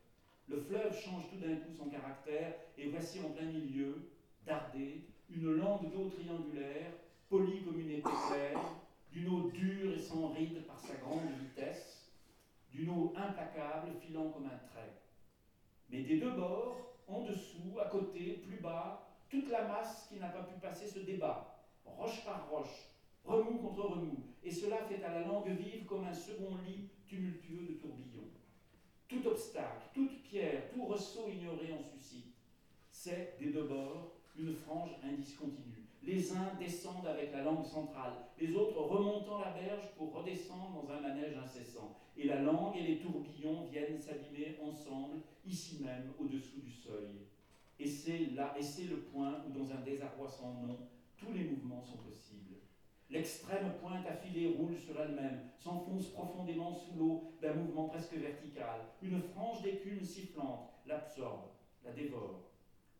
Le 0.48 0.60
fleuve 0.60 0.98
change 0.98 1.30
tout 1.30 1.36
d'un 1.36 1.56
coup 1.56 1.72
son 1.76 1.88
caractère, 1.88 2.54
et 2.78 2.88
voici 2.88 3.20
en 3.20 3.30
plein 3.30 3.46
milieu, 3.46 4.10
dardée, 4.46 5.02
une 5.30 5.52
langue 5.56 5.90
d'eau 5.92 6.08
triangulaire, 6.08 6.92
polie 7.28 7.62
comme 7.62 7.80
une 7.80 7.90
épée 7.90 8.10
claire, 8.28 8.60
d'une 9.12 9.28
eau 9.28 9.50
dure 9.50 9.92
et 9.92 9.98
sans 9.98 10.32
ride 10.32 10.66
par 10.66 10.78
sa 10.78 10.94
grande 10.96 11.30
vitesse, 11.40 11.93
d'une 12.74 12.90
eau 12.90 13.12
implacable 13.16 13.92
filant 14.00 14.30
comme 14.30 14.46
un 14.46 14.58
trait. 14.68 14.92
Mais 15.88 16.02
des 16.02 16.18
deux 16.18 16.32
bords, 16.32 16.98
en 17.06 17.22
dessous, 17.22 17.78
à 17.80 17.88
côté, 17.88 18.42
plus 18.44 18.56
bas, 18.56 19.08
toute 19.28 19.48
la 19.48 19.66
masse 19.66 20.08
qui 20.08 20.16
n'a 20.16 20.28
pas 20.28 20.42
pu 20.42 20.58
passer 20.60 20.86
se 20.86 20.98
débat, 20.98 21.64
roche 21.84 22.24
par 22.24 22.50
roche, 22.50 22.90
remous 23.24 23.58
contre 23.58 23.82
remous, 23.82 24.24
et 24.42 24.50
cela 24.50 24.78
fait 24.84 25.02
à 25.04 25.14
la 25.14 25.26
langue 25.26 25.48
vive 25.48 25.84
comme 25.86 26.04
un 26.04 26.12
second 26.12 26.56
lit 26.66 26.88
tumultueux 27.06 27.66
de 27.68 27.74
tourbillons. 27.74 28.30
Tout 29.08 29.24
obstacle, 29.26 29.90
toute 29.92 30.22
pierre, 30.22 30.68
tout 30.72 30.84
ressaut 30.86 31.28
ignoré 31.28 31.72
en 31.72 31.82
suscite. 31.82 32.34
C'est, 32.90 33.36
des 33.38 33.50
deux 33.50 33.64
bords, 33.64 34.12
une 34.36 34.54
frange 34.54 34.90
indiscontinue. 35.04 35.83
Les 36.06 36.32
uns 36.32 36.52
descendent 36.58 37.06
avec 37.06 37.32
la 37.32 37.42
langue 37.42 37.64
centrale, 37.64 38.12
les 38.38 38.54
autres 38.54 38.78
remontant 38.78 39.38
la 39.38 39.52
berge 39.52 39.88
pour 39.96 40.12
redescendre 40.12 40.82
dans 40.82 40.92
un 40.92 41.00
manège 41.00 41.34
incessant. 41.36 41.96
Et 42.16 42.26
la 42.26 42.42
langue 42.42 42.76
et 42.76 42.82
les 42.82 42.98
tourbillons 42.98 43.64
viennent 43.70 43.98
s'abîmer 43.98 44.58
ensemble, 44.62 45.22
ici 45.46 45.82
même, 45.82 46.12
au-dessous 46.18 46.60
du 46.60 46.70
seuil. 46.70 47.26
Et 47.78 47.86
c'est 47.86 48.26
là, 48.34 48.54
et 48.58 48.62
c'est 48.62 48.84
le 48.84 48.98
point 48.98 49.42
où, 49.46 49.58
dans 49.58 49.72
un 49.72 49.80
désarroi 49.80 50.28
sans 50.28 50.52
nom, 50.52 50.78
tous 51.16 51.32
les 51.32 51.44
mouvements 51.44 51.82
sont 51.82 51.96
possibles. 51.96 52.56
L'extrême 53.08 53.72
pointe 53.80 54.06
affilée 54.06 54.54
roule 54.58 54.76
sur 54.76 55.00
elle-même, 55.00 55.48
s'enfonce 55.58 56.08
profondément 56.08 56.74
sous 56.74 56.98
l'eau 56.98 57.32
d'un 57.40 57.54
mouvement 57.54 57.88
presque 57.88 58.14
vertical. 58.14 58.80
Une 59.02 59.22
frange 59.22 59.62
d'écume 59.62 60.04
sifflante 60.04 60.70
l'absorbe, 60.86 61.48
la 61.82 61.92
dévore. 61.92 62.50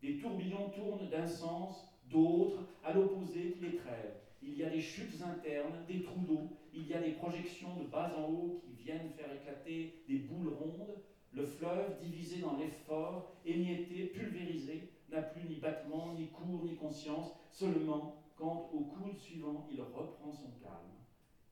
Des 0.01 0.17
tourbillons 0.19 0.71
tournent 0.71 1.09
d'un 1.11 1.27
sens, 1.27 1.94
d'autres, 2.11 2.65
à 2.83 2.93
l'opposé, 2.93 3.53
qui 3.53 3.61
les 3.65 3.77
trêvent. 3.77 4.21
Il 4.43 4.57
y 4.57 4.65
a 4.65 4.71
des 4.71 4.81
chutes 4.81 5.23
internes, 5.23 5.85
des 5.89 6.03
trous 6.03 6.21
d'eau, 6.21 6.49
il 6.73 6.87
y 6.87 6.95
a 6.95 7.01
des 7.01 7.13
projections 7.13 7.75
de 7.77 7.85
bas 7.85 8.15
en 8.19 8.31
haut 8.31 8.61
qui 8.63 8.73
viennent 8.83 9.11
faire 9.17 9.33
éclater 9.33 10.03
des 10.09 10.19
boules 10.19 10.53
rondes. 10.53 10.97
Le 11.33 11.47
fleuve, 11.47 11.99
divisé 12.01 12.41
dans 12.41 12.57
l'effort, 12.57 13.33
émietté, 13.45 14.07
pulvérisé, 14.07 14.89
n'a 15.11 15.23
plus 15.23 15.49
ni 15.49 15.57
battement, 15.57 16.15
ni 16.15 16.29
cours, 16.29 16.65
ni 16.65 16.77
conscience, 16.77 17.33
seulement 17.51 18.17
quand 18.37 18.71
au 18.73 18.81
coude 18.81 19.17
suivant 19.17 19.67
il 19.71 19.81
reprend 19.81 20.33
son 20.33 20.51
calme 20.61 20.95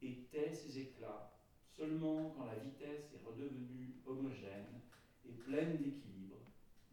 et 0.03 0.26
tait 0.30 0.53
ses 0.53 0.78
éclats, 0.78 1.32
seulement 1.68 2.34
quand 2.36 2.44
la 2.44 2.57
vitesse 2.57 3.12
est 3.14 3.26
redevenue 3.26 3.94
homogène 4.07 4.80
et 5.24 5.32
pleine 5.32 5.76
d'équilibre, 5.76 6.36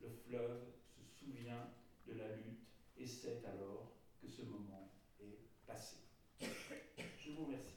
le 0.02 0.10
fleuve 0.10 0.62
se 0.96 1.04
souvient 1.04 1.68
et 3.00 3.06
sait 3.06 3.40
alors 3.46 3.96
que 4.22 4.28
ce 4.28 4.42
moment 4.42 4.92
est 5.20 5.40
passé. 5.66 5.96
Je 7.18 7.30
vous 7.32 7.44
remercie. 7.44 7.69